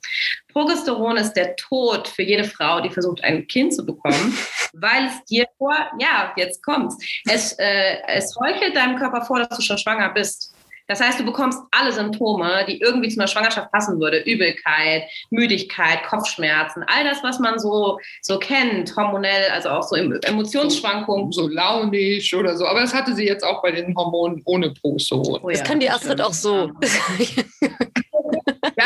Progesteron 0.52 1.16
ist 1.16 1.32
der 1.32 1.56
Tod 1.56 2.08
für 2.08 2.22
jede 2.22 2.44
Frau, 2.44 2.82
die 2.82 2.90
versucht, 2.90 3.24
ein 3.24 3.46
Kind 3.46 3.72
zu 3.72 3.86
bekommen, 3.86 4.36
weil 4.74 5.06
es 5.06 5.24
dir 5.24 5.46
vor, 5.56 5.74
ja, 5.98 6.34
jetzt 6.36 6.62
kommt's, 6.62 6.94
es, 7.24 7.54
äh, 7.54 8.02
es 8.06 8.36
heuchelt 8.38 8.76
deinem 8.76 8.98
Körper 8.98 9.24
vor, 9.24 9.38
dass 9.38 9.56
du 9.56 9.62
schon 9.62 9.78
schwanger 9.78 10.10
bist. 10.10 10.54
Das 10.88 11.00
heißt, 11.00 11.18
du 11.20 11.24
bekommst 11.24 11.58
alle 11.70 11.92
Symptome, 11.92 12.64
die 12.68 12.80
irgendwie 12.80 13.08
zu 13.08 13.18
einer 13.20 13.26
Schwangerschaft 13.26 13.70
passen 13.72 14.00
würde. 14.00 14.18
Übelkeit, 14.20 15.04
Müdigkeit, 15.30 16.02
Kopfschmerzen, 16.08 16.84
all 16.86 17.04
das, 17.04 17.22
was 17.22 17.38
man 17.38 17.58
so, 17.58 17.98
so 18.22 18.38
kennt, 18.38 18.94
hormonell, 18.96 19.50
also 19.52 19.70
auch 19.70 19.82
so 19.82 19.96
Em- 19.96 20.18
Emotionsschwankungen. 20.22 21.32
So 21.32 21.48
launisch 21.48 22.32
oder 22.34 22.56
so. 22.56 22.66
Aber 22.66 22.80
das 22.80 22.94
hatte 22.94 23.14
sie 23.14 23.26
jetzt 23.26 23.44
auch 23.44 23.62
bei 23.62 23.72
den 23.72 23.96
Hormonen 23.96 24.42
ohne 24.44 24.70
Progesteron. 24.70 25.40
Oh 25.42 25.50
Das 25.50 25.60
ja, 25.60 25.64
kann 25.64 25.80
die 25.80 25.90
Astrid 25.90 26.20
auch 26.20 26.32
so. 26.32 26.70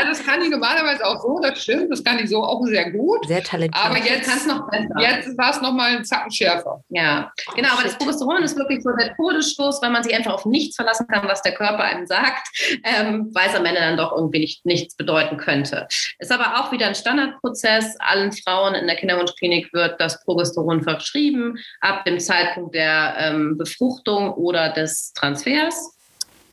Ja, 0.00 0.08
das 0.08 0.24
kann 0.24 0.42
die 0.42 0.48
normalerweise 0.48 1.04
auch 1.04 1.20
so, 1.20 1.38
das 1.40 1.62
stimmt. 1.62 1.90
Das 1.90 2.02
kann 2.02 2.18
die 2.18 2.26
so 2.26 2.42
auch 2.42 2.64
sehr 2.64 2.90
gut. 2.90 3.26
Sehr 3.26 3.42
talentiert. 3.42 3.84
Aber 3.84 3.98
jetzt, 3.98 4.28
kannst 4.28 4.46
noch 4.46 4.68
besser. 4.70 4.94
jetzt 4.98 5.36
war 5.36 5.50
es 5.50 5.60
nochmal 5.60 5.96
einen 5.96 6.04
Zacken 6.04 6.30
schärfer. 6.30 6.82
Ja, 6.88 7.32
genau, 7.54 7.72
aber 7.72 7.82
das. 7.84 7.98
Progesteron 7.98 8.42
ist 8.42 8.56
wirklich 8.56 8.82
so 8.82 8.90
der 8.98 9.14
Todesstoß, 9.14 9.82
weil 9.82 9.90
man 9.90 10.02
sich 10.02 10.14
einfach 10.14 10.32
auf 10.32 10.46
nichts 10.46 10.76
verlassen 10.76 11.06
kann, 11.06 11.26
was 11.28 11.42
der 11.42 11.54
Körper 11.54 11.80
einem 11.80 12.06
sagt, 12.06 12.48
ähm, 12.84 13.30
weil 13.32 13.48
es 13.48 13.54
am 13.54 13.64
Ende 13.64 13.80
dann 13.80 13.96
doch 13.96 14.12
irgendwie 14.12 14.40
nicht, 14.40 14.64
nichts 14.64 14.96
bedeuten 14.96 15.36
könnte. 15.36 15.86
Ist 16.18 16.32
aber 16.32 16.60
auch 16.60 16.72
wieder 16.72 16.86
ein 16.86 16.94
Standardprozess. 16.94 17.96
Allen 18.00 18.32
Frauen 18.32 18.74
in 18.74 18.86
der 18.86 18.96
Kinderwunschklinik 18.96 19.72
wird 19.72 20.00
das 20.00 20.22
Progesteron 20.24 20.82
verschrieben, 20.82 21.58
ab 21.80 22.04
dem 22.04 22.18
Zeitpunkt 22.18 22.74
der 22.74 23.14
ähm, 23.18 23.58
Befruchtung 23.58 24.32
oder 24.34 24.70
des 24.70 25.12
Transfers. 25.12 25.99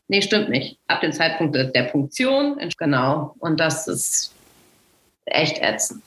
Nee, 0.08 0.22
stimmt 0.22 0.50
nicht. 0.50 0.80
Ab 0.88 1.02
dem 1.02 1.12
Zeitpunkt 1.12 1.56
der 1.56 1.84
Punktion. 1.84 2.58
Genau. 2.78 3.36
Und 3.40 3.60
das 3.60 3.88
ist 3.88 4.34
echt 5.26 5.62
ätzend. 5.62 6.02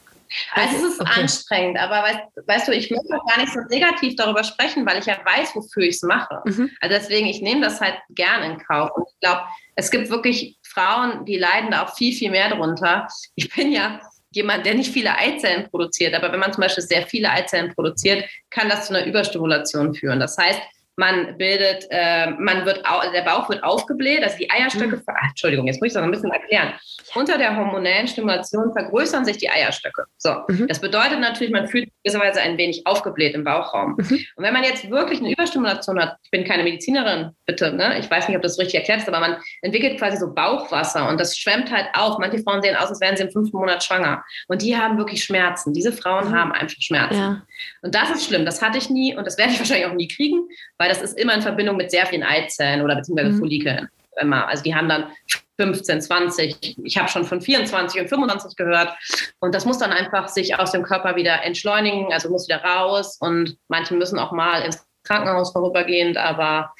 Also 0.55 0.77
es 0.77 0.93
ist 0.93 1.01
Okay. 1.01 1.23
anstrengend, 1.23 1.77
aber 1.79 2.03
weißt, 2.05 2.21
weißt 2.47 2.69
du, 2.69 2.73
ich 2.73 2.91
möchte 2.91 3.17
auch 3.17 3.27
gar 3.27 3.41
nicht 3.41 3.53
so 3.53 3.61
negativ 3.69 4.15
darüber 4.15 4.45
sprechen, 4.45 4.87
weil 4.87 4.99
ich 5.01 5.07
ja 5.07 5.19
weiß, 5.25 5.57
wofür 5.57 5.83
ich 5.83 5.97
es 5.97 6.03
mache. 6.03 6.41
Mhm. 6.45 6.71
Also 6.81 6.97
deswegen, 6.97 7.27
ich 7.27 7.43
nehme 7.43 7.63
das 7.63 7.81
halt 7.81 7.97
gern 8.11 8.45
in 8.45 8.59
Kauf. 8.59 8.91
Und 8.95 9.07
ich 9.09 9.21
glaube, 9.21 9.43
es 9.75 9.91
gibt 9.91 10.09
wirklich 10.09 10.57
Frauen, 10.63 11.25
die 11.25 11.37
leiden 11.37 11.73
da 11.73 11.85
auch 11.85 11.97
viel, 11.97 12.15
viel 12.15 12.31
mehr 12.31 12.49
drunter. 12.49 13.09
Ich 13.35 13.53
bin 13.53 13.73
ja 13.73 14.01
jemand, 14.33 14.65
der 14.65 14.75
nicht 14.75 14.93
viele 14.93 15.17
Eizellen 15.17 15.69
produziert, 15.69 16.15
aber 16.15 16.31
wenn 16.31 16.39
man 16.39 16.53
zum 16.53 16.63
Beispiel 16.63 16.85
sehr 16.85 17.05
viele 17.07 17.29
Eizellen 17.31 17.75
produziert, 17.75 18.25
kann 18.51 18.69
das 18.69 18.87
zu 18.87 18.95
einer 18.95 19.05
Überstimulation 19.05 19.95
führen. 19.95 20.21
Das 20.21 20.39
heißt, 20.39 20.61
man 21.01 21.39
bildet, 21.39 21.87
äh, 21.91 22.31
man 22.33 22.67
wird, 22.67 22.83
der 23.15 23.23
Bauch 23.23 23.49
wird 23.49 23.65
aufgebläht, 23.65 24.23
also 24.23 24.37
die 24.37 24.51
Eierstöcke, 24.51 24.99
ver- 24.99 25.15
ah, 25.17 25.29
Entschuldigung, 25.31 25.67
jetzt 25.67 25.81
muss 25.81 25.89
ich 25.89 25.93
das 25.95 26.01
noch 26.03 26.09
ein 26.09 26.11
bisschen 26.13 26.31
erklären. 26.31 26.75
Unter 27.15 27.39
der 27.39 27.57
hormonellen 27.57 28.07
Stimulation 28.07 28.71
vergrößern 28.73 29.25
sich 29.25 29.39
die 29.39 29.49
Eierstöcke. 29.51 30.05
So, 30.19 30.35
Mhm. 30.49 30.69
das 30.69 30.79
bedeutet 30.81 31.19
natürlich, 31.21 31.53
man 31.53 31.67
fühlt 31.69 31.85
sich 31.87 31.93
gewisserweise 32.05 32.41
ein 32.43 32.59
wenig 32.59 32.87
aufgebläht 32.87 33.35
im 33.35 33.45
Bauchraum. 33.45 33.97
Mhm. 33.97 34.21
Und 34.37 34.45
wenn 34.45 34.53
man 34.53 34.63
jetzt 34.63 34.91
wirklich 34.91 35.21
eine 35.21 35.33
Überstimulation 35.33 35.99
hat, 35.99 36.17
ich 36.23 36.31
bin 36.31 36.45
keine 36.45 36.63
Medizinerin, 36.65 37.31
bitte, 37.47 37.73
ne? 37.73 37.99
ich 37.99 38.11
weiß 38.11 38.29
nicht, 38.29 38.37
ob 38.37 38.43
das 38.43 38.59
richtig 38.59 38.75
erklärt 38.75 39.01
ist, 39.01 39.09
aber 39.09 39.21
man 39.21 39.37
entwickelt 39.63 39.99
quasi 39.99 40.19
so 40.19 40.33
Bauchwasser 40.35 41.09
und 41.09 41.19
das 41.19 41.37
schwemmt 41.39 41.73
halt 41.73 41.87
auf. 41.95 42.19
Manche 42.19 42.39
Frauen 42.43 42.61
sehen 42.63 42.77
aus, 42.77 42.91
als 42.91 43.01
wären 43.01 43.17
sie 43.17 43.23
im 43.25 43.31
fünften 43.31 43.57
Monat 43.57 43.83
schwanger. 43.83 44.23
Und 44.49 44.61
die 44.61 44.77
haben 44.77 44.99
wirklich 44.99 45.25
Schmerzen. 45.25 45.73
Diese 45.73 45.93
Frauen 45.93 46.29
Mhm. 46.29 46.35
haben 46.35 46.53
einfach 46.53 46.77
Schmerzen. 46.81 47.19
Ja. 47.19 47.43
Und 47.83 47.95
das 47.95 48.11
ist 48.11 48.27
schlimm. 48.27 48.45
Das 48.45 48.61
hatte 48.61 48.77
ich 48.79 48.91
nie 48.91 49.17
und 49.17 49.27
das 49.27 49.39
werde 49.39 49.53
ich 49.53 49.59
wahrscheinlich 49.61 49.87
auch 49.87 49.95
nie 49.95 50.09
kriegen, 50.09 50.49
weil 50.81 50.89
das 50.89 51.03
ist 51.03 51.19
immer 51.19 51.35
in 51.35 51.43
Verbindung 51.43 51.77
mit 51.77 51.91
sehr 51.91 52.07
vielen 52.07 52.23
Eizellen 52.23 52.81
oder 52.81 52.97
beziehungsweise 52.97 53.33
Mhm. 53.33 53.39
Follikeln. 53.39 53.89
Immer. 54.19 54.49
Also 54.49 54.63
die 54.63 54.75
haben 54.75 54.89
dann 54.89 55.13
15, 55.59 56.01
20, 56.01 56.77
ich 56.83 56.97
habe 56.97 57.09
schon 57.11 57.25
von 57.25 57.43
24 57.43 58.01
und 58.01 58.09
25 58.09 58.57
gehört. 58.57 58.97
Und 59.41 59.55
das 59.55 59.67
muss 59.67 59.77
dann 59.77 59.93
einfach 59.93 60.29
sich 60.29 60.59
aus 60.59 60.73
dem 60.73 60.83
Körper 60.83 61.17
wieder 61.17 61.45
entschleunigen, 61.45 62.11
also 62.15 62.31
muss 62.31 62.49
wieder 62.49 62.65
raus. 62.65 63.19
Und 63.21 63.59
manche 63.69 63.95
müssen 63.95 64.19
auch 64.19 64.33
mal 64.33 64.63
ins 64.63 64.83
Krankenhaus 65.05 65.53
vorübergehend, 65.53 66.17
aber 66.17 66.73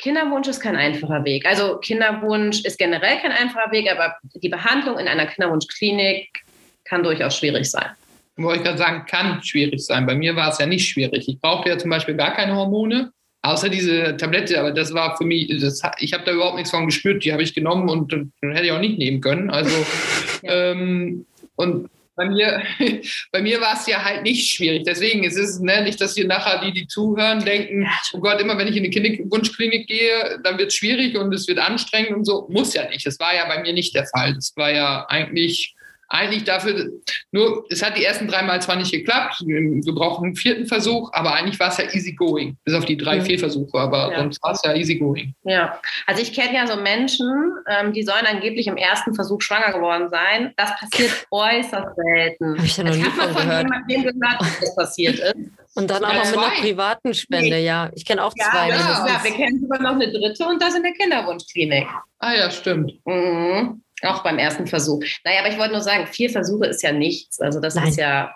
Kinderwunsch 0.00 0.48
ist 0.48 0.60
kein 0.60 0.74
einfacher 0.74 1.24
Weg. 1.24 1.46
Also 1.46 1.78
Kinderwunsch 1.78 2.64
ist 2.64 2.76
generell 2.76 3.18
kein 3.20 3.32
einfacher 3.32 3.70
Weg, 3.70 3.88
aber 3.90 4.16
die 4.34 4.48
Behandlung 4.48 4.98
in 4.98 5.06
einer 5.06 5.26
Kinderwunschklinik 5.26 6.42
kann 6.84 7.04
durchaus 7.04 7.36
schwierig 7.36 7.70
sein. 7.70 7.90
Wollte 8.36 8.58
ich 8.58 8.64
gerade 8.64 8.78
sagen, 8.78 9.06
kann 9.06 9.42
schwierig 9.42 9.80
sein. 9.84 10.06
Bei 10.06 10.14
mir 10.14 10.36
war 10.36 10.50
es 10.50 10.58
ja 10.58 10.66
nicht 10.66 10.88
schwierig. 10.88 11.26
Ich 11.28 11.40
brauchte 11.40 11.70
ja 11.70 11.78
zum 11.78 11.90
Beispiel 11.90 12.14
gar 12.16 12.34
keine 12.34 12.54
Hormone, 12.54 13.12
außer 13.42 13.68
diese 13.70 14.16
Tablette. 14.16 14.60
Aber 14.60 14.72
das 14.72 14.92
war 14.92 15.16
für 15.16 15.24
mich, 15.24 15.48
das, 15.60 15.80
ich 15.98 16.12
habe 16.12 16.24
da 16.24 16.32
überhaupt 16.32 16.56
nichts 16.56 16.70
von 16.70 16.86
gespürt. 16.86 17.24
Die 17.24 17.32
habe 17.32 17.42
ich 17.42 17.54
genommen 17.54 17.88
und 17.88 18.12
äh, 18.12 18.26
hätte 18.52 18.66
ich 18.66 18.72
auch 18.72 18.80
nicht 18.80 18.98
nehmen 18.98 19.20
können. 19.20 19.50
Also, 19.50 19.74
Ja. 20.42 20.72
ähm, 20.72 21.24
und 21.56 21.88
bei 22.16 22.26
mir, 22.26 22.62
bei 23.32 23.42
mir 23.42 23.60
war 23.60 23.74
es 23.74 23.86
ja 23.86 24.02
halt 24.02 24.22
nicht 24.22 24.50
schwierig. 24.50 24.84
Deswegen 24.84 25.22
ist 25.22 25.36
es 25.36 25.60
ne, 25.60 25.82
nicht, 25.82 26.00
dass 26.00 26.14
hier 26.14 26.26
nachher 26.26 26.60
die, 26.64 26.72
die 26.72 26.86
zuhören, 26.88 27.44
denken, 27.44 27.86
oh 28.12 28.20
Gott, 28.20 28.40
immer 28.40 28.58
wenn 28.58 28.68
ich 28.68 28.76
in 28.76 28.84
eine 28.84 28.90
Kinderwunschklinik 28.90 29.86
gehe, 29.86 30.40
dann 30.42 30.58
wird 30.58 30.68
es 30.68 30.74
schwierig 30.74 31.16
und 31.16 31.32
es 31.32 31.46
wird 31.46 31.58
anstrengend 31.58 32.12
und 32.12 32.24
so. 32.24 32.46
Muss 32.50 32.74
ja 32.74 32.88
nicht. 32.88 33.06
Das 33.06 33.20
war 33.20 33.34
ja 33.34 33.46
bei 33.46 33.62
mir 33.62 33.72
nicht 33.72 33.94
der 33.94 34.06
Fall. 34.06 34.34
Das 34.34 34.52
war 34.56 34.72
ja 34.72 35.06
eigentlich 35.08 35.75
eigentlich 36.08 36.44
dafür, 36.44 36.88
nur 37.32 37.64
es 37.70 37.82
hat 37.84 37.96
die 37.96 38.04
ersten 38.04 38.28
drei 38.28 38.42
Mal 38.42 38.62
zwar 38.62 38.76
nicht 38.76 38.92
geklappt, 38.92 39.42
wir 39.44 39.94
brauchen 39.94 40.26
einen 40.26 40.36
vierten 40.36 40.66
Versuch, 40.66 41.10
aber 41.12 41.34
eigentlich 41.34 41.58
war 41.58 41.68
es 41.68 41.78
ja 41.78 41.84
easy 41.92 42.12
going, 42.12 42.56
bis 42.64 42.74
auf 42.74 42.84
die 42.84 42.96
drei, 42.96 43.16
Mhm. 43.16 43.22
vier 43.24 43.38
Versuche, 43.38 43.78
aber 43.78 44.12
Ja. 44.12 44.18
sonst 44.18 44.42
war 44.42 44.52
es 44.52 44.62
ja 44.64 44.74
easy 44.74 44.96
going. 44.96 45.34
Ja, 45.44 45.80
also 46.06 46.22
ich 46.22 46.32
kenne 46.32 46.54
ja 46.54 46.66
so 46.66 46.76
Menschen, 46.80 47.26
ähm, 47.68 47.92
die 47.92 48.02
sollen 48.04 48.24
angeblich 48.26 48.66
im 48.68 48.76
ersten 48.76 49.14
Versuch 49.14 49.40
schwanger 49.42 49.72
geworden 49.72 50.08
sein. 50.10 50.52
Das 50.56 50.70
passiert 50.78 51.10
äußerst 51.30 51.96
selten. 51.96 52.56
Hab 52.58 52.64
ich 52.64 52.76
ja 52.76 52.84
noch 52.84 52.94
nie 52.94 53.02
habe 53.04 53.16
mal 53.16 53.28
von 53.28 53.42
gehört. 53.42 53.62
jemandem 53.64 54.02
gehört, 54.02 54.40
dass 54.40 54.60
das 54.60 54.76
passiert 54.76 55.18
ist. 55.18 55.34
Und 55.74 55.90
dann 55.90 56.04
auch 56.04 56.12
Ja, 56.14 56.18
noch 56.24 56.30
mit 56.30 56.38
einer 56.38 56.50
privaten 56.62 57.12
Spende, 57.14 57.58
ja. 57.58 57.90
Ich 57.94 58.04
kenne 58.06 58.24
auch 58.24 58.32
zwei. 58.32 58.68
ja. 58.70 58.76
mindestens. 58.76 59.10
ja, 59.10 59.24
wir 59.24 59.30
kennen 59.32 59.60
sogar 59.60 59.82
noch 59.82 59.92
eine 59.92 60.10
dritte 60.10 60.46
und 60.46 60.62
das 60.62 60.74
in 60.74 60.82
der 60.82 60.92
Kinderwunschklinik. 60.92 61.86
Ah 62.18 62.32
ja, 62.32 62.50
stimmt. 62.50 62.92
Mhm. 63.04 63.82
Auch 64.02 64.22
beim 64.22 64.38
ersten 64.38 64.66
Versuch. 64.66 65.02
Naja, 65.24 65.40
aber 65.40 65.48
ich 65.48 65.58
wollte 65.58 65.72
nur 65.72 65.82
sagen, 65.82 66.06
vier 66.06 66.30
Versuche 66.30 66.66
ist 66.66 66.82
ja 66.82 66.92
nichts. 66.92 67.40
Also 67.40 67.60
das 67.60 67.74
Nein. 67.74 67.88
ist 67.88 67.96
ja, 67.96 68.34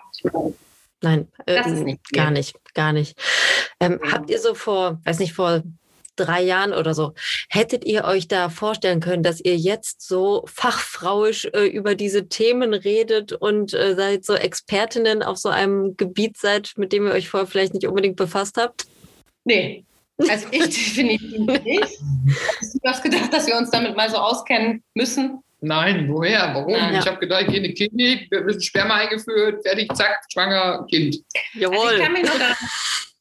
Nein, 1.01 1.27
äh, 1.45 1.55
Das 1.55 1.67
ist 1.67 1.83
nicht 1.83 1.99
viel. 2.07 2.17
gar 2.17 2.31
nicht, 2.31 2.55
gar 2.73 2.93
nicht. 2.93 3.17
Ähm, 3.79 3.99
Ja. 4.03 4.11
Habt 4.11 4.29
ihr 4.29 4.39
so 4.39 4.53
vor, 4.53 4.99
weiß 5.03 5.19
nicht, 5.19 5.33
vor 5.33 5.63
drei 6.15 6.41
Jahren 6.41 6.73
oder 6.73 6.93
so, 6.93 7.13
hättet 7.49 7.85
ihr 7.85 8.03
euch 8.03 8.27
da 8.27 8.49
vorstellen 8.49 8.99
können, 8.99 9.23
dass 9.23 9.39
ihr 9.39 9.55
jetzt 9.55 10.07
so 10.07 10.43
fachfrauisch 10.45 11.45
äh, 11.53 11.65
über 11.65 11.95
diese 11.95 12.27
Themen 12.27 12.73
redet 12.73 13.33
und 13.33 13.73
äh, 13.73 13.95
seid 13.95 14.25
so 14.25 14.35
Expertinnen 14.35 15.23
auf 15.23 15.37
so 15.37 15.49
einem 15.49 15.95
Gebiet 15.97 16.37
seid, 16.37 16.73
mit 16.77 16.91
dem 16.91 17.07
ihr 17.07 17.13
euch 17.13 17.29
vorher 17.29 17.47
vielleicht 17.47 17.73
nicht 17.73 17.87
unbedingt 17.87 18.17
befasst 18.17 18.57
habt? 18.57 18.85
nee. 19.45 19.83
Also 20.29 20.45
ich 20.51 20.63
definitiv 20.65 21.39
nicht. 21.39 21.99
Hast 22.59 22.75
du 22.75 22.79
das 22.83 23.01
gedacht, 23.01 23.33
dass 23.33 23.47
wir 23.47 23.57
uns 23.57 23.71
damit 23.71 23.97
mal 23.97 24.07
so 24.07 24.17
auskennen 24.17 24.83
müssen? 24.93 25.41
Nein, 25.63 26.07
woher? 26.11 26.51
Warum? 26.55 26.73
Ja. 26.73 26.99
Ich 26.99 27.05
habe 27.07 27.19
gedacht, 27.19 27.43
ich 27.43 27.47
gehe 27.49 27.57
in 27.57 27.63
die 27.63 27.73
Klinik, 27.75 28.31
wir 28.31 28.41
müssen 28.41 28.61
Sperma 28.61 28.95
eingeführt, 28.95 29.61
fertig, 29.63 29.93
zack, 29.95 30.19
schwanger, 30.33 30.85
Kind. 30.89 31.17
Also 31.55 31.91
ich 31.91 32.01
kann 32.01 32.13
mich 32.13 32.23
noch 32.23 32.37
daran, 32.39 32.55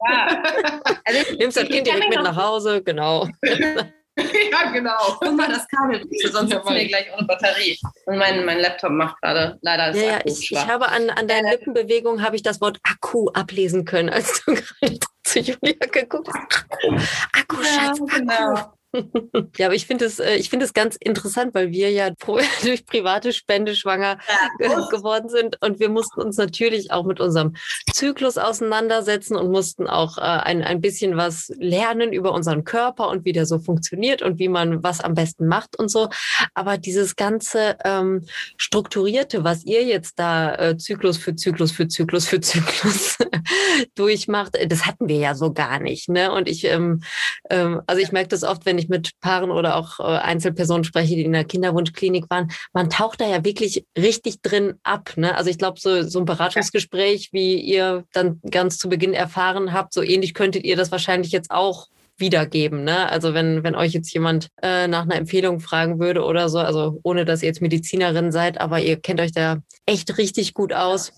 ja. 0.08 0.42
also 1.04 1.20
ich, 1.20 1.38
Nimmst 1.38 1.56
das 1.58 1.68
Kind 1.68 1.86
direkt 1.86 2.08
mit 2.08 2.22
nach 2.22 2.36
Hause, 2.36 2.82
genau. 2.82 3.28
ja, 3.44 4.70
genau. 4.72 5.18
Guck 5.20 5.36
mal, 5.36 5.48
das 5.48 5.66
Kabel, 5.68 6.00
sonst 6.30 6.50
sitzen 6.50 6.74
wir 6.74 6.88
gleich 6.88 7.06
ohne 7.14 7.26
Batterie. 7.26 7.78
Und 8.06 8.16
mein, 8.16 8.44
mein 8.46 8.60
Laptop 8.60 8.92
macht 8.92 9.20
gerade 9.20 9.58
leider 9.60 9.88
das 9.88 9.96
Ja, 9.96 10.02
ja, 10.02 10.16
Akku 10.16 10.28
ich, 10.28 10.50
ich 10.52 10.66
habe 10.66 10.88
an, 10.88 11.10
an 11.10 11.28
deinen 11.28 11.46
Äh, 11.46 11.52
Lippenbewegungen 11.52 12.24
habe 12.24 12.36
ich 12.36 12.42
das 12.42 12.62
Wort 12.62 12.78
Akku 12.84 13.28
ablesen 13.34 13.84
können, 13.84 14.08
als 14.08 14.42
du 14.44 14.54
gerade 14.80 14.98
zu 15.24 15.40
Julia 15.40 15.74
geguckt 15.92 16.28
hast. 16.32 16.64
Akku, 16.70 16.96
Akku, 17.38 17.56
Ja, 17.62 17.68
Schatz, 17.68 18.00
Akku. 18.00 18.06
genau. 18.06 18.72
Ja, 19.56 19.66
aber 19.66 19.74
ich 19.74 19.86
finde 19.86 20.04
es, 20.04 20.18
äh, 20.18 20.36
ich 20.36 20.52
es 20.52 20.72
ganz 20.72 20.96
interessant, 20.96 21.54
weil 21.54 21.70
wir 21.70 21.90
ja 21.90 22.10
durch 22.62 22.86
private 22.86 23.32
Spende 23.32 23.74
schwanger 23.74 24.18
ge 24.58 24.68
geworden 24.90 25.28
sind 25.28 25.56
und 25.60 25.80
wir 25.80 25.88
mussten 25.88 26.20
uns 26.20 26.36
natürlich 26.36 26.90
auch 26.90 27.04
mit 27.04 27.20
unserem 27.20 27.54
Zyklus 27.92 28.38
auseinandersetzen 28.38 29.36
und 29.36 29.50
mussten 29.50 29.86
auch 29.86 30.18
äh, 30.18 30.22
ein, 30.22 30.62
ein 30.62 30.80
bisschen 30.80 31.16
was 31.16 31.52
lernen 31.58 32.12
über 32.12 32.32
unseren 32.32 32.64
Körper 32.64 33.08
und 33.08 33.24
wie 33.24 33.32
der 33.32 33.46
so 33.46 33.58
funktioniert 33.58 34.22
und 34.22 34.38
wie 34.38 34.48
man 34.48 34.82
was 34.82 35.00
am 35.00 35.14
besten 35.14 35.46
macht 35.46 35.78
und 35.78 35.90
so. 35.90 36.08
Aber 36.54 36.78
dieses 36.78 37.16
ganze 37.16 37.76
ähm, 37.84 38.24
strukturierte, 38.56 39.44
was 39.44 39.64
ihr 39.64 39.84
jetzt 39.84 40.18
da 40.18 40.54
äh, 40.54 40.76
Zyklus 40.76 41.18
für 41.18 41.36
Zyklus 41.36 41.72
für 41.72 41.88
Zyklus 41.88 42.26
für 42.26 42.40
Zyklus 42.40 43.18
durchmacht, 43.94 44.56
äh, 44.56 44.66
das 44.66 44.86
hatten 44.86 45.08
wir 45.08 45.16
ja 45.16 45.34
so 45.34 45.52
gar 45.52 45.78
nicht. 45.80 46.08
Ne? 46.08 46.32
Und 46.32 46.48
ich, 46.48 46.64
ähm, 46.64 47.02
ähm, 47.50 47.82
also 47.86 48.02
ich 48.02 48.12
merke 48.12 48.28
das 48.28 48.42
oft, 48.42 48.66
wenn 48.66 48.79
ich 48.80 48.88
mit 48.88 49.12
Paaren 49.20 49.50
oder 49.50 49.76
auch 49.76 50.00
äh, 50.00 50.02
Einzelpersonen 50.02 50.84
spreche, 50.84 51.14
die 51.14 51.24
in 51.24 51.32
der 51.32 51.44
Kinderwunschklinik 51.44 52.28
waren, 52.30 52.50
man 52.72 52.90
taucht 52.90 53.20
da 53.20 53.28
ja 53.28 53.44
wirklich 53.44 53.84
richtig 53.96 54.42
drin 54.42 54.74
ab. 54.82 55.12
Ne? 55.16 55.36
Also 55.36 55.50
ich 55.50 55.58
glaube, 55.58 55.80
so, 55.80 56.02
so 56.02 56.18
ein 56.18 56.24
Beratungsgespräch, 56.24 57.30
wie 57.32 57.60
ihr 57.60 58.04
dann 58.12 58.40
ganz 58.50 58.78
zu 58.78 58.88
Beginn 58.88 59.14
erfahren 59.14 59.72
habt, 59.72 59.94
so 59.94 60.02
ähnlich 60.02 60.34
könntet 60.34 60.64
ihr 60.64 60.76
das 60.76 60.90
wahrscheinlich 60.90 61.32
jetzt 61.32 61.50
auch 61.50 61.88
wiedergeben. 62.20 62.84
Ne? 62.84 63.08
Also 63.10 63.34
wenn, 63.34 63.64
wenn 63.64 63.74
euch 63.74 63.92
jetzt 63.92 64.12
jemand 64.12 64.48
äh, 64.62 64.86
nach 64.86 65.02
einer 65.02 65.16
Empfehlung 65.16 65.60
fragen 65.60 65.98
würde 65.98 66.24
oder 66.24 66.48
so, 66.48 66.58
also 66.58 67.00
ohne 67.02 67.24
dass 67.24 67.42
ihr 67.42 67.48
jetzt 67.48 67.62
Medizinerin 67.62 68.30
seid, 68.30 68.60
aber 68.60 68.80
ihr 68.80 69.00
kennt 69.00 69.20
euch 69.20 69.32
da 69.32 69.58
echt 69.86 70.18
richtig 70.18 70.54
gut 70.54 70.72
aus 70.72 71.12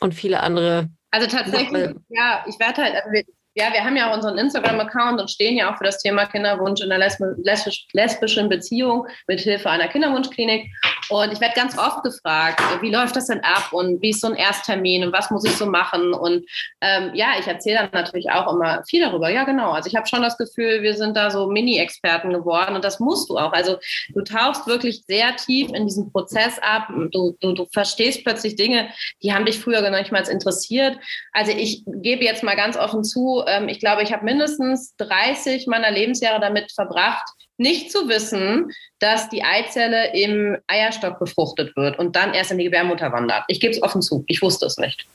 und 0.00 0.14
viele 0.14 0.40
andere. 0.40 0.88
Also 1.10 1.26
tatsächlich, 1.26 1.90
ja, 2.08 2.44
ich 2.46 2.58
werde 2.58 2.82
halt, 2.82 2.94
also 2.94 3.22
ja, 3.54 3.72
wir 3.72 3.84
haben 3.84 3.96
ja 3.96 4.10
auch 4.10 4.14
unseren 4.14 4.38
Instagram-Account 4.38 5.20
und 5.20 5.30
stehen 5.30 5.56
ja 5.56 5.72
auch 5.72 5.78
für 5.78 5.84
das 5.84 5.98
Thema 5.98 6.26
Kinderwunsch 6.26 6.80
in 6.80 6.90
lesb- 6.90 7.34
lesbisch, 7.44 7.86
lesbischen 7.92 8.48
Beziehung 8.48 9.06
mit 9.26 9.40
Hilfe 9.40 9.70
einer 9.70 9.88
Kinderwunschklinik. 9.88 10.70
Und 11.10 11.32
ich 11.32 11.40
werde 11.40 11.54
ganz 11.54 11.76
oft 11.76 12.02
gefragt, 12.02 12.62
wie 12.80 12.90
läuft 12.90 13.16
das 13.16 13.26
denn 13.26 13.40
ab 13.40 13.72
und 13.72 14.00
wie 14.00 14.10
ist 14.10 14.20
so 14.20 14.28
ein 14.28 14.34
Ersttermin 14.34 15.04
und 15.04 15.12
was 15.12 15.30
muss 15.30 15.44
ich 15.44 15.56
so 15.56 15.66
machen? 15.66 16.14
Und 16.14 16.46
ähm, 16.80 17.10
ja, 17.14 17.32
ich 17.38 17.46
erzähle 17.46 17.80
dann 17.80 17.90
natürlich 17.92 18.30
auch 18.30 18.50
immer 18.52 18.82
viel 18.88 19.02
darüber. 19.02 19.28
Ja, 19.28 19.44
genau. 19.44 19.72
Also 19.72 19.88
ich 19.88 19.96
habe 19.96 20.06
schon 20.06 20.22
das 20.22 20.38
Gefühl, 20.38 20.82
wir 20.82 20.94
sind 20.94 21.16
da 21.16 21.30
so 21.30 21.48
Mini-Experten 21.48 22.32
geworden 22.32 22.74
und 22.74 22.84
das 22.84 23.00
musst 23.00 23.28
du 23.28 23.36
auch. 23.36 23.52
Also 23.52 23.78
du 24.14 24.22
tauchst 24.22 24.66
wirklich 24.66 25.02
sehr 25.06 25.36
tief 25.36 25.70
in 25.72 25.86
diesen 25.86 26.10
Prozess 26.10 26.58
ab. 26.60 26.88
Du, 27.10 27.36
du, 27.40 27.52
du 27.52 27.66
verstehst 27.72 28.24
plötzlich 28.24 28.56
Dinge, 28.56 28.88
die 29.22 29.34
haben 29.34 29.44
dich 29.44 29.58
früher 29.58 29.82
gar 29.82 29.90
nicht 29.90 30.12
mal 30.12 30.22
interessiert. 30.22 30.96
Also 31.32 31.52
ich 31.52 31.82
gebe 31.86 32.24
jetzt 32.24 32.42
mal 32.42 32.56
ganz 32.56 32.76
offen 32.76 33.04
zu, 33.04 33.41
ähm, 33.46 33.68
ich 33.68 33.80
glaube, 33.80 34.02
ich 34.02 34.12
habe 34.12 34.24
mindestens 34.24 34.94
30 34.96 35.66
meiner 35.66 35.90
Lebensjahre 35.90 36.40
damit 36.40 36.72
verbracht, 36.72 37.24
nicht 37.58 37.92
zu 37.92 38.08
wissen, 38.08 38.70
dass 38.98 39.28
die 39.28 39.44
Eizelle 39.44 40.14
im 40.14 40.58
Eierstock 40.66 41.18
befruchtet 41.18 41.76
wird 41.76 41.98
und 41.98 42.16
dann 42.16 42.34
erst 42.34 42.50
in 42.50 42.58
die 42.58 42.64
Gebärmutter 42.64 43.12
wandert. 43.12 43.44
Ich 43.48 43.60
gebe 43.60 43.72
es 43.72 43.82
offen 43.82 44.02
zu, 44.02 44.24
ich 44.26 44.42
wusste 44.42 44.66
es 44.66 44.78
nicht. 44.78 45.06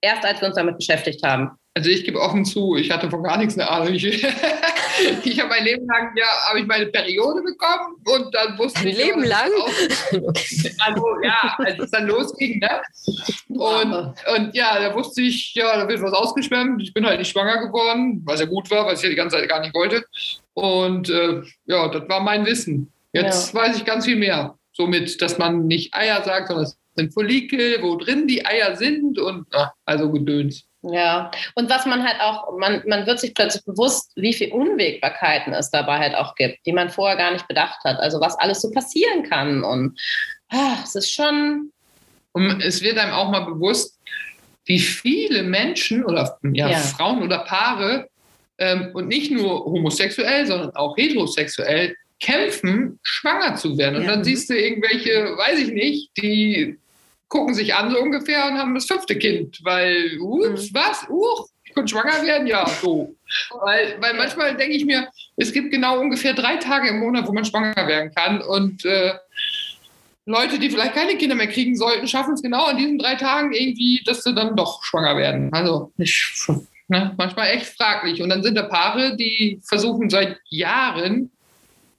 Erst 0.00 0.24
als 0.24 0.40
wir 0.40 0.48
uns 0.48 0.56
damit 0.56 0.76
beschäftigt 0.76 1.22
haben. 1.22 1.52
Also 1.76 1.90
ich 1.90 2.04
gebe 2.04 2.20
offen 2.20 2.44
zu, 2.44 2.76
ich 2.76 2.92
hatte 2.92 3.10
von 3.10 3.24
gar 3.24 3.36
nichts 3.36 3.58
eine 3.58 3.68
Ahnung. 3.68 3.94
Ich, 3.94 4.04
ich 5.24 5.40
habe 5.40 5.48
mein 5.48 5.64
Leben 5.64 5.86
lang, 5.86 6.12
ja, 6.16 6.26
habe 6.48 6.60
ich 6.60 6.66
meine 6.66 6.86
Periode 6.86 7.42
bekommen 7.42 7.96
und 8.04 8.32
dann 8.32 8.56
wusste 8.56 8.78
Ein 8.80 8.88
ich... 8.88 8.96
Leben 8.96 9.24
ja, 9.24 9.28
lang? 9.28 9.50
Also 10.78 11.04
ja, 11.24 11.56
als 11.58 11.80
es 11.80 11.90
dann 11.90 12.06
losging, 12.06 12.60
ne? 12.60 12.80
Und, 13.48 13.92
und 13.92 14.54
ja, 14.54 14.78
da 14.78 14.94
wusste 14.94 15.22
ich, 15.22 15.52
ja, 15.54 15.76
da 15.76 15.88
wird 15.88 16.00
was 16.00 16.12
ausgeschwemmt. 16.12 16.80
Ich 16.80 16.94
bin 16.94 17.04
halt 17.04 17.18
nicht 17.18 17.32
schwanger 17.32 17.66
geworden, 17.66 18.22
was 18.24 18.38
ja 18.38 18.46
gut 18.46 18.70
war, 18.70 18.86
was 18.86 18.98
ich 18.98 19.04
ja 19.04 19.10
die 19.10 19.16
ganze 19.16 19.36
Zeit 19.36 19.48
gar 19.48 19.60
nicht 19.60 19.74
wollte. 19.74 20.04
Und 20.52 21.10
äh, 21.10 21.42
ja, 21.66 21.88
das 21.88 22.08
war 22.08 22.20
mein 22.20 22.46
Wissen. 22.46 22.92
Jetzt 23.12 23.52
weiß 23.52 23.76
ich 23.76 23.84
ganz 23.84 24.04
viel 24.04 24.16
mehr. 24.16 24.56
Somit, 24.72 25.20
dass 25.22 25.38
man 25.38 25.66
nicht 25.66 25.94
Eier 25.94 26.22
sagt, 26.22 26.48
sondern 26.48 26.66
es 26.66 26.76
sind 26.96 27.12
Follikel, 27.12 27.82
wo 27.82 27.96
drin 27.96 28.26
die 28.26 28.44
Eier 28.44 28.76
sind 28.76 29.18
und 29.18 29.46
ach, 29.52 29.72
also 29.84 30.10
Gedöns. 30.10 30.66
Ja, 30.92 31.30
und 31.54 31.70
was 31.70 31.86
man 31.86 32.06
halt 32.06 32.20
auch, 32.20 32.58
man, 32.58 32.82
man 32.86 33.06
wird 33.06 33.18
sich 33.18 33.32
plötzlich 33.34 33.64
bewusst, 33.64 34.12
wie 34.16 34.34
viel 34.34 34.52
Unwägbarkeiten 34.52 35.54
es 35.54 35.70
dabei 35.70 35.98
halt 35.98 36.14
auch 36.14 36.34
gibt, 36.34 36.58
die 36.66 36.72
man 36.72 36.90
vorher 36.90 37.16
gar 37.16 37.32
nicht 37.32 37.48
bedacht 37.48 37.82
hat. 37.84 37.98
Also 38.00 38.20
was 38.20 38.38
alles 38.38 38.60
so 38.60 38.70
passieren 38.70 39.22
kann. 39.22 39.64
Und 39.64 39.98
ah, 40.50 40.76
es 40.82 40.94
ist 40.94 41.10
schon, 41.10 41.72
Und 42.32 42.60
es 42.62 42.82
wird 42.82 42.98
einem 42.98 43.12
auch 43.12 43.30
mal 43.30 43.46
bewusst, 43.46 43.98
wie 44.66 44.78
viele 44.80 45.42
Menschen 45.42 46.04
oder 46.04 46.38
ja, 46.52 46.68
Ja. 46.68 46.78
Frauen 46.78 47.22
oder 47.22 47.38
Paare 47.40 48.08
ähm, 48.58 48.90
und 48.94 49.08
nicht 49.08 49.30
nur 49.30 49.64
homosexuell, 49.64 50.46
sondern 50.46 50.74
auch 50.74 50.96
heterosexuell 50.96 51.94
kämpfen, 52.20 52.98
schwanger 53.02 53.56
zu 53.56 53.76
werden. 53.78 53.96
Und 53.96 54.02
Ja. 54.04 54.12
dann 54.12 54.24
siehst 54.24 54.50
du 54.50 54.54
irgendwelche, 54.54 55.36
weiß 55.36 55.58
ich 55.60 55.72
nicht, 55.72 56.10
die 56.16 56.78
gucken 57.28 57.54
sich 57.54 57.74
an 57.74 57.90
so 57.90 58.00
ungefähr 58.00 58.46
und 58.46 58.58
haben 58.58 58.74
das 58.74 58.86
fünfte 58.86 59.16
Kind, 59.16 59.60
weil, 59.62 60.18
ups, 60.20 60.72
was, 60.72 61.06
uch, 61.08 61.48
ich 61.64 61.74
konnte 61.74 61.90
schwanger 61.90 62.24
werden, 62.24 62.46
ja, 62.46 62.66
so. 62.66 63.14
Weil, 63.62 63.96
weil 64.00 64.14
manchmal 64.14 64.56
denke 64.56 64.76
ich 64.76 64.84
mir, 64.84 65.08
es 65.36 65.52
gibt 65.52 65.70
genau 65.70 65.98
ungefähr 65.98 66.34
drei 66.34 66.56
Tage 66.56 66.88
im 66.88 67.00
Monat, 67.00 67.26
wo 67.26 67.32
man 67.32 67.44
schwanger 67.44 67.86
werden 67.86 68.12
kann 68.14 68.40
und 68.40 68.84
äh, 68.84 69.14
Leute, 70.26 70.58
die 70.58 70.70
vielleicht 70.70 70.94
keine 70.94 71.16
Kinder 71.16 71.34
mehr 71.34 71.48
kriegen 71.48 71.76
sollten, 71.76 72.08
schaffen 72.08 72.34
es 72.34 72.42
genau 72.42 72.64
an 72.64 72.78
diesen 72.78 72.98
drei 72.98 73.14
Tagen 73.14 73.52
irgendwie, 73.52 74.02
dass 74.06 74.22
sie 74.22 74.34
dann 74.34 74.56
doch 74.56 74.82
schwanger 74.82 75.16
werden. 75.16 75.52
Also 75.52 75.92
ich, 75.98 76.46
ne, 76.88 77.12
manchmal 77.18 77.50
echt 77.50 77.66
fraglich. 77.66 78.22
Und 78.22 78.30
dann 78.30 78.42
sind 78.42 78.54
da 78.54 78.62
Paare, 78.62 79.16
die 79.16 79.60
versuchen 79.62 80.08
seit 80.08 80.38
Jahren 80.48 81.30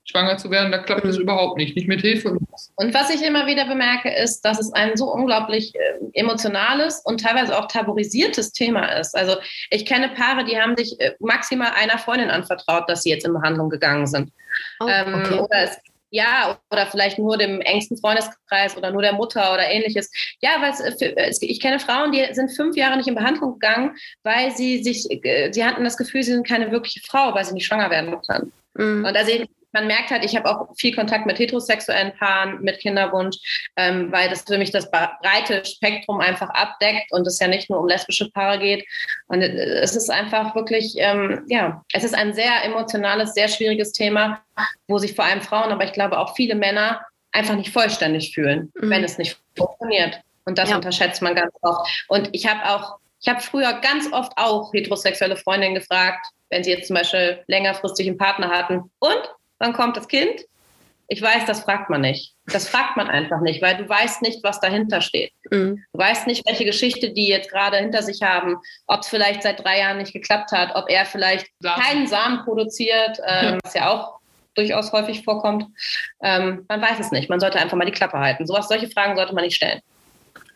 schwanger 0.05 0.37
zu 0.37 0.51
werden, 0.51 0.71
da 0.71 0.77
klappt 0.77 1.05
es 1.05 1.17
überhaupt 1.17 1.57
nicht, 1.57 1.75
nicht 1.75 1.87
mit 1.87 2.01
Hilfe. 2.01 2.37
Und 2.75 2.93
was 2.93 3.09
ich 3.09 3.23
immer 3.23 3.47
wieder 3.47 3.65
bemerke, 3.65 4.09
ist, 4.09 4.41
dass 4.41 4.59
es 4.59 4.71
ein 4.73 4.95
so 4.95 5.11
unglaublich 5.11 5.73
äh, 5.75 5.99
emotionales 6.13 7.01
und 7.03 7.21
teilweise 7.21 7.57
auch 7.57 7.67
tabuisiertes 7.67 8.51
Thema 8.51 8.85
ist. 8.99 9.15
Also 9.15 9.37
ich 9.71 9.85
kenne 9.85 10.09
Paare, 10.09 10.45
die 10.45 10.59
haben 10.59 10.77
sich 10.77 10.99
äh, 10.99 11.13
maximal 11.19 11.71
einer 11.75 11.97
Freundin 11.97 12.29
anvertraut, 12.29 12.87
dass 12.87 13.03
sie 13.03 13.09
jetzt 13.09 13.25
in 13.25 13.33
Behandlung 13.33 13.69
gegangen 13.69 14.05
sind. 14.05 14.31
Oh, 14.79 14.87
ähm, 14.87 15.15
okay. 15.15 15.39
Oder 15.39 15.63
es 15.63 15.77
ja, 16.11 16.57
oder 16.71 16.85
vielleicht 16.87 17.19
nur 17.19 17.37
dem 17.37 17.59
engsten 17.59 17.97
Freundeskreis 17.97 18.77
oder 18.77 18.91
nur 18.91 19.01
der 19.01 19.11
Mutter 19.11 19.53
oder 19.53 19.69
ähnliches. 19.69 20.09
Ja, 20.41 20.51
weil 20.61 20.71
es, 20.71 21.01
äh, 21.01 21.13
es, 21.17 21.41
ich 21.41 21.59
kenne 21.59 21.79
Frauen, 21.79 22.13
die 22.13 22.25
sind 22.31 22.55
fünf 22.55 22.77
Jahre 22.77 22.95
nicht 22.95 23.07
in 23.07 23.15
Behandlung 23.15 23.53
gegangen, 23.53 23.97
weil 24.23 24.55
sie 24.55 24.81
sich, 24.81 25.05
äh, 25.09 25.51
sie 25.51 25.65
hatten 25.65 25.83
das 25.83 25.97
Gefühl, 25.97 26.23
sie 26.23 26.31
sind 26.31 26.47
keine 26.47 26.71
wirkliche 26.71 27.01
Frau, 27.01 27.33
weil 27.33 27.43
sie 27.43 27.53
nicht 27.53 27.65
schwanger 27.65 27.89
werden 27.89 28.15
können. 28.21 28.53
Mhm. 28.75 29.05
Und 29.05 29.17
also 29.17 29.31
ich 29.31 29.49
man 29.75 29.87
merkt 29.87 30.09
halt, 30.09 30.23
ich 30.23 30.37
habe 30.37 30.49
auch 30.49 30.73
viel 30.77 30.95
Kontakt 30.95 31.25
mit 31.25 31.37
heterosexuellen 31.37 32.13
Paaren 32.17 32.61
mit 32.61 32.79
Kinderwunsch, 32.79 33.69
ähm, 33.75 34.09
weil 34.09 34.29
das 34.29 34.43
für 34.43 34.57
mich 34.57 34.71
das 34.71 34.89
breite 34.89 35.65
Spektrum 35.65 36.21
einfach 36.21 36.49
abdeckt 36.49 37.11
und 37.11 37.27
es 37.27 37.39
ja 37.39 37.47
nicht 37.47 37.69
nur 37.69 37.81
um 37.81 37.87
lesbische 37.87 38.31
Paare 38.31 38.57
geht. 38.57 38.87
Und 39.27 39.41
äh, 39.41 39.81
es 39.81 39.95
ist 39.97 40.09
einfach 40.09 40.55
wirklich, 40.55 40.95
ähm, 40.97 41.43
ja, 41.49 41.83
es 41.91 42.05
ist 42.05 42.15
ein 42.15 42.33
sehr 42.33 42.63
emotionales, 42.63 43.33
sehr 43.33 43.49
schwieriges 43.49 43.91
Thema, 43.91 44.41
wo 44.87 44.97
sich 44.97 45.13
vor 45.13 45.25
allem 45.25 45.41
Frauen, 45.41 45.73
aber 45.73 45.83
ich 45.83 45.91
glaube 45.91 46.17
auch 46.17 46.35
viele 46.37 46.55
Männer 46.55 47.01
einfach 47.33 47.55
nicht 47.55 47.73
vollständig 47.73 48.33
fühlen, 48.33 48.71
mhm. 48.75 48.89
wenn 48.89 49.03
es 49.03 49.17
nicht 49.17 49.37
funktioniert. 49.57 50.21
Und 50.45 50.57
das 50.57 50.69
ja. 50.69 50.77
unterschätzt 50.77 51.21
man 51.21 51.35
ganz 51.35 51.53
oft. 51.61 52.05
Und 52.07 52.29
ich 52.31 52.47
habe 52.47 52.63
auch, 52.69 52.97
ich 53.21 53.27
habe 53.27 53.41
früher 53.41 53.73
ganz 53.81 54.07
oft 54.13 54.31
auch 54.37 54.71
heterosexuelle 54.71 55.35
Freundinnen 55.35 55.75
gefragt, 55.75 56.25
wenn 56.49 56.63
sie 56.63 56.71
jetzt 56.71 56.87
zum 56.87 56.95
Beispiel 56.95 57.43
längerfristig 57.47 58.07
einen 58.07 58.17
Partner 58.17 58.49
hatten. 58.49 58.89
Und 58.99 59.21
wann 59.59 59.73
kommt 59.73 59.97
das 59.97 60.07
Kind? 60.07 60.45
Ich 61.07 61.21
weiß, 61.21 61.45
das 61.45 61.61
fragt 61.61 61.89
man 61.89 62.01
nicht. 62.01 62.33
Das 62.47 62.67
fragt 62.67 62.97
man 62.97 63.07
einfach 63.07 63.39
nicht, 63.41 63.61
weil 63.61 63.77
du 63.77 63.87
weißt 63.87 64.23
nicht, 64.23 64.43
was 64.43 64.59
dahinter 64.59 65.01
steht. 65.01 65.31
Mhm. 65.51 65.83
Du 65.93 65.99
weißt 65.99 66.25
nicht, 66.25 66.47
welche 66.47 66.65
Geschichte 66.65 67.11
die 67.11 67.27
jetzt 67.27 67.51
gerade 67.51 67.77
hinter 67.77 68.01
sich 68.01 68.23
haben, 68.23 68.57
ob 68.87 69.01
es 69.01 69.07
vielleicht 69.07 69.43
seit 69.43 69.63
drei 69.63 69.79
Jahren 69.79 69.97
nicht 69.97 70.13
geklappt 70.13 70.51
hat, 70.51 70.75
ob 70.75 70.89
er 70.89 71.05
vielleicht 71.05 71.47
Samen. 71.59 71.81
keinen 71.81 72.07
Samen 72.07 72.43
produziert, 72.43 73.19
ähm, 73.27 73.59
was 73.63 73.75
ja 73.75 73.91
auch 73.91 74.19
durchaus 74.55 74.91
häufig 74.93 75.23
vorkommt. 75.23 75.65
Ähm, 76.23 76.65
man 76.67 76.81
weiß 76.81 76.99
es 76.99 77.11
nicht. 77.11 77.29
Man 77.29 77.39
sollte 77.39 77.59
einfach 77.59 77.77
mal 77.77 77.85
die 77.85 77.91
Klappe 77.91 78.17
halten. 78.17 78.47
Sowas, 78.47 78.67
solche 78.67 78.89
Fragen 78.89 79.15
sollte 79.15 79.35
man 79.35 79.43
nicht 79.43 79.55
stellen. 79.55 79.81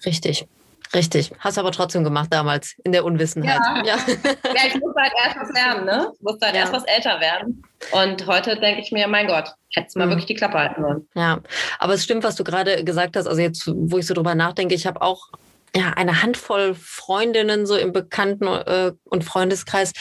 Richtig. 0.05 0.45
Richtig. 0.93 1.31
Hast 1.39 1.57
du 1.57 1.61
aber 1.61 1.71
trotzdem 1.71 2.03
gemacht 2.03 2.29
damals, 2.31 2.75
in 2.83 2.91
der 2.91 3.05
Unwissenheit. 3.05 3.59
Ja, 3.59 3.83
ja. 3.85 3.97
ja 4.15 4.67
ich 4.67 4.79
musste 4.79 5.01
halt 5.01 5.13
erst 5.23 5.37
was 5.39 5.49
lernen, 5.53 5.85
ne? 5.85 6.11
Ich 6.15 6.21
musste 6.21 6.45
halt 6.45 6.55
ja. 6.55 6.61
erst 6.61 6.73
was 6.73 6.83
älter 6.85 7.19
werden. 7.19 7.63
Und 7.91 8.25
heute 8.25 8.59
denke 8.59 8.81
ich 8.81 8.91
mir, 8.91 9.07
mein 9.07 9.27
Gott, 9.27 9.53
hättest 9.73 9.95
mal 9.97 10.05
mhm. 10.05 10.11
wirklich 10.11 10.25
die 10.25 10.35
Klappe 10.35 10.57
halten 10.57 10.81
sollen. 10.81 11.07
Ja, 11.13 11.39
aber 11.77 11.93
es 11.93 12.03
stimmt, 12.03 12.23
was 12.23 12.35
du 12.35 12.43
gerade 12.43 12.83
gesagt 12.83 13.15
hast. 13.15 13.27
Also 13.27 13.41
jetzt, 13.41 13.67
wo 13.67 13.97
ich 13.97 14.07
so 14.07 14.13
drüber 14.13 14.33
nachdenke, 14.33 14.73
ich 14.73 14.87
habe 14.87 15.01
auch 15.01 15.29
ja, 15.75 15.91
eine 15.95 16.23
Handvoll 16.23 16.73
Freundinnen 16.73 17.65
so 17.65 17.75
im 17.75 17.91
Bekannten- 17.91 18.47
äh, 18.47 18.93
und 19.03 19.23
Freundeskreis, 19.23 19.93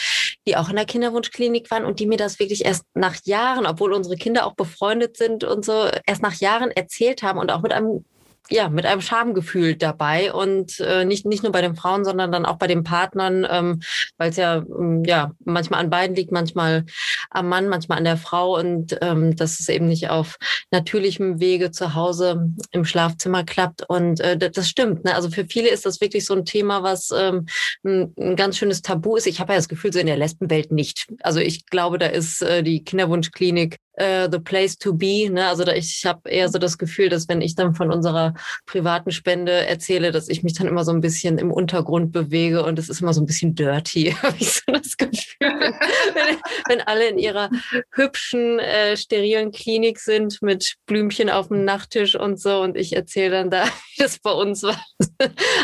die 0.46 0.56
auch 0.56 0.70
in 0.70 0.76
der 0.76 0.86
Kinderwunschklinik 0.86 1.70
waren 1.70 1.84
und 1.84 2.00
die 2.00 2.06
mir 2.06 2.16
das 2.16 2.38
wirklich 2.38 2.64
erst 2.64 2.84
nach 2.94 3.16
Jahren, 3.24 3.66
obwohl 3.66 3.92
unsere 3.92 4.16
Kinder 4.16 4.46
auch 4.46 4.54
befreundet 4.54 5.16
sind 5.16 5.44
und 5.44 5.64
so, 5.64 5.88
erst 6.06 6.22
nach 6.22 6.34
Jahren 6.34 6.70
erzählt 6.70 7.22
haben 7.22 7.38
und 7.38 7.50
auch 7.50 7.60
mit 7.60 7.72
einem 7.72 8.04
ja, 8.50 8.68
mit 8.68 8.86
einem 8.86 9.00
Schamgefühl 9.00 9.76
dabei 9.76 10.32
und 10.32 10.80
äh, 10.80 11.04
nicht, 11.04 11.26
nicht 11.26 11.42
nur 11.42 11.52
bei 11.52 11.60
den 11.60 11.76
Frauen, 11.76 12.04
sondern 12.04 12.32
dann 12.32 12.46
auch 12.46 12.56
bei 12.56 12.66
den 12.66 12.82
Partnern, 12.82 13.46
ähm, 13.48 13.80
weil 14.16 14.30
es 14.30 14.36
ja, 14.36 14.56
ähm, 14.56 15.04
ja 15.04 15.32
manchmal 15.44 15.80
an 15.80 15.90
beiden 15.90 16.16
liegt, 16.16 16.32
manchmal 16.32 16.84
am 17.30 17.48
Mann, 17.48 17.68
manchmal 17.68 17.98
an 17.98 18.04
der 18.04 18.16
Frau 18.16 18.58
und 18.58 18.96
ähm, 19.02 19.36
dass 19.36 19.60
es 19.60 19.68
eben 19.68 19.86
nicht 19.86 20.08
auf 20.08 20.38
natürlichem 20.70 21.40
Wege 21.40 21.70
zu 21.70 21.94
Hause 21.94 22.50
im 22.70 22.84
Schlafzimmer 22.84 23.44
klappt. 23.44 23.88
Und 23.88 24.20
äh, 24.20 24.38
das 24.38 24.68
stimmt. 24.68 25.04
Ne? 25.04 25.14
Also 25.14 25.30
für 25.30 25.44
viele 25.44 25.68
ist 25.68 25.84
das 25.84 26.00
wirklich 26.00 26.24
so 26.24 26.34
ein 26.34 26.44
Thema, 26.44 26.82
was 26.82 27.10
ähm, 27.14 27.46
ein, 27.84 28.36
ganz 28.36 28.56
schönes 28.56 28.82
Tabu 28.82 29.16
ist. 29.16 29.26
Ich 29.26 29.40
habe 29.40 29.52
ja 29.52 29.58
das 29.58 29.68
Gefühl, 29.68 29.92
so 29.92 29.98
in 29.98 30.06
der 30.06 30.16
Lesbenwelt 30.16 30.72
nicht. 30.72 31.06
Also 31.22 31.40
ich 31.40 31.66
glaube, 31.66 31.98
da 31.98 32.06
ist 32.06 32.42
äh, 32.42 32.62
die 32.62 32.82
Kinderwunschklinik 32.82 33.76
äh, 33.98 34.28
the 34.30 34.38
place 34.38 34.78
to 34.78 34.94
be. 34.94 35.28
Ne? 35.30 35.46
Also 35.46 35.64
da, 35.64 35.72
ich 35.72 36.04
habe 36.04 36.28
eher 36.30 36.48
so 36.48 36.58
das 36.58 36.78
Gefühl, 36.78 37.08
dass 37.08 37.28
wenn 37.28 37.40
ich 37.40 37.54
dann 37.54 37.74
von 37.74 37.92
unserer 37.92 38.34
privaten 38.66 39.10
Spende 39.10 39.66
erzähle, 39.66 40.12
dass 40.12 40.28
ich 40.28 40.42
mich 40.42 40.54
dann 40.54 40.68
immer 40.68 40.84
so 40.84 40.92
ein 40.92 41.00
bisschen 41.00 41.38
im 41.38 41.50
Untergrund 41.50 42.12
bewege 42.12 42.64
und 42.64 42.78
es 42.78 42.88
ist 42.88 43.00
immer 43.00 43.12
so 43.12 43.20
ein 43.20 43.26
bisschen 43.26 43.54
dirty, 43.54 44.14
habe 44.22 44.36
ich 44.38 44.52
so 44.52 44.72
das 44.72 44.96
Gefühl. 44.96 45.38
wenn, 45.40 46.36
wenn, 46.68 46.80
alle 46.82 47.08
in 47.08 47.18
ihrer 47.18 47.50
hübschen, 47.92 48.58
äh, 48.58 48.96
sterilen 48.96 49.52
Klinik 49.52 49.98
sind 49.98 50.40
mit 50.42 50.76
Blümchen 50.86 51.30
auf 51.30 51.48
dem 51.48 51.64
Nachttisch 51.64 52.14
und 52.14 52.40
so 52.40 52.60
und 52.60 52.76
ich 52.76 52.94
erzähle 52.94 53.30
dann 53.30 53.50
da, 53.50 53.64
wie 53.96 54.02
das 54.02 54.18
bei 54.18 54.32
uns 54.32 54.62
war. 54.62 54.80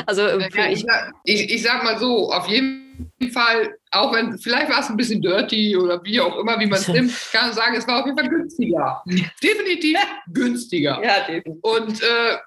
also 0.06 0.22
ja, 0.22 0.68
ich, 0.70 0.84
ich, 1.24 1.50
ich 1.50 1.62
sag 1.62 1.84
mal 1.84 1.98
so, 1.98 2.32
auf 2.32 2.48
jeden 2.48 3.06
Fall, 3.32 3.74
auch 3.94 4.12
wenn, 4.12 4.38
vielleicht 4.38 4.70
war 4.70 4.80
es 4.80 4.88
ein 4.88 4.96
bisschen 4.96 5.22
dirty 5.22 5.76
oder 5.76 6.02
wie 6.04 6.20
auch 6.20 6.38
immer, 6.38 6.58
wie 6.58 6.66
man 6.66 6.78
es 6.78 6.88
nimmt, 6.88 7.12
kann 7.32 7.50
ich 7.50 7.54
sagen, 7.54 7.74
es 7.76 7.86
war 7.86 8.00
auf 8.00 8.06
jeden 8.06 8.18
Fall 8.18 8.28
günstiger. 8.28 9.02
Definitiv 9.42 9.98
günstiger. 10.32 11.00
Ja, 11.02 11.20
definitiv. 11.20 11.62
Und 11.62 12.02
äh, 12.02 12.38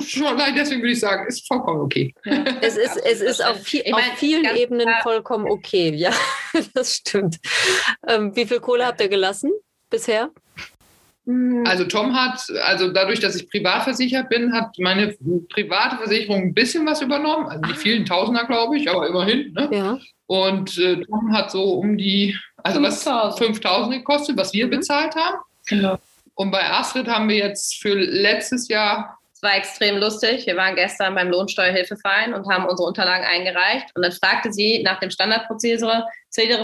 schon 0.00 0.26
allein 0.26 0.54
deswegen 0.54 0.82
würde 0.82 0.92
ich 0.92 1.00
sagen, 1.00 1.26
ist 1.26 1.46
vollkommen 1.46 1.80
okay. 1.80 2.14
Ja. 2.24 2.44
Es 2.60 2.76
ist, 2.76 2.96
es 2.96 3.20
ist 3.20 3.44
auf, 3.44 3.62
viel, 3.62 3.82
ich 3.84 3.92
mein, 3.92 4.10
auf 4.10 4.18
vielen 4.18 4.56
Ebenen 4.56 4.88
vollkommen 5.02 5.46
okay, 5.50 5.94
ja, 5.94 6.12
das 6.74 6.94
stimmt. 6.94 7.38
Ähm, 8.06 8.34
wie 8.34 8.46
viel 8.46 8.60
Kohle 8.60 8.86
habt 8.86 9.00
ihr 9.00 9.08
gelassen 9.08 9.52
bisher? 9.90 10.30
Mhm. 11.26 11.64
Also 11.66 11.84
Tom 11.84 12.14
hat, 12.14 12.40
also 12.64 12.90
dadurch, 12.90 13.20
dass 13.20 13.36
ich 13.36 13.50
privat 13.50 13.84
versichert 13.84 14.28
bin, 14.28 14.52
hat 14.52 14.76
meine 14.78 15.14
private 15.50 15.96
Versicherung 15.96 16.42
ein 16.42 16.54
bisschen 16.54 16.86
was 16.86 17.02
übernommen. 17.02 17.46
Also 17.46 17.60
nicht 17.66 17.78
vielen 17.78 18.06
Tausender, 18.06 18.44
glaube 18.44 18.78
ich, 18.78 18.88
aber 18.88 19.06
immerhin. 19.08 19.52
Ne? 19.52 19.68
Ja. 19.72 19.98
Und 20.26 20.78
äh, 20.78 21.02
Tom 21.02 21.32
hat 21.32 21.50
so 21.50 21.74
um 21.74 21.98
die, 21.98 22.36
also 22.62 22.80
5000. 22.80 23.06
was 23.06 23.38
5000 23.38 23.94
gekostet, 23.96 24.36
was 24.36 24.52
wir 24.52 24.66
mhm. 24.66 24.70
bezahlt 24.70 25.14
haben. 25.16 25.38
Genau. 25.68 25.98
Und 26.34 26.50
bei 26.50 26.70
Astrid 26.70 27.08
haben 27.08 27.28
wir 27.28 27.36
jetzt 27.36 27.76
für 27.76 27.94
letztes 27.94 28.68
Jahr 28.68 29.15
war 29.46 29.56
extrem 29.56 29.98
lustig. 29.98 30.44
Wir 30.46 30.56
waren 30.56 30.74
gestern 30.74 31.14
beim 31.14 31.30
Lohnsteuerhilfeverein 31.30 32.34
und 32.34 32.52
haben 32.52 32.66
unsere 32.66 32.88
Unterlagen 32.88 33.24
eingereicht. 33.24 33.86
Und 33.94 34.02
dann 34.02 34.10
fragte 34.10 34.52
sie 34.52 34.82
nach 34.82 34.98
dem 34.98 35.10
Standardprozedere, 35.10 36.04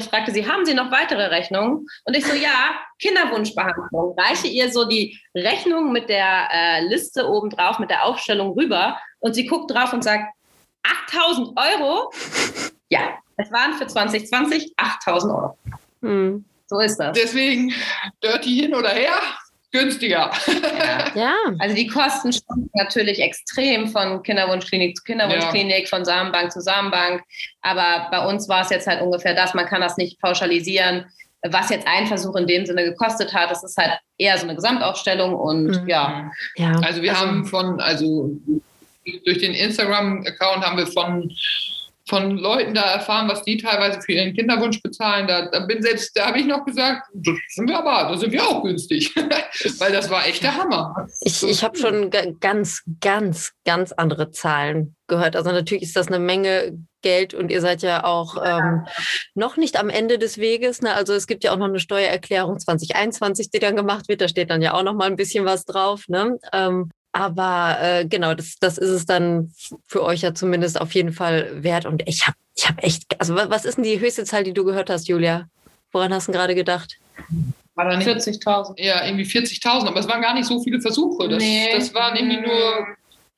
fragte 0.01 0.33
sie, 0.33 0.47
haben 0.47 0.67
Sie 0.67 0.75
noch 0.75 0.91
weitere 0.91 1.27
Rechnungen? 1.27 1.87
Und 2.05 2.17
ich 2.17 2.27
so, 2.27 2.35
ja, 2.35 2.75
Kinderwunschbehandlung. 2.99 4.17
Reiche 4.19 4.49
ihr 4.49 4.71
so 4.73 4.85
die 4.85 5.19
Rechnung 5.35 5.93
mit 5.93 6.09
der 6.09 6.49
äh, 6.53 6.85
Liste 6.87 7.29
oben 7.29 7.51
drauf, 7.51 7.79
mit 7.79 7.89
der 7.89 8.05
Aufstellung 8.05 8.53
rüber. 8.59 8.99
Und 9.21 9.35
sie 9.35 9.47
guckt 9.47 9.71
drauf 9.71 9.93
und 9.93 10.03
sagt, 10.03 10.25
8000 10.83 11.57
Euro? 11.57 12.11
Ja, 12.91 13.17
es 13.37 13.51
waren 13.53 13.75
für 13.75 13.87
2020 13.87 14.75
8000 14.77 15.33
Euro. 15.33 15.59
Hm. 16.03 16.45
So 16.67 16.81
ist 16.81 16.97
das. 16.97 17.17
Deswegen, 17.17 17.73
dirty 18.23 18.61
hin 18.63 18.75
oder 18.75 18.89
her, 18.91 19.15
günstiger. 19.73 20.31
Ja. 20.77 21.13
ja. 21.15 21.35
Also 21.59 21.75
die 21.75 21.87
Kosten 21.87 22.33
schwanken 22.33 22.71
natürlich 22.75 23.21
extrem 23.21 23.89
von 23.89 24.23
Kinderwunschklinik 24.23 24.97
zu 24.97 25.03
Kinderwunschklinik, 25.05 25.83
ja. 25.83 25.87
von 25.87 26.05
Samenbank 26.05 26.53
zu 26.53 26.61
Samenbank. 26.61 27.23
Aber 27.63 28.09
bei 28.11 28.25
uns 28.27 28.49
war 28.49 28.63
es 28.63 28.71
jetzt 28.71 28.87
halt 28.87 29.01
ungefähr 29.03 29.35
das. 29.35 29.55
Man 29.55 29.67
kann 29.67 29.81
das 29.81 29.97
nicht 29.97 30.21
pauschalisieren, 30.21 31.07
was 31.43 31.71
jetzt 31.71 31.87
ein 31.89 32.07
Versuch 32.07 32.37
in 32.37 32.47
dem 32.47 32.67
Sinne 32.67 32.85
gekostet 32.85 33.35
hat. 33.35 33.51
Das 33.51 33.65
ist 33.65 33.77
halt 33.77 33.99
eher 34.19 34.37
so 34.39 34.45
eine 34.45 34.55
Gesamtaufstellung 34.55 35.35
und 35.35 35.83
mhm. 35.83 35.89
ja. 35.89 36.31
ja. 36.57 36.73
Also 36.81 37.03
wir 37.03 37.13
also, 37.13 37.27
haben 37.27 37.45
von, 37.47 37.81
also 37.81 38.31
durch 39.25 39.39
den 39.39 39.55
Instagram-Account 39.55 40.65
haben 40.65 40.77
wir 40.77 40.87
von 40.87 41.33
von 42.09 42.37
Leuten 42.37 42.75
da 42.75 42.83
erfahren, 42.83 43.29
was 43.29 43.43
die 43.43 43.57
teilweise 43.57 44.01
für 44.01 44.13
ihren 44.13 44.35
Kinderwunsch 44.35 44.83
bezahlen. 44.83 45.27
Da, 45.27 45.49
da 45.51 45.61
bin 45.61 45.83
selbst, 45.83 46.17
da 46.17 46.27
habe 46.27 46.41
ich 46.41 46.47
noch 46.47 46.65
gesagt, 46.65 47.09
das 47.15 47.37
sind 47.49 47.69
wir 47.69 47.79
aber, 47.79 48.11
da 48.11 48.17
sind 48.17 48.33
wir 48.33 48.47
auch 48.47 48.63
günstig, 48.63 49.15
weil 49.79 49.93
das 49.93 50.11
war 50.11 50.27
echt 50.27 50.43
der 50.43 50.57
Hammer. 50.57 51.09
Ich, 51.21 51.43
ich 51.43 51.63
habe 51.63 51.79
schon 51.79 52.11
ganz, 52.11 52.83
ganz, 53.01 53.53
ganz 53.65 53.93
andere 53.93 54.31
Zahlen 54.31 54.97
gehört. 55.07 55.37
Also 55.37 55.53
natürlich 55.53 55.85
ist 55.85 55.97
das 55.97 56.09
eine 56.09 56.19
Menge 56.19 56.79
Geld 57.03 57.35
und 57.35 57.51
ihr 57.51 57.61
seid 57.61 57.83
ja 57.83 58.05
auch 58.05 58.37
ähm, 58.45 58.87
noch 59.35 59.57
nicht 59.57 59.79
am 59.79 59.91
Ende 59.91 60.19
des 60.19 60.39
Weges. 60.39 60.81
Ne? 60.81 60.95
Also 60.95 61.13
es 61.13 61.27
gibt 61.27 61.45
ja 61.45 61.53
auch 61.53 61.57
noch 61.57 61.67
eine 61.67 61.81
Steuererklärung 61.81 62.59
2021, 62.59 63.51
die 63.51 63.59
dann 63.59 63.77
gemacht 63.77 64.09
wird. 64.09 64.21
Da 64.21 64.29
steht 64.29 64.51
dann 64.51 64.63
ja 64.63 64.73
auch 64.75 64.85
noch 64.85 64.95
mal 64.95 65.07
ein 65.07 65.17
bisschen 65.17 65.45
was 65.45 65.65
drauf. 65.65 66.05
Ne? 66.09 66.39
Ähm, 66.53 66.91
aber 67.13 67.77
äh, 67.81 68.07
genau, 68.07 68.35
das, 68.35 68.57
das 68.59 68.79
ist 68.79 68.89
es 68.89 69.07
dann 69.07 69.53
für 69.87 70.03
euch 70.03 70.23
ja 70.23 70.35
zumindest 70.35 70.81
auf 70.81 70.93
jeden 70.95 71.13
Fall 71.13 71.63
wert. 71.63 71.85
Und 71.85 72.03
ich 72.09 72.27
habe 72.27 72.37
ich 72.57 72.69
hab 72.69 72.83
echt, 72.83 73.21
also 73.21 73.35
was 73.35 73.65
ist 73.65 73.77
denn 73.77 73.85
die 73.85 74.01
höchste 74.01 74.25
Zahl, 74.25 74.45
die 74.45 74.55
du 74.55 74.65
gehört 74.65 74.91
hast, 74.91 75.09
Julia? 75.09 75.47
Woran 75.93 76.13
hast 76.13 76.29
du 76.29 76.33
gerade 76.33 76.55
gedacht? 76.55 76.99
40.000. 77.77 78.81
Ja, 78.83 79.05
irgendwie 79.05 79.25
40.000, 79.25 79.87
aber 79.87 80.01
es 80.01 80.09
waren 80.09 80.23
gar 80.23 80.35
nicht 80.35 80.47
so 80.47 80.63
viele 80.63 80.81
Versuche. 80.81 81.29
Das, 81.29 81.43
nee. 81.43 81.69
das 81.73 81.93
waren 81.95 82.17
irgendwie 82.17 82.41
nur. 82.41 82.87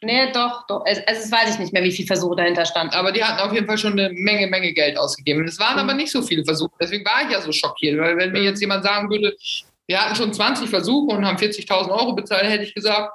Nee, 0.03 0.31
doch, 0.33 0.67
doch. 0.67 0.85
Also, 0.85 1.01
es 1.07 1.33
weiß 1.33 1.55
ich 1.55 1.59
nicht 1.59 1.73
mehr, 1.73 1.83
wie 1.83 1.93
viele 1.93 2.07
Versuche 2.07 2.37
dahinter 2.37 2.67
standen. 2.67 2.95
Aber 2.95 3.11
die 3.11 3.25
hatten 3.25 3.41
auf 3.41 3.55
jeden 3.55 3.67
Fall 3.67 3.79
schon 3.79 3.93
eine 3.93 4.11
Menge, 4.11 4.49
Menge 4.49 4.73
Geld 4.73 4.99
ausgegeben. 4.99 5.47
Es 5.47 5.59
waren 5.59 5.75
mhm. 5.75 5.89
aber 5.89 5.95
nicht 5.95 6.13
so 6.13 6.21
viele 6.21 6.45
Versuche. 6.45 6.73
Deswegen 6.81 7.05
war 7.05 7.25
ich 7.25 7.33
ja 7.33 7.41
so 7.41 7.53
schockiert, 7.53 7.99
weil 7.99 8.17
wenn 8.17 8.33
mir 8.33 8.41
mhm. 8.41 8.45
jetzt 8.47 8.61
jemand 8.61 8.85
sagen 8.85 9.09
würde, 9.09 9.35
wir 9.87 10.01
hatten 10.01 10.15
schon 10.15 10.33
20 10.33 10.69
Versuche 10.69 11.15
und 11.17 11.25
haben 11.25 11.37
40.000 11.37 11.91
Euro 11.91 12.15
bezahlt, 12.15 12.45
hätte 12.45 12.65
ich 12.65 12.75
gesagt, 12.75 13.13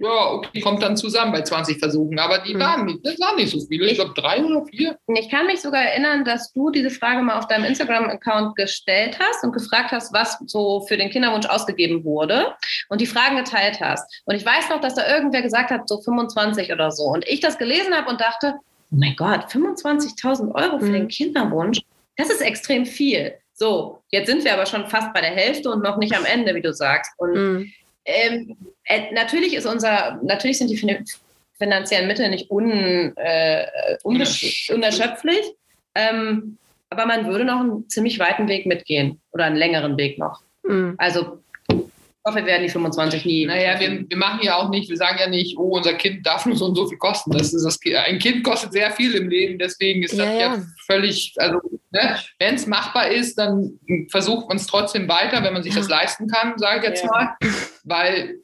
ja, 0.00 0.32
okay, 0.32 0.60
kommt 0.60 0.82
dann 0.82 0.96
zusammen 0.96 1.30
bei 1.30 1.42
20 1.42 1.78
Versuchen. 1.78 2.18
Aber 2.18 2.38
die 2.38 2.54
mhm. 2.54 2.60
waren 2.60 2.84
nicht, 2.86 3.00
das 3.04 3.20
waren 3.20 3.36
nicht 3.36 3.50
so 3.50 3.60
viele. 3.66 3.86
Ich 3.86 3.96
glaube, 3.96 4.14
drei 4.14 4.42
oder 4.42 4.64
vier. 4.64 4.96
Ich 5.08 5.30
kann 5.30 5.46
mich 5.46 5.60
sogar 5.60 5.82
erinnern, 5.82 6.24
dass 6.24 6.52
du 6.54 6.70
diese 6.70 6.88
Frage 6.88 7.20
mal 7.22 7.38
auf 7.38 7.48
deinem 7.48 7.64
Instagram-Account 7.64 8.56
gestellt 8.56 9.18
hast 9.20 9.44
und 9.44 9.52
gefragt 9.52 9.92
hast, 9.92 10.12
was 10.14 10.38
so 10.46 10.80
für 10.88 10.96
den 10.96 11.10
Kinderwunsch 11.10 11.46
ausgegeben 11.46 12.02
wurde 12.02 12.54
und 12.88 13.02
die 13.02 13.06
Fragen 13.06 13.36
geteilt 13.36 13.80
hast. 13.80 14.22
Und 14.24 14.34
ich 14.34 14.44
weiß 14.44 14.70
noch, 14.70 14.80
dass 14.80 14.94
da 14.94 15.06
irgendwer 15.06 15.42
gesagt 15.42 15.70
hat, 15.70 15.86
so 15.86 16.00
25 16.00 16.72
oder 16.72 16.90
so. 16.90 17.04
Und 17.04 17.28
ich 17.28 17.40
das 17.40 17.58
gelesen 17.58 17.94
habe 17.94 18.08
und 18.08 18.22
dachte, 18.22 18.54
oh 18.58 18.96
mein 18.96 19.16
Gott, 19.16 19.44
25.000 19.50 20.54
Euro 20.54 20.78
für 20.78 20.86
mhm. 20.86 20.92
den 20.92 21.08
Kinderwunsch, 21.08 21.82
das 22.16 22.30
ist 22.30 22.40
extrem 22.40 22.86
viel. 22.86 23.34
So, 23.52 24.02
jetzt 24.08 24.28
sind 24.28 24.42
wir 24.44 24.54
aber 24.54 24.64
schon 24.64 24.86
fast 24.86 25.12
bei 25.12 25.20
der 25.20 25.32
Hälfte 25.32 25.70
und 25.70 25.82
noch 25.82 25.98
nicht 25.98 26.16
am 26.16 26.24
Ende, 26.24 26.54
wie 26.54 26.62
du 26.62 26.72
sagst. 26.72 27.12
Und 27.18 27.34
mhm. 27.34 27.72
Ähm, 28.04 28.56
äh, 28.84 29.12
natürlich 29.12 29.54
ist 29.54 29.66
unser, 29.66 30.20
natürlich 30.22 30.58
sind 30.58 30.70
die 30.70 31.04
finanziellen 31.58 32.08
Mittel 32.08 32.28
nicht 32.28 32.50
un, 32.50 33.16
äh, 33.16 33.66
unerschöpflich. 34.02 35.42
Ähm, 35.94 36.56
aber 36.90 37.06
man 37.06 37.26
würde 37.26 37.44
noch 37.44 37.60
einen 37.60 37.88
ziemlich 37.88 38.18
weiten 38.18 38.48
Weg 38.48 38.66
mitgehen 38.66 39.20
oder 39.32 39.44
einen 39.44 39.56
längeren 39.56 39.96
Weg 39.96 40.18
noch. 40.18 40.42
Mhm. 40.64 40.94
Also 40.98 41.38
ich 42.22 42.30
hoffe, 42.30 42.44
wir 42.44 42.46
werden 42.46 42.64
die 42.64 42.68
25 42.68 43.24
nie. 43.24 43.46
Naja, 43.46 43.80
wir, 43.80 44.04
wir 44.06 44.16
machen 44.18 44.40
ja 44.42 44.56
auch 44.56 44.68
nicht, 44.68 44.90
wir 44.90 44.96
sagen 44.98 45.16
ja 45.18 45.26
nicht, 45.26 45.56
oh, 45.56 45.76
unser 45.78 45.94
Kind 45.94 46.26
darf 46.26 46.44
nur 46.44 46.54
so 46.54 46.66
und 46.66 46.74
so 46.74 46.86
viel 46.86 46.98
kosten. 46.98 47.30
Das 47.30 47.54
ist 47.54 47.64
das, 47.64 47.78
ein 48.06 48.18
Kind 48.18 48.44
kostet 48.44 48.74
sehr 48.74 48.90
viel 48.90 49.14
im 49.14 49.30
Leben, 49.30 49.58
deswegen 49.58 50.02
ist 50.02 50.18
das 50.18 50.26
ja, 50.26 50.38
ja 50.38 50.62
völlig, 50.84 51.32
also 51.38 51.60
ne, 51.92 52.18
wenn 52.38 52.56
es 52.56 52.66
machbar 52.66 53.08
ist, 53.08 53.38
dann 53.38 53.80
versucht 54.10 54.48
man 54.48 54.58
es 54.58 54.66
trotzdem 54.66 55.08
weiter, 55.08 55.42
wenn 55.42 55.54
man 55.54 55.62
sich 55.62 55.74
das 55.74 55.88
leisten 55.88 56.28
kann, 56.28 56.58
sage 56.58 56.80
ich 56.80 56.84
jetzt 56.90 57.04
ja. 57.04 57.10
mal. 57.10 57.36
Weil 57.84 58.40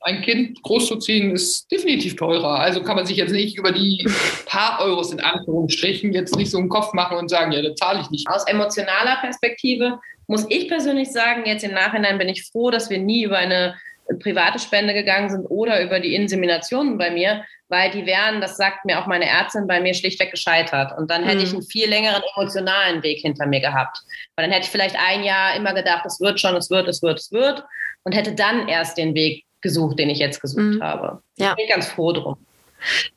ein 0.00 0.22
Kind 0.22 0.62
großzuziehen 0.62 1.32
ist 1.32 1.70
definitiv 1.70 2.16
teurer. 2.16 2.60
Also 2.60 2.82
kann 2.82 2.96
man 2.96 3.04
sich 3.04 3.18
jetzt 3.18 3.32
nicht 3.32 3.58
über 3.58 3.72
die 3.72 4.08
paar 4.46 4.80
Euros 4.80 5.12
in 5.12 5.20
Anführungsstrichen 5.20 6.14
jetzt 6.14 6.34
nicht 6.36 6.50
so 6.50 6.58
einen 6.58 6.70
Kopf 6.70 6.94
machen 6.94 7.18
und 7.18 7.28
sagen, 7.28 7.52
ja, 7.52 7.60
das 7.60 7.74
zahle 7.74 8.00
ich 8.00 8.08
nicht. 8.08 8.26
Aus 8.28 8.46
emotionaler 8.46 9.16
Perspektive 9.20 9.98
muss 10.28 10.46
ich 10.48 10.68
persönlich 10.68 11.10
sagen, 11.10 11.46
jetzt 11.46 11.64
im 11.64 11.72
Nachhinein 11.72 12.18
bin 12.18 12.28
ich 12.28 12.44
froh, 12.44 12.70
dass 12.70 12.90
wir 12.90 12.98
nie 12.98 13.24
über 13.24 13.38
eine 13.38 13.74
private 14.20 14.58
Spende 14.58 14.94
gegangen 14.94 15.30
sind 15.30 15.46
oder 15.46 15.82
über 15.82 16.00
die 16.00 16.14
Inseminationen 16.14 16.96
bei 16.96 17.10
mir, 17.10 17.44
weil 17.68 17.90
die 17.90 18.06
wären, 18.06 18.40
das 18.40 18.56
sagt 18.56 18.84
mir 18.84 19.00
auch 19.00 19.06
meine 19.06 19.26
Ärztin, 19.26 19.66
bei 19.66 19.80
mir 19.80 19.92
schlichtweg 19.94 20.30
gescheitert. 20.30 20.96
Und 20.96 21.10
dann 21.10 21.24
hätte 21.24 21.38
mhm. 21.38 21.44
ich 21.44 21.52
einen 21.52 21.62
viel 21.62 21.88
längeren 21.88 22.22
emotionalen 22.34 23.02
Weg 23.02 23.20
hinter 23.20 23.46
mir 23.46 23.60
gehabt. 23.60 23.98
Weil 24.36 24.44
dann 24.46 24.52
hätte 24.52 24.66
ich 24.66 24.70
vielleicht 24.70 24.96
ein 24.96 25.24
Jahr 25.24 25.56
immer 25.56 25.74
gedacht, 25.74 26.04
es 26.06 26.20
wird 26.20 26.40
schon, 26.40 26.56
es 26.56 26.70
wird, 26.70 26.88
es 26.88 27.02
wird, 27.02 27.18
es 27.18 27.32
wird. 27.32 27.64
Und 28.04 28.14
hätte 28.14 28.34
dann 28.34 28.68
erst 28.68 28.96
den 28.96 29.14
Weg 29.14 29.44
gesucht, 29.60 29.98
den 29.98 30.08
ich 30.08 30.18
jetzt 30.18 30.40
gesucht 30.40 30.76
mhm. 30.76 30.82
habe. 30.82 31.22
Ja. 31.36 31.50
Ich 31.50 31.56
bin 31.56 31.68
ganz 31.68 31.88
froh 31.88 32.12
drum. 32.12 32.36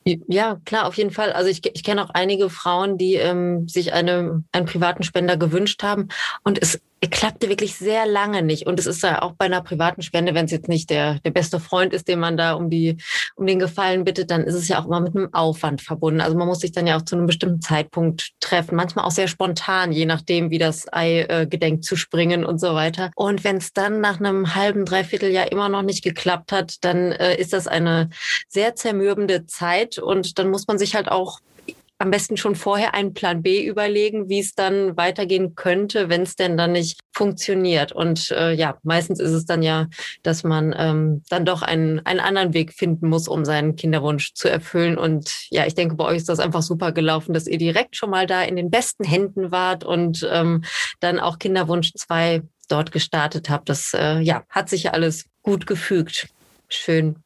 Ja, 0.04 0.58
klar, 0.64 0.86
auf 0.86 0.96
jeden 0.96 1.12
Fall. 1.12 1.32
Also 1.32 1.48
ich, 1.48 1.64
ich 1.64 1.84
kenne 1.84 2.02
auch 2.02 2.10
einige 2.10 2.50
Frauen, 2.50 2.98
die 2.98 3.14
ähm, 3.14 3.68
sich 3.68 3.92
eine, 3.92 4.42
einen 4.50 4.66
privaten 4.66 5.04
Spender 5.04 5.36
gewünscht 5.36 5.82
haben 5.82 6.08
und 6.42 6.60
es 6.60 6.80
klappte 7.10 7.48
wirklich 7.48 7.74
sehr 7.74 8.06
lange 8.06 8.42
nicht. 8.42 8.66
Und 8.66 8.78
es 8.78 8.86
ist 8.86 9.02
ja 9.02 9.22
auch 9.22 9.32
bei 9.32 9.46
einer 9.46 9.62
privaten 9.62 10.02
Spende, 10.02 10.34
wenn 10.34 10.44
es 10.44 10.52
jetzt 10.52 10.68
nicht 10.68 10.90
der, 10.90 11.18
der 11.20 11.30
beste 11.32 11.58
Freund 11.58 11.92
ist, 11.92 12.08
den 12.08 12.20
man 12.20 12.36
da 12.36 12.52
um, 12.52 12.70
die, 12.70 12.96
um 13.34 13.46
den 13.46 13.58
Gefallen 13.58 14.04
bittet, 14.04 14.30
dann 14.30 14.44
ist 14.44 14.54
es 14.54 14.68
ja 14.68 14.80
auch 14.80 14.86
immer 14.86 15.00
mit 15.00 15.16
einem 15.16 15.32
Aufwand 15.34 15.82
verbunden. 15.82 16.20
Also 16.20 16.36
man 16.36 16.46
muss 16.46 16.60
sich 16.60 16.72
dann 16.72 16.86
ja 16.86 16.96
auch 16.96 17.02
zu 17.02 17.16
einem 17.16 17.26
bestimmten 17.26 17.60
Zeitpunkt 17.60 18.30
treffen, 18.40 18.76
manchmal 18.76 19.04
auch 19.04 19.10
sehr 19.10 19.28
spontan, 19.28 19.92
je 19.92 20.06
nachdem, 20.06 20.50
wie 20.50 20.58
das 20.58 20.92
Ei 20.92 21.22
äh, 21.22 21.46
gedenkt 21.46 21.84
zu 21.84 21.96
springen 21.96 22.44
und 22.44 22.60
so 22.60 22.74
weiter. 22.74 23.10
Und 23.16 23.42
wenn 23.42 23.56
es 23.56 23.72
dann 23.72 24.00
nach 24.00 24.20
einem 24.20 24.54
halben, 24.54 24.84
dreiviertel 24.84 25.30
Jahr 25.30 25.50
immer 25.50 25.68
noch 25.68 25.82
nicht 25.82 26.04
geklappt 26.04 26.52
hat, 26.52 26.76
dann 26.84 27.12
äh, 27.12 27.36
ist 27.36 27.52
das 27.52 27.66
eine 27.66 28.10
sehr 28.48 28.76
zermürbende 28.76 29.46
Zeit 29.46 29.98
und 29.98 30.38
dann 30.38 30.50
muss 30.50 30.66
man 30.68 30.78
sich 30.78 30.94
halt 30.94 31.08
auch 31.08 31.40
am 32.02 32.10
besten 32.10 32.36
schon 32.36 32.56
vorher 32.56 32.94
einen 32.94 33.14
Plan 33.14 33.42
B 33.42 33.64
überlegen, 33.64 34.28
wie 34.28 34.40
es 34.40 34.56
dann 34.56 34.96
weitergehen 34.96 35.54
könnte, 35.54 36.08
wenn 36.08 36.22
es 36.22 36.34
denn 36.34 36.56
dann 36.56 36.72
nicht 36.72 36.98
funktioniert. 37.12 37.92
Und 37.92 38.32
äh, 38.32 38.52
ja, 38.54 38.76
meistens 38.82 39.20
ist 39.20 39.30
es 39.30 39.46
dann 39.46 39.62
ja, 39.62 39.86
dass 40.24 40.42
man 40.42 40.74
ähm, 40.76 41.22
dann 41.28 41.44
doch 41.44 41.62
einen, 41.62 42.04
einen 42.04 42.18
anderen 42.18 42.54
Weg 42.54 42.72
finden 42.72 43.08
muss, 43.08 43.28
um 43.28 43.44
seinen 43.44 43.76
Kinderwunsch 43.76 44.34
zu 44.34 44.48
erfüllen. 44.48 44.98
Und 44.98 45.46
ja, 45.50 45.64
ich 45.64 45.76
denke, 45.76 45.94
bei 45.94 46.04
euch 46.04 46.16
ist 46.16 46.28
das 46.28 46.40
einfach 46.40 46.62
super 46.62 46.90
gelaufen, 46.90 47.34
dass 47.34 47.46
ihr 47.46 47.58
direkt 47.58 47.94
schon 47.94 48.10
mal 48.10 48.26
da 48.26 48.42
in 48.42 48.56
den 48.56 48.68
besten 48.68 49.04
Händen 49.04 49.52
wart 49.52 49.84
und 49.84 50.28
ähm, 50.28 50.64
dann 50.98 51.20
auch 51.20 51.38
Kinderwunsch 51.38 51.92
2 51.94 52.42
dort 52.68 52.90
gestartet 52.90 53.48
habt. 53.48 53.68
Das 53.68 53.94
äh, 53.94 54.18
ja, 54.18 54.42
hat 54.48 54.68
sich 54.68 54.82
ja 54.82 54.90
alles 54.90 55.26
gut 55.42 55.68
gefügt. 55.68 56.26
Schön. 56.72 57.16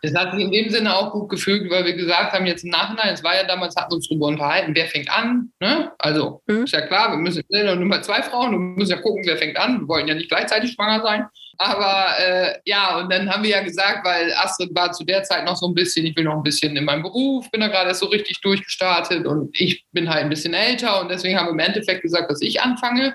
Es 0.00 0.14
hat 0.14 0.32
sich 0.32 0.42
in 0.42 0.52
dem 0.52 0.70
Sinne 0.70 0.96
auch 0.96 1.12
gut 1.12 1.28
gefügt, 1.28 1.70
weil 1.70 1.84
wir 1.84 1.94
gesagt 1.94 2.32
haben, 2.32 2.46
jetzt 2.46 2.64
im 2.64 2.70
Nachhinein, 2.70 3.12
es 3.12 3.22
war 3.22 3.34
ja 3.34 3.44
damals, 3.44 3.76
hatten 3.76 3.92
wir 3.92 3.96
uns 3.96 4.08
darüber 4.08 4.26
unterhalten, 4.26 4.74
wer 4.74 4.86
fängt 4.86 5.10
an. 5.10 5.50
Ne? 5.60 5.92
Also 5.98 6.42
mhm. 6.46 6.64
ist 6.64 6.72
ja 6.72 6.80
klar, 6.80 7.10
wir 7.10 7.18
müssen 7.18 7.42
ja 7.48 7.74
nur 7.74 7.84
mal 7.84 8.02
zwei 8.02 8.22
Frauen 8.22 8.54
und 8.54 8.76
müssen 8.76 8.92
ja 8.92 9.02
gucken, 9.02 9.22
wer 9.26 9.36
fängt 9.36 9.58
an. 9.58 9.80
Wir 9.80 9.88
wollen 9.88 10.08
ja 10.08 10.14
nicht 10.14 10.30
gleichzeitig 10.30 10.72
schwanger 10.72 11.02
sein. 11.02 11.26
Aber 11.58 12.06
äh, 12.18 12.54
ja, 12.64 12.98
und 12.98 13.12
dann 13.12 13.30
haben 13.30 13.42
wir 13.42 13.50
ja 13.50 13.62
gesagt, 13.62 14.04
weil 14.04 14.32
Astrid 14.34 14.74
war 14.74 14.92
zu 14.92 15.04
der 15.04 15.22
Zeit 15.24 15.44
noch 15.44 15.56
so 15.56 15.68
ein 15.68 15.74
bisschen, 15.74 16.06
ich 16.06 16.16
will 16.16 16.24
noch 16.24 16.36
ein 16.36 16.42
bisschen 16.42 16.74
in 16.74 16.84
meinem 16.84 17.02
Beruf, 17.02 17.50
bin 17.50 17.60
da 17.60 17.68
gerade 17.68 17.94
so 17.94 18.06
richtig 18.06 18.40
durchgestartet 18.40 19.26
und 19.26 19.50
ich 19.58 19.84
bin 19.92 20.08
halt 20.08 20.24
ein 20.24 20.30
bisschen 20.30 20.54
älter 20.54 21.00
und 21.00 21.10
deswegen 21.10 21.38
haben 21.38 21.46
wir 21.46 21.52
im 21.52 21.58
Endeffekt 21.58 22.02
gesagt, 22.02 22.30
dass 22.30 22.40
ich 22.40 22.62
anfange. 22.62 23.14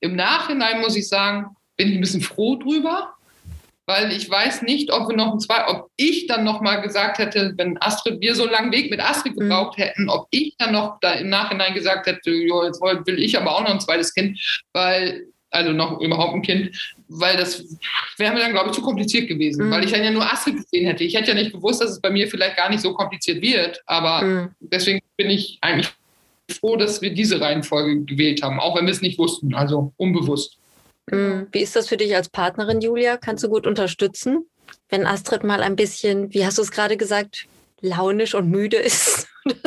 Im 0.00 0.16
Nachhinein 0.16 0.80
muss 0.80 0.96
ich 0.96 1.08
sagen, 1.08 1.56
bin 1.76 1.88
ich 1.88 1.94
ein 1.94 2.00
bisschen 2.00 2.20
froh 2.20 2.56
drüber, 2.56 3.14
weil 3.86 4.12
ich 4.12 4.30
weiß 4.30 4.62
nicht, 4.62 4.92
ob 4.92 5.08
wir 5.08 5.16
noch 5.16 5.32
ein 5.32 5.40
zwei, 5.40 5.66
ob 5.66 5.90
ich 5.96 6.26
dann 6.26 6.44
noch 6.44 6.60
mal 6.60 6.76
gesagt 6.76 7.18
hätte, 7.18 7.52
wenn 7.56 7.80
Astrid, 7.80 8.20
wir 8.20 8.34
so 8.34 8.44
einen 8.44 8.52
langen 8.52 8.72
Weg 8.72 8.90
mit 8.90 9.00
Astrid 9.00 9.34
mhm. 9.36 9.40
gebraucht 9.40 9.78
hätten, 9.78 10.08
ob 10.08 10.26
ich 10.30 10.54
dann 10.58 10.72
noch 10.72 10.98
da 11.00 11.12
im 11.12 11.28
Nachhinein 11.28 11.74
gesagt 11.74 12.06
hätte, 12.06 12.30
jo, 12.30 12.64
jetzt 12.64 12.80
will 12.80 13.18
ich 13.18 13.36
aber 13.36 13.56
auch 13.56 13.62
noch 13.62 13.70
ein 13.70 13.80
zweites 13.80 14.14
Kind, 14.14 14.38
weil, 14.72 15.26
also 15.50 15.72
noch 15.72 16.00
überhaupt 16.00 16.34
ein 16.34 16.42
Kind, 16.42 16.76
weil 17.08 17.36
das 17.36 17.64
wäre 18.18 18.32
mir 18.32 18.40
dann, 18.40 18.52
glaube 18.52 18.70
ich, 18.70 18.76
zu 18.76 18.82
kompliziert 18.82 19.28
gewesen, 19.28 19.66
mhm. 19.66 19.70
weil 19.72 19.84
ich 19.84 19.92
dann 19.92 20.04
ja 20.04 20.10
nur 20.10 20.30
Astrid 20.30 20.56
gesehen 20.56 20.86
hätte. 20.86 21.04
Ich 21.04 21.14
hätte 21.14 21.32
ja 21.32 21.34
nicht 21.34 21.52
gewusst, 21.52 21.82
dass 21.82 21.90
es 21.90 22.00
bei 22.00 22.10
mir 22.10 22.28
vielleicht 22.28 22.56
gar 22.56 22.70
nicht 22.70 22.80
so 22.80 22.94
kompliziert 22.94 23.42
wird, 23.42 23.82
aber 23.86 24.22
mhm. 24.22 24.50
deswegen 24.60 25.00
bin 25.16 25.28
ich 25.28 25.58
eigentlich 25.60 25.88
froh, 26.50 26.76
dass 26.76 27.02
wir 27.02 27.12
diese 27.12 27.40
Reihenfolge 27.40 28.04
gewählt 28.04 28.42
haben, 28.42 28.60
auch 28.60 28.76
wenn 28.76 28.86
wir 28.86 28.92
es 28.92 29.02
nicht 29.02 29.18
wussten, 29.18 29.54
also 29.54 29.92
unbewusst. 29.96 30.58
Mhm. 31.10 31.48
Wie 31.52 31.60
ist 31.60 31.76
das 31.76 31.88
für 31.88 31.96
dich 31.96 32.14
als 32.14 32.28
Partnerin, 32.28 32.80
Julia? 32.80 33.16
Kannst 33.16 33.44
du 33.44 33.48
gut 33.48 33.66
unterstützen, 33.66 34.46
wenn 34.88 35.06
Astrid 35.06 35.44
mal 35.44 35.62
ein 35.62 35.76
bisschen, 35.76 36.32
wie 36.32 36.44
hast 36.44 36.58
du 36.58 36.62
es 36.62 36.70
gerade 36.70 36.96
gesagt, 36.96 37.46
launisch 37.80 38.34
und 38.34 38.50
müde 38.50 38.76
ist? 38.76 39.28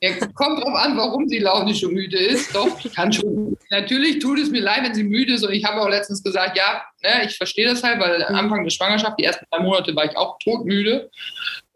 Ja, 0.00 0.14
kommt 0.34 0.62
drauf 0.62 0.74
an, 0.74 0.96
warum 0.96 1.28
sie 1.28 1.38
launisch 1.38 1.84
und 1.84 1.94
müde 1.94 2.16
ist. 2.16 2.54
Doch, 2.54 2.82
ich 2.84 2.94
kann 2.94 3.12
schon. 3.12 3.56
Natürlich 3.70 4.20
tut 4.20 4.38
es 4.38 4.50
mir 4.50 4.60
leid, 4.60 4.82
wenn 4.84 4.94
sie 4.94 5.02
müde 5.02 5.34
ist. 5.34 5.44
Und 5.44 5.52
ich 5.52 5.64
habe 5.64 5.80
auch 5.80 5.88
letztens 5.88 6.22
gesagt, 6.22 6.56
ja, 6.56 6.82
ne, 7.02 7.26
ich 7.26 7.36
verstehe 7.36 7.66
das 7.66 7.82
halt, 7.82 8.00
weil 8.00 8.22
am 8.24 8.32
mhm. 8.32 8.38
Anfang 8.38 8.64
der 8.64 8.70
Schwangerschaft, 8.70 9.18
die 9.18 9.24
ersten 9.24 9.44
drei 9.50 9.60
Monate, 9.60 9.94
war 9.94 10.04
ich 10.04 10.16
auch 10.16 10.38
todmüde. 10.38 11.10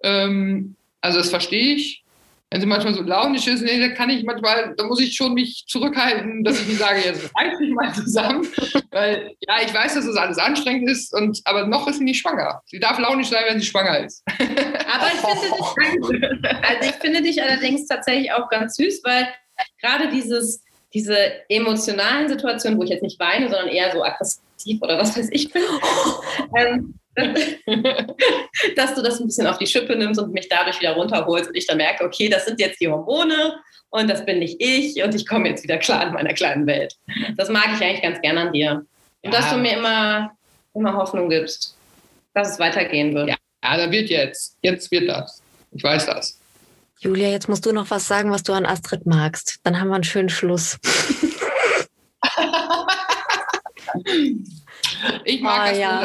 Ähm, 0.03 0.77
also 1.01 1.19
das 1.19 1.31
verstehe 1.31 1.75
ich 1.75 2.04
wenn 2.55 2.61
sie 2.61 2.69
manchmal 2.69 2.95
so 2.95 3.03
launisch 3.03 3.49
ist, 3.49 3.63
nee, 3.63 3.81
da 3.81 3.89
kann 3.89 4.11
ich 4.11 4.23
manchmal, 4.23 4.75
da 4.77 4.85
muss 4.85 5.01
ich 5.01 5.17
schon 5.17 5.35
mich 5.35 5.65
zurückhalten, 5.67 6.45
dass 6.45 6.61
ich 6.61 6.69
nicht 6.69 6.79
sage, 6.79 7.01
jetzt 7.05 7.29
reiß 7.37 7.59
dich 7.59 7.71
mal 7.75 7.93
zusammen. 7.93 8.47
Weil 8.93 9.33
ja, 9.41 9.57
ich 9.67 9.75
weiß, 9.75 9.95
dass 9.95 10.07
das 10.07 10.15
alles 10.15 10.39
anstrengend 10.39 10.89
ist, 10.89 11.13
und, 11.13 11.41
aber 11.47 11.67
noch 11.67 11.89
ist 11.89 11.99
sie 11.99 12.05
nicht 12.05 12.21
schwanger. 12.21 12.63
Sie 12.67 12.79
darf 12.79 13.01
launisch 13.01 13.31
sein, 13.31 13.43
wenn 13.49 13.59
sie 13.59 13.67
schwanger 13.67 14.05
ist. 14.05 14.23
Aber 14.29 15.09
ich 15.13 15.21
finde 15.21 16.13
dich, 16.13 16.45
also 16.63 16.91
ich 16.91 16.95
finde 16.95 17.23
dich 17.23 17.43
allerdings 17.43 17.89
tatsächlich 17.89 18.31
auch 18.31 18.49
ganz 18.49 18.77
süß, 18.77 19.01
weil 19.03 19.27
gerade 19.81 20.11
dieses, 20.11 20.63
diese 20.95 21.17
emotionalen 21.49 22.29
Situationen, 22.29 22.79
wo 22.79 22.85
ich 22.85 22.91
jetzt 22.91 23.03
nicht 23.03 23.19
weine, 23.19 23.49
sondern 23.49 23.67
eher 23.67 23.91
so 23.91 24.05
aggressiv 24.05 24.81
oder 24.81 24.97
was 24.97 25.19
weiß 25.19 25.29
ich 25.33 25.53
bin, 25.53 25.65
ähm, 26.57 26.95
dass 28.77 28.95
du 28.95 29.03
das 29.03 29.21
ein 29.21 29.27
bisschen 29.27 29.47
auf 29.47 29.59
die 29.59 29.67
Schippe 29.67 29.97
nimmst 29.97 30.21
und 30.21 30.33
mich 30.33 30.49
dadurch 30.49 30.81
wieder 30.81 30.95
runterholst 30.95 31.49
und 31.49 31.57
ich 31.57 31.67
dann 31.67 31.77
merke, 31.77 32.05
okay, 32.05 32.29
das 32.29 32.45
sind 32.45 32.61
jetzt 32.61 32.81
die 32.81 32.89
Hormone 32.89 33.55
und 33.91 34.11
das 34.11 34.25
bin 34.25 34.41
nicht 34.41 34.57
ich 34.61 35.03
und 35.03 35.15
ich 35.15 35.27
komme 35.27 35.49
jetzt 35.49 35.63
wieder 35.63 35.79
klar 35.79 36.07
in 36.07 36.13
meiner 36.13 36.35
kleinen 36.35 36.67
Welt. 36.67 36.97
Das 37.37 37.49
mag 37.49 37.69
ich 37.75 37.81
eigentlich 37.81 38.03
ganz 38.03 38.21
gern 38.21 38.39
an 38.39 38.53
dir. 38.53 38.85
Und 39.23 39.33
ja. 39.33 39.41
dass 39.41 39.51
du 39.51 39.57
mir 39.59 39.77
immer, 39.77 40.33
immer 40.75 40.95
Hoffnung 40.95 41.29
gibst, 41.31 41.77
dass 42.35 42.53
es 42.53 42.59
weitergehen 42.59 43.15
wird. 43.15 43.29
Ja. 43.29 43.37
ja, 43.63 43.77
da 43.77 43.91
wird 43.91 44.11
jetzt. 44.11 44.57
Jetzt 44.63 44.91
wird 44.91 45.09
das. 45.09 45.43
Ich 45.73 45.83
weiß 45.83 46.07
das. 46.07 46.41
Julia, 46.99 47.29
jetzt 47.29 47.49
musst 47.49 47.67
du 47.67 47.73
noch 47.73 47.91
was 47.91 48.09
sagen, 48.09 48.31
was 48.31 48.43
du 48.43 48.53
an 48.53 48.67
Astrid 48.67 49.07
magst. 49.07 49.61
Dann 49.63 49.81
haben 49.81 49.89
wir 49.89 49.95
einen 49.97 50.05
schönen 50.05 50.29
Schluss. 50.29 50.79
ich 55.25 55.41
mag 55.41 55.61
ah, 55.61 55.69
das 55.69 55.79
ja. 55.79 56.05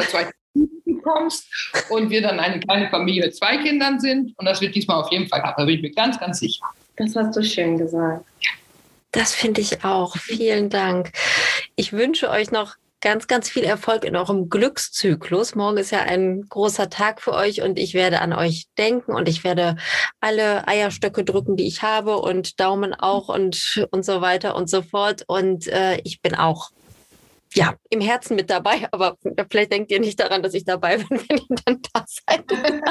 Kommst 1.02 1.46
und 1.88 2.10
wir 2.10 2.22
dann 2.22 2.40
eine 2.40 2.60
kleine 2.60 2.88
Familie 2.90 3.24
mit 3.24 3.36
zwei 3.36 3.56
Kindern 3.58 4.00
sind. 4.00 4.38
Und 4.38 4.44
das 4.46 4.60
wird 4.60 4.74
diesmal 4.74 5.02
auf 5.02 5.10
jeden 5.10 5.28
Fall 5.28 5.40
klappen. 5.40 5.62
Da 5.62 5.64
bin 5.66 5.76
ich 5.76 5.82
mir 5.82 5.92
ganz, 5.92 6.18
ganz 6.18 6.40
sicher. 6.40 6.64
Das 6.96 7.16
hast 7.16 7.36
du 7.36 7.42
schön 7.42 7.78
gesagt. 7.78 8.24
Das 9.12 9.34
finde 9.34 9.60
ich 9.60 9.84
auch. 9.84 10.16
Vielen 10.16 10.70
Dank. 10.70 11.12
Ich 11.74 11.92
wünsche 11.92 12.30
euch 12.30 12.50
noch 12.50 12.76
ganz, 13.00 13.26
ganz 13.26 13.48
viel 13.48 13.64
Erfolg 13.64 14.04
in 14.04 14.14
eurem 14.14 14.48
Glückszyklus. 14.50 15.54
Morgen 15.54 15.78
ist 15.78 15.90
ja 15.90 16.00
ein 16.00 16.46
großer 16.48 16.90
Tag 16.90 17.20
für 17.22 17.32
euch 17.32 17.62
und 17.62 17.78
ich 17.78 17.94
werde 17.94 18.20
an 18.20 18.32
euch 18.32 18.66
denken 18.76 19.12
und 19.12 19.28
ich 19.28 19.42
werde 19.42 19.76
alle 20.20 20.68
Eierstöcke 20.68 21.24
drücken, 21.24 21.56
die 21.56 21.66
ich 21.66 21.82
habe 21.82 22.18
und 22.18 22.60
Daumen 22.60 22.94
auch 22.94 23.28
und, 23.28 23.86
und 23.90 24.04
so 24.04 24.20
weiter 24.20 24.54
und 24.54 24.68
so 24.68 24.82
fort. 24.82 25.24
Und 25.26 25.66
äh, 25.68 26.00
ich 26.04 26.20
bin 26.20 26.34
auch 26.34 26.70
ja, 27.54 27.74
im 27.90 28.00
Herzen 28.00 28.36
mit 28.36 28.48
dabei, 28.48 28.86
aber 28.92 29.16
vielleicht 29.50 29.72
denkt 29.72 29.90
ihr 29.90 30.00
nicht 30.00 30.20
daran, 30.20 30.42
dass 30.42 30.54
ich 30.54 30.64
dabei 30.64 30.98
bin, 30.98 31.08
wenn 31.28 31.38
ihr 31.38 31.56
dann 31.64 31.82
da 31.92 32.04
seid. 32.06 32.44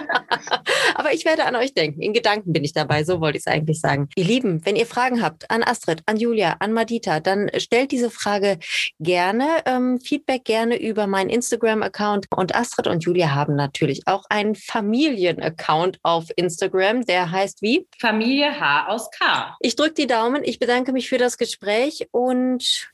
aber 0.96 1.14
ich 1.14 1.26
werde 1.26 1.46
an 1.46 1.56
euch 1.56 1.74
denken. 1.74 2.02
In 2.02 2.14
Gedanken 2.14 2.52
bin 2.54 2.64
ich 2.64 2.74
dabei, 2.74 3.04
so 3.04 3.22
wollte 3.22 3.38
ich 3.38 3.46
es 3.46 3.52
eigentlich 3.52 3.80
sagen. 3.80 4.10
Ihr 4.16 4.26
Lieben, 4.26 4.66
wenn 4.66 4.76
ihr 4.76 4.86
Fragen 4.86 5.22
habt 5.22 5.50
an 5.50 5.64
Astrid, 5.64 6.04
an 6.06 6.18
Julia, 6.18 6.58
an 6.60 6.74
Madita, 6.74 7.20
dann 7.20 7.50
stellt 7.58 7.92
diese 7.92 8.10
Frage 8.10 8.60
gerne, 9.00 9.48
ähm, 9.66 10.00
Feedback 10.00 10.44
gerne 10.44 10.80
über 10.80 11.08
meinen 11.08 11.30
Instagram-Account. 11.30 12.28
Und 12.36 12.56
Astrid 12.56 12.88
und 12.88 13.04
Julia 13.04 13.34
haben 13.34 13.56
natürlich 13.56 14.08
auch 14.08 14.26
einen 14.30 14.56
Familien-Account 14.56 16.00
auf 16.04 16.26
Instagram, 16.36 17.06
der 17.06 17.32
heißt 17.32 17.62
wie? 17.62 17.88
Familie 18.00 18.60
H 18.60 18.88
aus 18.88 19.10
K. 19.12 19.56
Ich 19.62 19.76
drücke 19.76 19.94
die 19.94 20.08
Daumen, 20.08 20.44
ich 20.44 20.60
bedanke 20.60 20.92
mich 20.92 21.10
für 21.10 21.18
das 21.18 21.38
Gespräch 21.38 22.08
und 22.12 22.92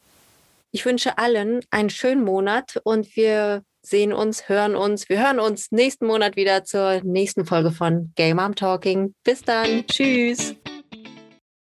ich 0.76 0.86
wünsche 0.86 1.18
allen 1.18 1.62
einen 1.72 1.90
schönen 1.90 2.26
Monat 2.26 2.82
und 2.84 3.16
wir 3.16 3.64
sehen 3.82 4.12
uns, 4.12 4.50
hören 4.50 4.76
uns. 4.76 5.08
Wir 5.08 5.26
hören 5.26 5.40
uns 5.40 5.72
nächsten 5.72 6.06
Monat 6.06 6.36
wieder 6.36 6.66
zur 6.66 7.00
nächsten 7.02 7.46
Folge 7.46 7.72
von 7.72 8.12
Game 8.16 8.36
Mom 8.36 8.56
Talking. 8.56 9.16
Bis 9.24 9.42
dann. 9.42 9.88
Tschüss. 9.88 10.54